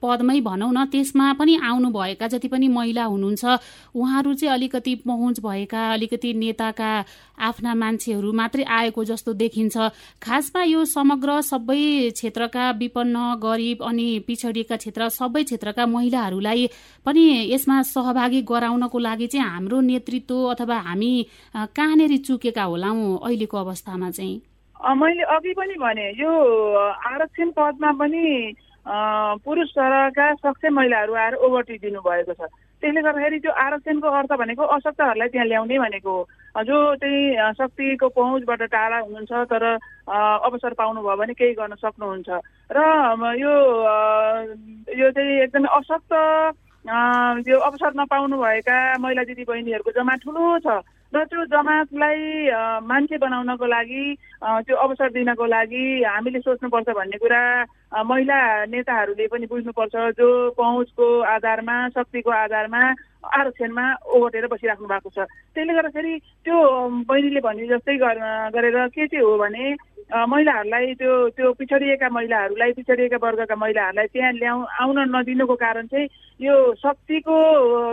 पदमै 0.00 0.40
भनौँ 0.40 0.72
न 0.72 0.84
त्यसमा 0.88 1.32
पनि 1.36 1.56
आउनुभएका 1.60 2.26
जति 2.26 2.48
पनि 2.48 2.68
महिला 2.68 3.04
हुनुहुन्छ 3.04 3.44
उहाँहरू 3.94 4.34
चाहिँ 4.34 4.52
अलिकति 4.54 4.94
पहुँच 5.04 5.40
भएका 5.40 5.82
अलिकति 5.92 6.32
नेताका 6.34 6.92
आफ्ना 7.38 7.74
मान्छेहरू 7.74 8.32
मात्रै 8.32 8.64
आएको 8.64 9.04
जस्तो 9.04 9.32
देखिन्छ। 9.34 9.76
खासमा 10.22 10.62
यो 10.64 10.84
समग्र 10.84 11.40
सबै 11.42 12.10
क्षेत्रका 12.10 12.70
विपन्न 12.80 13.16
गरिब 13.44 13.82
अनि 13.84 14.08
पिछडिएका 14.26 14.76
क्षेत्र 14.76 15.08
सबै 15.08 15.42
क्षेत्रका 15.44 15.86
महिलाहरूलाई 15.86 16.68
पनि 17.06 17.24
यसमा 17.52 17.82
सहभागी 17.92 18.40
गराउनको 18.42 18.98
लागि 18.98 19.26
चाहिँ 19.26 19.46
हाम्रो 19.46 19.80
नेतृत्व 19.80 20.40
अथवा 20.54 20.78
हामी 20.88 21.12
कहाँनिर 21.56 22.16
चुकेका 22.24 22.64
होलाौँ 22.64 23.18
अहिलेको 23.18 23.56
अवस्थामा 23.58 24.10
चाहिँ? 24.10 24.40
मैले 24.82 25.22
अघि 25.22 25.52
पनि 25.54 25.74
भने 25.78 26.06
यो 26.18 26.32
आरक्षण 27.06 27.50
पदमा 27.54 27.90
पनि 28.02 28.26
पुरुष 28.82 29.68
सरका 29.78 30.26
सक्षम 30.42 30.74
महिलाहरू 30.74 31.14
आएर 31.14 31.34
ओभरटी 31.38 31.76
दिनुभएको 31.78 32.34
छ। 32.34 32.50
त्यसले 32.82 33.00
गर्दाखेरि 33.06 33.38
त्यो 33.38 33.52
आरक्षणको 33.54 34.08
अर्थ 34.10 34.32
भनेको 34.42 34.62
अशक्तहरूलाई 34.74 35.28
त्यहाँ 35.30 35.46
ल्याउने 35.46 35.78
भनेको 35.78 36.10
हो। 36.10 36.62
जो 36.66 36.76
चाहिँ 36.98 37.54
शक्तिको 37.54 38.08
पहुँचबाट 38.10 38.62
टाढा 38.74 38.98
हुनुहुन्छ 39.06 39.32
तर 39.54 39.64
अवसर 40.50 40.72
पाउनुभयो 40.74 41.16
भने 41.16 41.34
केही 41.38 41.54
गर्न 41.54 41.74
सक्नुहुन्छ। 41.78 42.28
र 42.74 42.78
यो 43.38 43.54
यो 44.98 45.10
चाहिँ 45.14 45.40
एकदमै 45.46 45.68
अशक्त 45.78 46.12
यो 47.46 47.58
अवसर 47.70 47.92
नपाउनु 48.02 48.36
भएका 48.42 48.98
महिला 48.98 49.22
दिदी 49.30 49.44
बहिनीहरूको 49.46 49.90
जमा 49.94 50.14
ठुलो 50.26 50.42
छ। 50.66 50.82
र 51.12 51.24
त्यो 51.28 51.44
जमातलाई 51.44 52.20
मान्छे 52.88 53.16
बनाउनको 53.20 53.66
लागि 53.68 54.04
त्यो 54.64 54.76
अवसर 54.80 55.08
दिनको 55.12 55.44
लागि 55.44 55.84
हामीले 56.08 56.40
सोच्नुपर्छ 56.40 56.88
भन्ने 56.88 57.16
कुरा 57.20 57.42
महिला 58.00 58.38
नेताहरूले 58.72 59.26
पनि 59.28 59.46
बुझ्नुपर्छ। 59.52 59.94
जो 60.16 60.28
पहुँचको 60.56 61.06
आधारमा 61.36 61.76
शक्तिको 61.92 62.30
आधारमा 62.32 62.82
आरक्षणमा 63.28 63.84
ओगटेर 64.08 64.46
बसिराख्नु 64.48 64.88
भएको 64.88 65.10
छ। 65.12 65.28
त्यसले 65.52 65.72
गर्दाखेरि 65.76 66.12
त्यो 66.48 66.56
बहिनीले 67.04 67.40
भने 67.44 67.66
जस्तै 67.76 67.96
गरेर 68.56 68.76
के 68.96 69.06
चाहिँ 69.06 69.24
हो 69.24 69.36
भने 69.36 69.64
महिलाहरूलाई 70.12 70.94
त्यो 71.00 71.12
त्यो 71.36 71.52
पिछडिएका 71.58 72.08
महिलाहरूलाई 72.12 72.72
पिछडिएका 72.72 73.16
वर्गका 73.16 73.56
महिलाहरूलाई 73.56 74.06
त्यहाँ 74.12 74.32
ल्याउ 74.32 74.58
आउन 74.80 74.98
नदिनुको 75.08 75.54
कारण 75.56 75.86
चाहिँ 75.88 76.08
यो 76.40 76.54
शक्तिको 76.76 77.36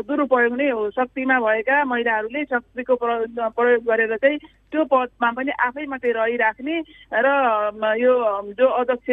दुरुपयोग 0.04 0.54
नै 0.60 0.70
हो। 0.70 0.90
शक्तिमा 0.92 1.40
भएका 1.40 1.84
महिलाहरूले 1.86 2.44
शक्तिको 2.44 2.96
प्रयोग 3.00 3.84
गरेर 3.88 4.16
चाहिँ 4.20 4.38
त्यो 4.72 4.84
पदमा 4.92 5.30
पनि 5.32 5.52
आफै 5.64 5.86
मात्रै 5.88 6.12
रहिराख्ने 6.12 6.76
र 7.24 7.28
यो 8.04 8.14
जो 8.52 8.68
अध्यक्ष 8.68 9.08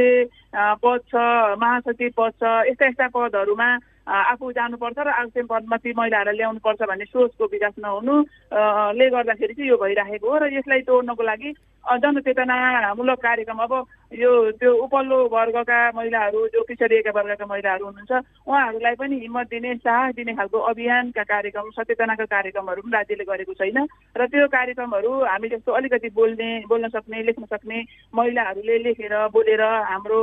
पद 0.83 1.01
छ 1.07 1.15
महासचिव 1.63 2.11
पद 2.19 2.33
छ 2.43 2.43
यस्ता 2.71 2.87
यस्ता 2.87 3.07
पदहरूमा 3.15 3.71
आफू 4.07 4.51
जानुपर्छ 4.53 4.99
र 4.99 5.09
आरक्षण 5.11 5.47
पदमा 5.51 5.77
ती 5.83 5.93
महिलाहरूलाई 5.99 6.37
ल्याउनुपर्छ 6.37 6.83
भन्ने 6.83 7.05
सोचको 7.05 7.45
विकास 7.53 7.75
नहुनुले 7.83 9.07
गर्दाखेरि 9.11 9.55
चाहिँ 9.55 9.71
यो 9.71 9.77
भइराखेको 9.77 10.31
हो 10.31 10.39
र 10.39 10.53
यसलाई 10.55 10.81
तोड्नको 10.87 11.23
लागि 11.23 11.53
जनचेतनामूलक 11.87 13.19
कार्यक्रम 13.23 13.59
अब 13.63 13.73
यो 14.15 14.31
त्यो 14.59 14.71
उपल्लो 14.85 15.19
वर्गका 15.31 15.79
महिलाहरू 15.95 16.47
जो 16.55 16.63
पिछडिएका 16.69 17.11
वर्गका 17.15 17.47
महिलाहरू 17.47 17.85
हुनुहुन्छ 17.87 18.13
उहाँहरूलाई 18.47 18.95
पनि 18.95 19.19
हिम्मत 19.21 19.47
दिने 19.51 19.75
साहस 19.87 20.15
दिने 20.15 20.35
खालको 20.35 20.59
अभियानका 20.71 21.23
कार्यक्रम 21.23 21.71
सचेतनाका 21.79 22.25
कार्यक्रमहरू 22.27 22.83
पनि 22.83 22.93
राज्यले 22.97 23.25
गरेको 23.25 23.55
छैन। 23.55 23.79
र 24.19 24.27
त्यो 24.27 24.47
कार्यक्रमहरू 24.51 25.11
हामी 25.31 25.49
जस्तो 25.49 25.73
अलिकति 25.73 26.09
बोल्ने 26.19 26.51
बोल्न 26.69 26.89
सक्ने 26.91 27.23
लेख्न 27.23 27.45
सक्ने 27.55 27.79
महिलाहरूले 28.15 28.79
लेखेर 28.83 29.15
बोलेर 29.31 29.63
हाम्रो 29.63 30.19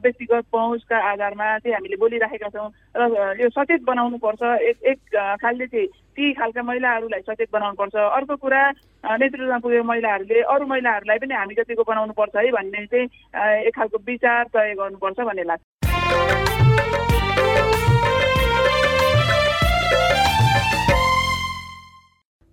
व्यक्तिगत 0.00 0.44
पहुँचका 0.52 0.96
आधारमा 1.12 1.46
चाहिँ 1.60 1.74
हामीले 1.76 1.96
बोलिराखेका 2.00 2.48
छौँ। 2.56 2.68
र 2.96 3.00
यो 3.40 3.48
सचेत 3.48 3.82
बनाउनुपर्छ 3.84 4.42
एक 4.42 4.82
एक 4.84 4.98
खालले 5.42 5.66
चाहिँ 5.66 5.86
ती 6.16 6.32
खालका 6.32 6.62
महिलाहरूलाई 6.62 7.20
सचेत 7.20 7.48
बनाउनुपर्छ 7.52 7.94
अर्को 7.96 8.36
कुरा 8.36 8.62
नेतृत्वमा 9.18 9.58
पुगेको 9.58 9.84
महिलाहरूले 9.84 10.40
अरू 10.54 10.66
महिलाहरूलाई 10.66 11.18
पनि 11.18 11.34
हामी 11.34 11.54
जतिको 11.54 11.82
बनाउनुपर्छ 11.88 12.36
है 12.36 12.50
भन्ने 12.52 12.86
चाहिँ 12.86 13.06
एक 13.66 13.74
खालको 13.76 13.98
विचार 14.06 14.44
तय 14.54 14.74
गर्नुपर्छ 14.74 15.20
भन्ने 15.20 15.44
लाग्छ। 15.44 15.71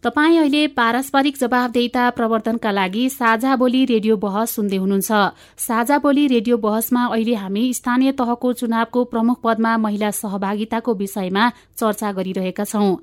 तपाईँ 0.04 0.38
अहिले 0.40 0.68
पारस्परिक 0.80 1.38
जवाबदेता 1.38 2.04
प्रवर्तनका 2.10 2.72
लागि 2.72 3.04
साझा 3.10 3.56
बोली 3.56 3.84
रेडियो 3.86 4.16
बहस 4.16 4.52
सुन्दै 4.52 4.78
हुनुहुन्छ। 4.78 5.12
साझा 5.60 5.98
बोली 6.00 6.28
रेडियो 6.28 6.58
बहसमा 6.58 7.04
अहिले 7.06 7.36
हामी 7.36 7.64
स्थानीय 7.74 8.12
तहको 8.16 8.54
चुनावको 8.54 9.04
प्रमुख 9.04 9.42
पदमा 9.44 9.76
महिला 9.78 10.12
सहभागिताको 10.16 10.94
विषयमा 10.96 11.52
चर्चा 11.76 12.12
गरिरहेका 12.16 12.64
छौं। 12.64 12.96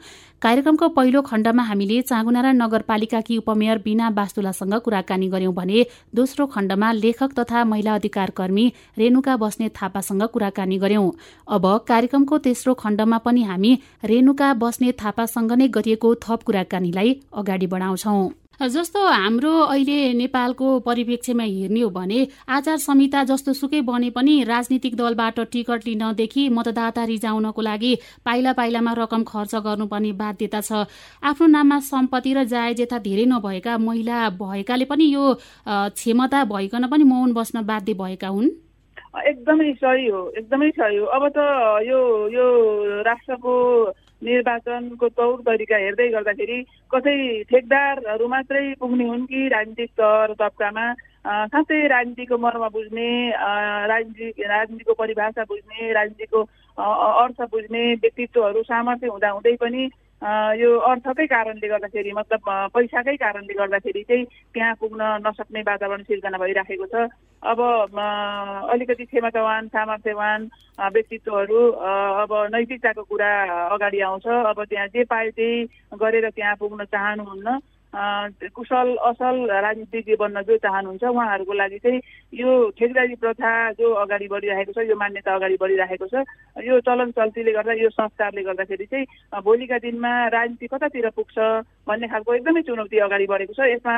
कार्यक्रमको 0.42 0.88
पहिलो 0.88 1.20
खण्डमा 1.22 1.62
हामीले 1.62 2.00
चाँगुनारा 2.02 2.50
नगरपालिकाकी 2.52 3.36
उपमेयर 3.38 3.78
बिना 3.84 4.10
बास्तुलासँग 4.10 4.74
कुराकानी 4.84 5.28
गर्यौं 5.28 5.54
भने 5.54 5.84
दोस्रो 6.14 6.46
खण्डमा 6.46 6.92
लेखक 6.92 7.32
तथा 7.38 7.64
महिला 7.64 7.94
अधिकार 7.94 8.30
कर्मी 8.36 8.66
रेणुका 8.98 9.36
बस्ने 9.36 9.68
थापासँग 9.80 10.22
कुराकानी 10.28 10.78
गर्यौं। 10.78 11.10
अब 11.48 11.66
कार्यक्रमको 11.88 12.38
तेस्रो 12.44 12.74
खण्डमा 12.76 13.18
पनि 13.18 13.42
हामी 13.42 13.78
रेणुका 14.04 14.52
बस्ने 14.54 14.92
थापासँग 15.00 15.52
नै 15.52 15.68
गरिएको 15.74 16.14
थप 16.24 16.42
कुराकानीलाई 16.42 17.20
अगाडि 17.34 17.66
बढाउँछौं। 17.66 18.28
जस्तो 18.56 19.00
हाम्रो 19.06 19.52
अहिले 19.52 20.12
नेपालको 20.14 20.78
परिप्रेक्ष्यमा 20.80 21.44
हेर्ने 21.44 21.80
हो 21.80 21.90
भने 21.90 22.26
आचार 22.48 22.76
संहिता 22.78 23.24
जस्तो 23.24 23.52
सुकै 23.52 23.80
बने 23.84 24.08
पनि 24.10 24.42
राजनीतिक 24.48 24.96
दलबाट 24.96 25.40
टिकट 25.52 25.86
लिनदेखि 25.86 26.48
मतदाता 26.48 27.04
रिजाउनको 27.04 27.62
लागि 27.62 27.92
पाइला 28.24 28.52
पाइलामा 28.52 28.92
रकम 28.98 29.24
खर्च 29.28 29.54
गर्नुपर्ने 29.60 30.12
बाध्यता 30.16 30.60
छ। 30.60 30.88
आफ्नो 31.22 31.46
नाममा 31.46 31.78
सम्पत्ति 31.84 32.32
र 32.32 32.44
जायजेता 32.48 32.98
धेरै 33.04 33.24
नभएका 33.28 33.76
महिला 33.78 34.28
भएकाले 34.40 34.84
पनि 34.88 35.04
यो 35.04 35.24
क्षमता 35.68 36.44
भइकन 36.48 36.86
पनि 36.88 37.04
मौन 37.04 37.32
बस्न 37.36 37.60
बाध्य 37.66 37.94
भएका 37.94 38.28
हुन्? 38.28 38.48
एकदमै 39.16 39.72
सही 39.84 40.08
हो 40.08 40.20
एकदमै 40.38 40.70
सही 40.70 40.96
हो। 40.96 41.06
अब 41.06 41.28
त 41.36 41.38
यो 41.84 42.00
यो 42.32 42.46
राष्ट्रको 43.04 43.52
निर्वाचनको 44.24 45.08
तौर 45.08 45.40
तरिका 45.40 45.76
हेर्दै 45.76 46.08
गर्दाखेरि 46.08 46.58
कसै 46.90 47.16
ठेकदारहरू 47.42 48.28
मात्रै 48.28 48.64
पुग्ने 48.80 49.04
हुन् 49.04 49.26
कि 49.26 49.48
राजनीतिक 49.48 49.90
तौर 49.96 50.34
तबकामा? 50.40 50.86
साँच्चै 51.26 51.80
राजनीतिको 51.86 52.38
मर्म 52.38 52.68
बुझ्ने 52.68 53.08
राजनीति 53.86 54.42
राजनीतिको 54.46 54.94
परिभाषा 54.94 55.42
बुझ्ने 55.42 55.92
राजनीतिको 55.92 56.42
अर्थ 56.78 57.42
बुझ्ने 57.50 57.82
व्यक्तित्वहरू 57.94 58.62
सामर्थ्य 58.62 59.06
हुँदा 59.06 59.32
पनि 59.60 59.88
यो 60.56 60.68
अर्थकै 60.88 61.26
कारणले 61.28 61.68
गर्दाखेरि 61.68 62.12
मतलब 62.16 62.48
पैसाकै 62.74 63.14
कारणले 63.20 63.54
गर्दाखेरि 63.54 64.02
चाहिँ 64.08 64.24
त्यहाँ 64.54 64.74
पुग्न 64.80 65.02
नसक्ने 65.26 65.60
वातावरण 65.68 66.02
सिर्जना 66.08 66.38
भइराखेको 66.40 66.86
छ। 66.88 67.04
अब 67.44 67.60
अलिकति 68.72 69.04
क्षमतावान 69.04 69.68
सामर्थ्यवान 69.76 70.48
व्यक्तित्वहरू 70.96 71.60
अब 72.24 72.32
नैतिकताको 72.54 73.02
कुरा 73.12 73.30
अगाडि 73.76 74.00
आउँछ। 74.08 74.26
अब 74.26 74.64
त्यहाँ 74.64 74.88
जे 74.88 75.04
पाए 75.04 75.30
त्यही 75.36 75.64
गरेर 76.00 76.28
त्यहाँ 76.32 76.56
पुग्न 76.64 76.84
चाहनुहुन्न। 76.88 77.58
कुशल 77.94 78.96
असल 79.08 79.36
राजनीतिज्ञ 79.50 80.14
बन्न 80.20 80.42
जो 80.42 80.56
चाहनुहुन्छ 80.56 81.04
उहाँहरूको 81.04 81.52
लागि 81.52 81.78
चाहिँ 81.78 82.00
यो 82.34 82.70
ठेकदारी 82.78 83.14
प्रथा 83.14 83.52
जो 83.72 83.92
अगाडि 83.94 84.28
बढिरहेको 84.28 84.72
छ 84.72 84.86
यो 84.88 84.96
मान्यता 84.96 85.34
अगाडि 85.34 85.56
बढिरहेको 85.60 86.06
छ 86.06 86.24
यो 86.64 86.80
चलन 86.80 87.10
चल्तीले 87.16 87.52
गर्दा 87.52 87.72
यो 87.72 87.88
संस्कारले 87.90 88.42
गर्दाखेरि 88.42 88.84
चाहिँ 88.84 89.06
भोलिका 89.42 89.78
दिनमा 89.78 90.12
राजनीति 90.28 90.66
कतातिर 90.66 91.08
पुग्छ 91.16 91.38
भन्ने 91.88 92.08
खालको 92.08 92.34
एकदमै 92.34 92.62
चुनौती 92.62 92.98
अगाडि 92.98 93.26
बढेको 93.26 93.54
छ। 93.54 93.70
यसमा 93.72 93.96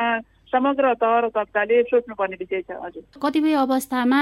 समग्र 0.49 0.93
तह 0.97 1.15
र 1.21 1.29
तत्काले 1.29 1.83
सोच्नुपर्ने 1.85 2.37
विषय 2.41 2.61
छ 2.65 2.71
हजुर। 2.81 3.03
कतिपय 3.23 3.53
अवस्थामा 3.63 4.21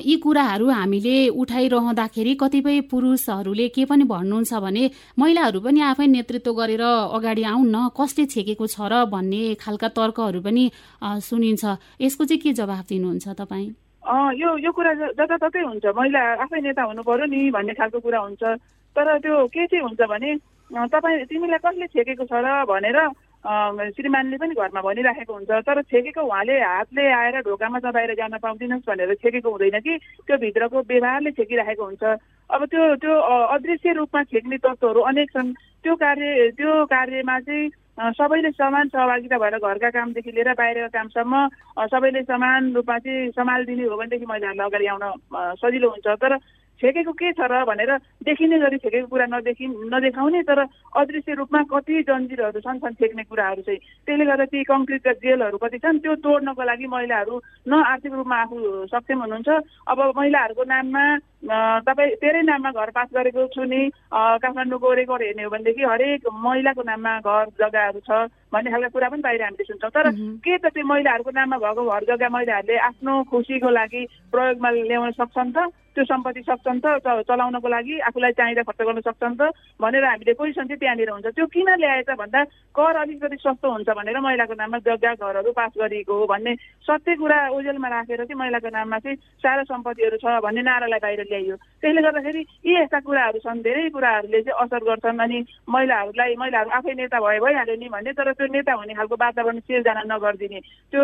यी 0.00 0.16
कुराहरू 0.24 0.66
हामीले 0.68 1.16
उठाइरहँदाखेरि 1.36 2.34
कतिपय 2.40 2.80
पुरुषहरूले 2.90 3.68
के 3.76 3.84
पनि 3.84 4.04
भन्नुहुन्छ 4.08 4.52
भने 4.64 4.84
महिलाहरू 5.18 5.60
पनि 5.60 5.80
आफै 5.92 6.06
नेतृत्व 6.08 6.52
गरेर 6.52 6.84
अगाडि 7.16 7.42
आउन् 7.52 7.68
न 7.68 7.76
कसले 7.92 8.24
छेकेको 8.32 8.66
छ 8.66 8.88
र 8.88 9.04
भन्ने 9.12 9.42
खालका 9.60 9.88
तर्कहरू 9.92 10.40
पनि 10.40 10.64
सुनिन्छ। 11.28 11.64
यसको 12.00 12.24
चाहिँ 12.24 12.40
के 12.40 12.52
जवाफ 12.56 12.84
दिनुहुन्छ 12.88 13.28
तपाईँ? 13.36 13.68
यो 14.40 14.48
यो 14.64 14.70
कुरा 14.72 14.92
जताततै 15.20 15.60
हुन्छ। 15.60 15.84
महिला 15.92 16.20
आफै 16.44 16.60
नेता 16.64 16.82
हुनु 16.88 17.02
पर्यो 17.04 17.26
नि 17.28 17.50
भन्ने 17.52 17.72
खालको 17.76 17.98
कुरा 18.00 18.18
हुन्छ। 18.24 18.42
तर 18.96 19.06
त्यो 19.20 19.46
के 19.52 19.66
चाहिँ 19.68 19.84
हुन्छ 19.84 20.00
भने 20.00 20.30
तपाईँ 20.88 21.24
तिमीलाई 21.28 21.60
कसले 21.60 21.86
छेकेको 21.92 22.24
छ 22.24 22.32
र 22.40 22.64
भनेर 22.64 22.98
श्रीमानले 23.46 24.36
पनि 24.36 24.54
घरमा 24.54 24.80
भनिराखेको 24.82 25.32
हुन्छ 25.34 25.50
तर 25.66 25.82
छेकेको 25.82 26.20
उहाँले 26.20 26.58
हातले 26.60 27.04
आएर 27.12 27.36
ढोकामा 27.46 27.78
दबाएर 27.78 28.14
जान 28.14 28.38
पाउँदिनस् 28.42 28.88
भनेर 28.88 29.14
छेकेको 29.14 29.50
हुँदैन 29.50 29.78
कि? 29.80 29.94
त्यो 30.26 30.36
भित्रको 30.36 30.78
व्यवहारले 30.82 31.30
छेकिराखेको 31.38 31.84
हुन्छ। 31.84 32.04
अब 32.50 32.64
त्यो 32.66 32.82
त्यो 32.98 33.14
अदृश्य 33.54 33.92
रूपमा 33.94 34.22
छेक्ने 34.22 34.56
तत्त्वहरू 34.58 35.00
अनेक 35.00 35.30
छन्। 35.30 35.52
त्यो 35.84 35.94
कार्य 35.96 36.50
त्यो 36.58 36.84
कार्यमा 36.90 37.38
चाहिँ 37.46 37.70
सबैले 37.98 38.50
समान 38.54 38.88
सहभागिता 38.88 39.38
भएर 39.38 39.56
घरका 39.58 39.90
कामदेखि 39.90 40.30
लिएर 40.30 40.52
बाहिरका 40.54 40.88
कामसम्म 40.98 41.34
सबैले 41.90 42.22
समान 42.22 42.74
रूपमा 42.74 42.98
चाहिँ 42.98 43.30
सम्हालिदिने 43.38 43.84
हो 43.86 43.96
भनेदेखि 43.96 44.26
महिलाहरूलाई 44.26 44.66
अगाडि 44.66 44.86
आउन 44.86 45.04
सजिलो 45.62 45.88
हुन्छ। 45.90 46.06
तर 46.22 46.36
छेकेको 46.80 47.12
के 47.12 47.32
छ 47.32 47.40
र 47.50 47.64
भनेर 47.64 47.90
देखिने 48.22 48.58
गरी 48.58 48.78
छेकेको 48.78 49.06
कुरा 49.06 49.26
नदेखि 49.26 49.66
नदेखाउने 49.92 50.42
तर 50.42 50.60
अदृश्य 50.96 51.34
रूपमा 51.34 51.62
कति 51.72 52.02
जन्जिरहरू 52.08 52.60
छन् 52.60 52.80
छन् 52.80 52.98
छेक्ने 53.00 53.22
कुराहरू 53.26 53.62
चाहिँ। 53.62 53.80
त्यसले 54.06 54.24
गर्दा 54.24 54.44
ती 54.52 54.62
कङ्क्रिटका 54.64 55.12
जेलहरू 55.24 55.58
कति 55.58 55.78
छन् 55.78 55.98
त्यो 56.02 56.14
तोड्नको 56.22 56.62
लागि 56.62 56.86
महिलाहरू 56.86 57.34
न 57.68 57.72
आर्थिक 57.92 58.12
रूपमा 58.14 58.36
आफू 58.42 58.56
सक्षम 58.94 59.18
हुनुहुन्छ। 59.22 59.48
अब 59.90 59.98
महिलाहरूको 60.16 60.64
नाममा 60.64 61.04
तपाईँ 61.86 62.14
तेरै 62.22 62.42
नाममा 62.42 62.70
घर 62.70 62.90
पास 62.90 63.08
गरेको 63.14 63.46
छु 63.54 63.62
नि 63.64 63.80
काठमाडौँको 64.42 64.92
रेकर्ड 64.92 65.22
हेर्ने 65.22 65.42
हो 65.42 65.50
भनेदेखि 65.50 65.82
हरेक 65.82 66.26
महिलाको 66.30 66.82
नाममा 66.82 67.12
घर 67.20 67.44
जग्गाहरू 67.58 68.00
छ 68.06 68.10
भन्ने 68.52 68.70
खालको 68.70 68.90
कुरा 68.90 69.08
पनि 69.08 69.22
बाहिर 69.22 69.42
हामीले 69.42 69.64
सुन्छौँ। 69.64 69.90
तर 69.90 70.10
के 70.42 70.56
त 70.58 70.66
त्यो 70.74 70.86
महिलाहरूको 70.86 71.30
नाममा 71.30 71.56
भएको 71.58 71.82
घर 71.84 72.04
जग्गा 72.10 72.28
महिलाहरूले 72.28 72.78
आफ्नो 72.90 73.12
खुसीको 73.30 73.70
लागि 73.70 74.02
प्रयोगमा 74.32 74.70
ल्याउन 74.70 75.10
सक्छन् 75.20 75.52
त? 75.52 75.58
त्यो 75.98 76.04
सम्पत्ति 76.06 76.42
सक्छन् 76.46 76.78
त 76.78 77.02
चलाउनको 77.26 77.68
लागि 77.68 77.94
आफूलाई 78.06 78.32
चाहिँदा 78.38 78.62
खर्च 78.62 78.80
गर्न 78.86 79.00
सक्छन् 79.02 79.34
त 79.34 79.50
भनेर 79.82 80.04
हामीले 80.06 80.32
पोजिसन 80.38 80.70
चाहिँ 80.70 80.78
त्यहाँनिर 80.78 81.10
हुन्छ। 81.10 81.26
त्यो 81.34 81.46
किन 81.50 81.68
ल्याएछ 81.74 82.10
भन्दा 82.14 82.40
कर 82.70 82.96
अलिकति 83.02 83.36
सस्तो 83.42 83.66
हुन्छ 83.66 83.88
भनेर 83.98 84.18
महिलाको 84.22 84.54
नाममा 84.54 84.78
जग्गा 84.86 85.12
घरहरू 85.18 85.50
पास 85.58 85.72
गरिएको 85.74 86.14
हो 86.14 86.26
भन्ने 86.30 86.54
सत्य 86.86 87.14
कुरा 87.18 87.38
ओजेलमा 87.50 87.88
राखेर 87.90 88.22
चाहिँ 88.30 88.38
महिलाको 88.38 88.68
नाममा 88.70 88.98
चाहिँ 89.02 89.16
सारा 89.42 89.62
सम्पत्तिहरू 89.66 90.16
छ 90.22 90.38
भन्ने 90.38 90.62
नारालाई 90.62 91.02
बाहिर 91.02 91.22
ल्याइयो। 91.26 91.56
त्यसले 91.82 92.02
गर्दाखेरि 92.06 92.42
यी 92.62 92.72
यस्ता 92.78 92.98
कुराहरू 93.02 93.38
छन् 93.42 93.62
धेरै 93.66 93.88
कुराहरूले 93.90 94.42
चाहिँ 94.46 94.58
असर 94.62 94.82
गर्छन् 94.86 95.18
अनि 95.18 95.38
महिलाहरूलाई 95.66 96.34
महिलाहरू 96.38 96.70
आफै 96.78 96.94
नेता 96.94 97.18
भए 97.18 97.38
भइहाल्यो 97.42 97.76
नि 97.82 97.88
भन्ने 97.90 98.12
तर 98.14 98.32
त्यो 98.38 98.46
नेता 98.54 98.72
हुने 98.78 98.94
खालको 98.94 99.16
वातावरण 99.18 99.58
सिर्जना 99.66 100.02
नगरिदिने। 100.06 100.60
त्यो 100.94 101.02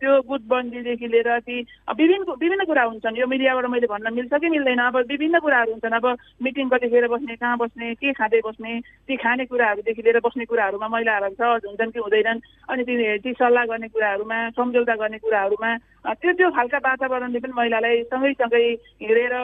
त्यो 0.00 0.12
गुटबन्दीदेखि 0.30 1.06
लिएर 1.12 1.30
ती 1.44 1.56
विभिन्न 2.00 2.24
विभिन्न 2.40 2.64
कुरा 2.64 2.84
हुन्छन्। 2.88 3.18
यो 3.20 3.26
मिडियाबाट 3.26 3.66
मैले 3.68 3.86
भन्न 3.90 4.14
मिल्छ 4.14 4.29
कि 4.38 4.48
मिल्दैन। 4.48 4.78
अब 4.78 4.96
विभिन्न 4.96 5.38
कुराहरू 5.38 5.70
हुन्छन्। 5.72 5.92
अब 5.92 6.06
मिटिङ 6.42 6.68
कतिखेर 6.68 7.06
बस्ने 7.08 7.36
कहाँ 7.36 7.56
बस्ने 7.58 7.94
के 7.94 8.12
खाँदै 8.12 8.40
बस्ने 8.46 8.80
ती 9.08 9.16
खाने 9.16 9.44
कुराहरूदेखि 9.46 10.02
लिएर 10.02 10.18
बस्ने 10.24 10.44
कुराहरूमा 10.44 10.88
महिलाहरू 10.88 11.34
छ 11.34 11.42
हुन्छन् 11.66 11.90
कि 11.90 11.98
हुँदैनन्। 11.98 12.40
अनि 12.68 12.82
ती 12.84 13.18
ती 13.18 13.32
सल्लाह 13.32 13.64
गर्ने 13.64 13.88
कुराहरूमा 13.88 14.38
सम्झौता 14.50 14.94
गर्ने 14.94 15.18
कुराहरूमा 15.18 15.70
त्यो 16.00 16.32
त्यो 16.32 16.48
खालका 16.56 16.78
वातावरणले 16.80 17.38
पनि 17.44 17.52
महिलालाई 17.52 18.02
सँगै 18.08 18.32
सँगै 18.40 18.64
हिँडेर 19.04 19.34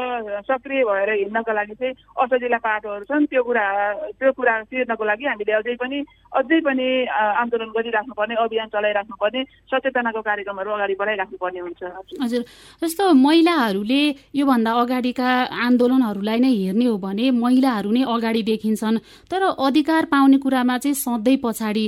सक्रिय 0.49 0.85
भएर 0.89 1.11
हिँड्नका 1.21 1.53
लागि 1.53 1.75
चाहिँ 1.77 1.95
असजिला 2.17 2.59
पाटोहरू 2.65 3.05
छन्। 3.05 3.29
त्यो 3.29 3.43
कुरा 3.45 3.65
त्यो 4.17 4.33
कुरा 4.33 4.55
तिर्नको 4.73 5.05
लागि 5.05 5.25
हामीले 5.27 5.53
अझै 5.53 5.75
पनि 5.77 5.99
अझै 6.33 6.59
पनि 6.65 6.87
आन्दोलन 7.13 7.71
गरिराख्नुपर्ने 7.77 8.35
अभियान 8.41 8.69
चलाइराख्नुपर्ने 8.73 9.41
सचेतनाको 9.69 10.21
कार्यक्रमहरू 10.29 10.71
अगाडि 10.73 10.95
बढाइराख्नुपर्ने 10.97 11.61
हुन्छ। 11.61 11.83
हजुर। 12.25 12.43
जस्तो 12.83 13.05
महिलाहरूले 13.13 14.03
योभन्दा 14.41 14.71
अगाडिका 14.81 15.29
आन्दोलनहरूलाई 15.67 16.39
नै 16.41 16.53
हेर्ने 16.57 16.87
हो 16.89 16.97
भने 17.05 17.31
महिलाहरू 17.37 17.91
नै 17.93 18.03
अगाडि 18.09 18.43
देखिन्छन्। 18.43 18.97
तर 19.31 19.43
अधिकार 19.61 20.05
पाउने 20.09 20.39
कुरामा 20.41 20.77
चाहिँ 20.79 20.97
सधैँ 21.05 21.37
पछाडि 21.45 21.87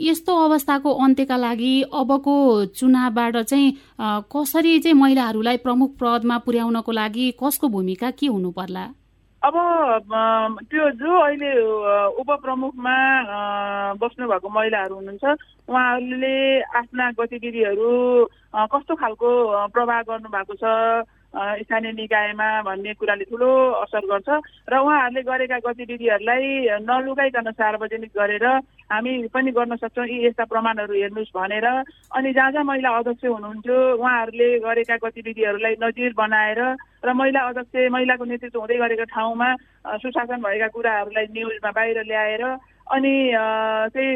यस्तो 0.00 0.32
अवस्थाको 0.46 0.90
अन्त्यका 1.04 1.36
लागि 1.36 1.74
अबको 1.92 2.34
चुनावबाट 2.78 3.36
चाहिँ 3.50 3.68
कसरी 4.00 4.78
चाहिँ 4.80 4.96
महिलाहरूलाई 4.96 5.56
प्रमुख 5.56 5.90
पदमा 6.00 6.38
पुर्याउनको 6.38 6.92
लागि 6.92 7.30
कसको 7.42 7.68
भूमिका 7.68 8.10
के 8.10 8.26
हुनु 8.26 8.50
पर्ला 8.50 8.84
अब 9.42 9.54
त्यो 10.70 10.90
जो 10.90 11.18
अहिले 11.18 11.50
उपप्रमुखमा 12.22 12.94
बस्नु 13.94 14.28
भएको 14.28 14.48
महिलाहरू 14.48 14.94
हुनुहुन्छ 14.94 15.24
उहाँहरूले 15.68 16.60
आफ्ना 16.78 17.10
गतिविधिहरू 17.10 17.92
कस्तो 18.72 18.94
खालको 18.94 19.28
प्रवाह 19.68 20.02
गर्नु 20.02 20.28
भएको 20.28 20.54
छ? 20.54 20.64
स्थानीय 21.36 21.92
निकायमा 21.92 22.48
भन्ने 22.64 22.92
कुराले 22.96 23.24
ठुलो 23.28 23.50
असर 23.84 24.04
गर्छ। 24.08 24.28
र 24.64 24.74
उहाँहरूले 24.80 25.22
गरेका 25.22 25.58
गतिविधिहरूलाई 25.60 26.44
नलुकाइकन 26.88 27.50
सार्वजनिक 27.52 28.12
गरेर 28.16 28.44
हामी 28.88 29.12
पनि 29.28 29.50
गर्न 29.52 29.76
सक्छौँ। 29.76 30.06
यी 30.08 30.24
यस्ता 30.26 30.44
प्रमाणहरू 30.48 30.94
हेर्नुहोस् 30.94 31.36
भनेर। 31.36 31.66
अनि 32.16 32.32
जहाँ 32.32 32.50
जहाँ 32.52 32.64
महिला 32.64 32.88
अध्यक्ष 32.96 33.24
हुनुहुन्थ्यो 33.28 33.76
उहाँहरूले 34.00 34.48
गरेका 34.64 34.96
गतिविधिहरूलाई 35.04 35.74
नजिर 35.84 36.12
बनाएर 36.16 36.60
र 37.04 37.12
महिला 37.12 37.40
अध्यक्ष 37.48 37.92
महिलाको 37.92 38.24
नेतृत्व 38.24 38.58
हुँदै 38.58 38.76
गरेको 38.78 39.04
ठाउँमा 39.12 39.48
सुशासन 40.00 40.40
भएका 40.42 40.68
कुराहरूलाई 40.74 41.26
न्युजमा 41.28 41.70
बाहिर 41.76 41.98
ल्याएर 42.08 42.44
अनि 42.88 43.14
चाहिँ 43.92 44.12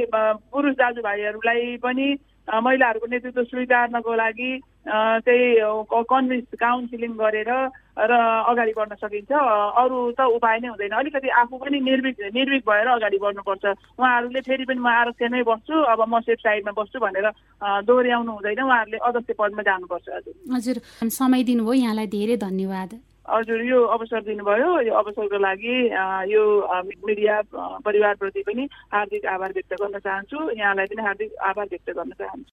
पुरुष 0.49 0.75
दाजुभाइहरूलाई 0.81 1.77
पनि 1.77 2.09
महिलाहरूको 2.49 3.07
नेतृत्व 3.07 3.43
स्वीकार्नको 3.45 4.15
लागि 4.15 4.51
चाहिँ 4.83 5.47
कन्भिन्स 6.11 6.59
काउन्सिलिङ 6.59 7.13
गरेर 7.15 7.51
र 7.93 8.13
अगाडि 8.51 8.73
बढ्न 8.77 8.95
सकिन्छ। 8.99 9.31
अरू 9.31 9.99
त 10.19 10.21
उपाय 10.37 10.59
नै 10.59 10.69
हुँदैन। 10.75 10.91
अलिकति 10.91 11.29
आफू 11.29 11.57
पनि 11.63 11.79
निर्विक 11.81 12.17
निर्विक 12.35 12.63
भएर 12.67 12.87
अगाडि 12.99 13.19
बढ्नुपर्छ। 13.23 13.65
उहाँहरूले 14.01 14.41
फेरि 14.43 14.65
पनि 14.65 14.81
म 14.81 14.89
आरक्षणमै 14.91 15.43
बस्छु 15.47 15.75
अब 15.93 16.01
म 16.09 16.21
सेफ 16.27 16.39
साइडमा 16.43 16.73
बस्छु 16.75 16.99
भनेर 16.99 17.27
दोहोऱ्याउनु 17.87 18.33
हुँदैन। 18.33 18.61
उहाँहरूले 18.65 18.99
अध्यक्ष 18.99 19.39
पदमा 19.39 19.63
जानुपर्छ। 19.63 20.07
हजुर। 20.09 20.35
हजुर 20.57 20.77
समय 21.15 21.43
दिनुभयो। 21.47 21.79
यहाँलाई 21.79 22.07
धेरै 22.11 22.37
धन्यवाद। 22.43 23.12
हजुर 23.31 23.61
यो 23.65 23.85
अवसर 23.95 24.21
दिनुभयो। 24.23 24.71
यो 24.83 24.95
अवसरको 24.95 25.39
लागि 25.39 25.77
यो 26.33 26.43
मिडिया 27.07 27.41
परिवारप्रति 27.87 28.43
पनि 28.47 28.69
हार्दिक 28.93 29.27
आभार 29.27 29.53
व्यक्त 29.53 29.75
गर्न 29.83 29.99
चाहन्छु। 29.99 30.39
यहाँलाई 30.59 30.87
पनि 30.87 31.03
हार्दिक 31.03 31.31
आभार 31.51 31.67
व्यक्त 31.71 31.91
गर्न 31.91 32.11
चाहन्छु। 32.19 32.53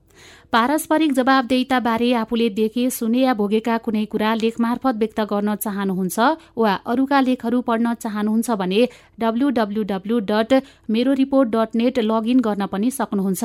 पारस्परिक 0.53 1.11
जवाबदेताबारे 1.13 2.11
आफूले 2.21 2.47
देखे 2.51 2.89
सुने 2.89 3.19
या 3.19 3.33
भोगेका 3.33 3.77
कुनै 3.85 4.03
कुरा 4.11 4.33
लेख 4.35 4.59
मार्फत 4.59 4.95
व्यक्त 4.99 5.19
गर्न 5.29 5.53
चाहनुहुन्छ 5.55 6.19
वा 6.57 6.73
अरूका 6.93 7.19
लेखहरू 7.27 7.61
पढ्न 7.69 7.93
चाहनुहुन्छ 8.01 8.57
भने 8.61 8.81
डब्लूडब्लूडब्लू 9.23 10.19
डट 10.31 10.51
मेरो 10.89 11.13
रिपोर्ट 11.21 11.55
डट 11.55 11.79
नेट 11.81 11.99
लगइन 12.03 12.39
गर्न 12.41 12.67
पनि 12.67 12.91
सक्नुहुन्छ। 12.91 13.43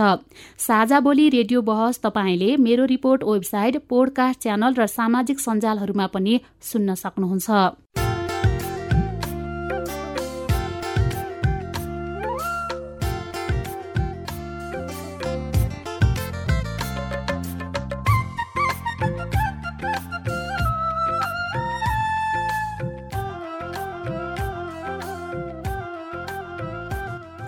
साझा 0.67 1.01
बोली 1.01 1.29
रेडियो 1.37 1.63
बहस 1.71 2.03
तपाईँले 2.03 2.51
मेरो 2.67 2.91
रिपोर्ट 2.95 3.23
वेबसाइट 3.25 3.83
पोडकास्ट 3.89 4.43
च्यानल 4.43 4.75
र 4.75 4.87
सामाजिक 4.99 5.47
सञ्जालहरूमा 5.47 6.07
पनि 6.17 6.41
सुन्न 6.73 6.99
सक्नुहुन्छ। 7.05 8.06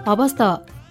हवस् 0.08 0.34
त। 0.40 0.42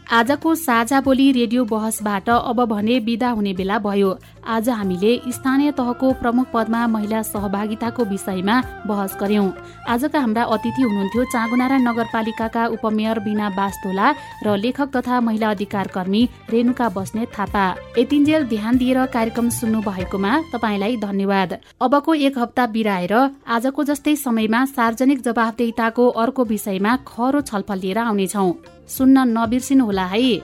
आजको 0.08 0.54
साझा 0.56 1.00
बोली 1.02 1.32
रेडियो 1.34 1.64
बहसबाट 1.66 2.30
अब 2.30 2.60
भने 2.66 2.98
विदा 3.00 3.30
हुने 3.30 3.54
बेला 3.54 3.78
भयो। 3.80 4.12
आज 4.46 4.70
हामीले 4.72 5.12
स्थानीय 5.28 5.72
तहको 5.74 6.12
प्रमुख 6.22 6.48
पदमा 6.54 6.82
महिला 6.88 7.22
सहभागिताको 7.24 8.04
विषयमा 8.06 8.56
बहस 8.88 9.18
गर्यौं 9.22 9.48
आजका 9.90 10.20
हाम्रा 10.20 10.44
अतिथि 10.48 10.82
हुनुहुन्थ्यो 10.82 11.24
चाँगुनारायण 11.34 11.88
नगरपालिकाका 11.88 12.66
उपमेयर 12.78 13.20
बिना 13.20 13.50
बास्तोला 13.58 14.08
र 14.46 14.56
लेखक 14.56 14.96
तथा 14.96 15.20
महिला 15.20 15.50
अधिकार 15.50 15.88
कर्मी 15.90 16.24
रेणुका 16.50 16.88
बस्नेत 16.96 17.34
थापा। 17.34 17.66
यतिन्जेल 17.98 18.48
ध्यान 18.48 18.78
दिएर 18.78 19.06
कार्यक्रम 19.12 19.50
सुन्नु 19.50 19.82
भएकोमा 19.82 20.32
तपाईँलाई 20.54 20.96
धन्यवाद। 21.02 21.58
अबको 21.82 22.14
एक 22.22 22.38
हप्ता 22.38 22.66
बिराएर 22.70 23.14
आजको 23.50 23.84
जस्तै 23.84 24.16
समयमा 24.16 24.66
सार्वजनिक 24.72 25.22
जवाबदेताको 25.22 26.10
अर्को 26.24 26.44
विषयमा 26.46 26.96
खरो 27.08 27.42
छलफल 27.44 27.80
लिएर 27.80 27.98
आउनेछौ। 28.08 28.50
सुन्न 28.88 29.18
नबिर्सिनुहोला 29.38 30.06
है। 30.06 30.42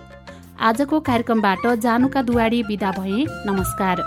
आजको 0.59 0.99
कार्यक्रमबाट 0.99 1.67
जानुका 1.67 2.21
दुवाडी 2.21 2.63
विदा 2.63 2.91
भए। 2.91 3.25
नमस्कार। 3.47 4.01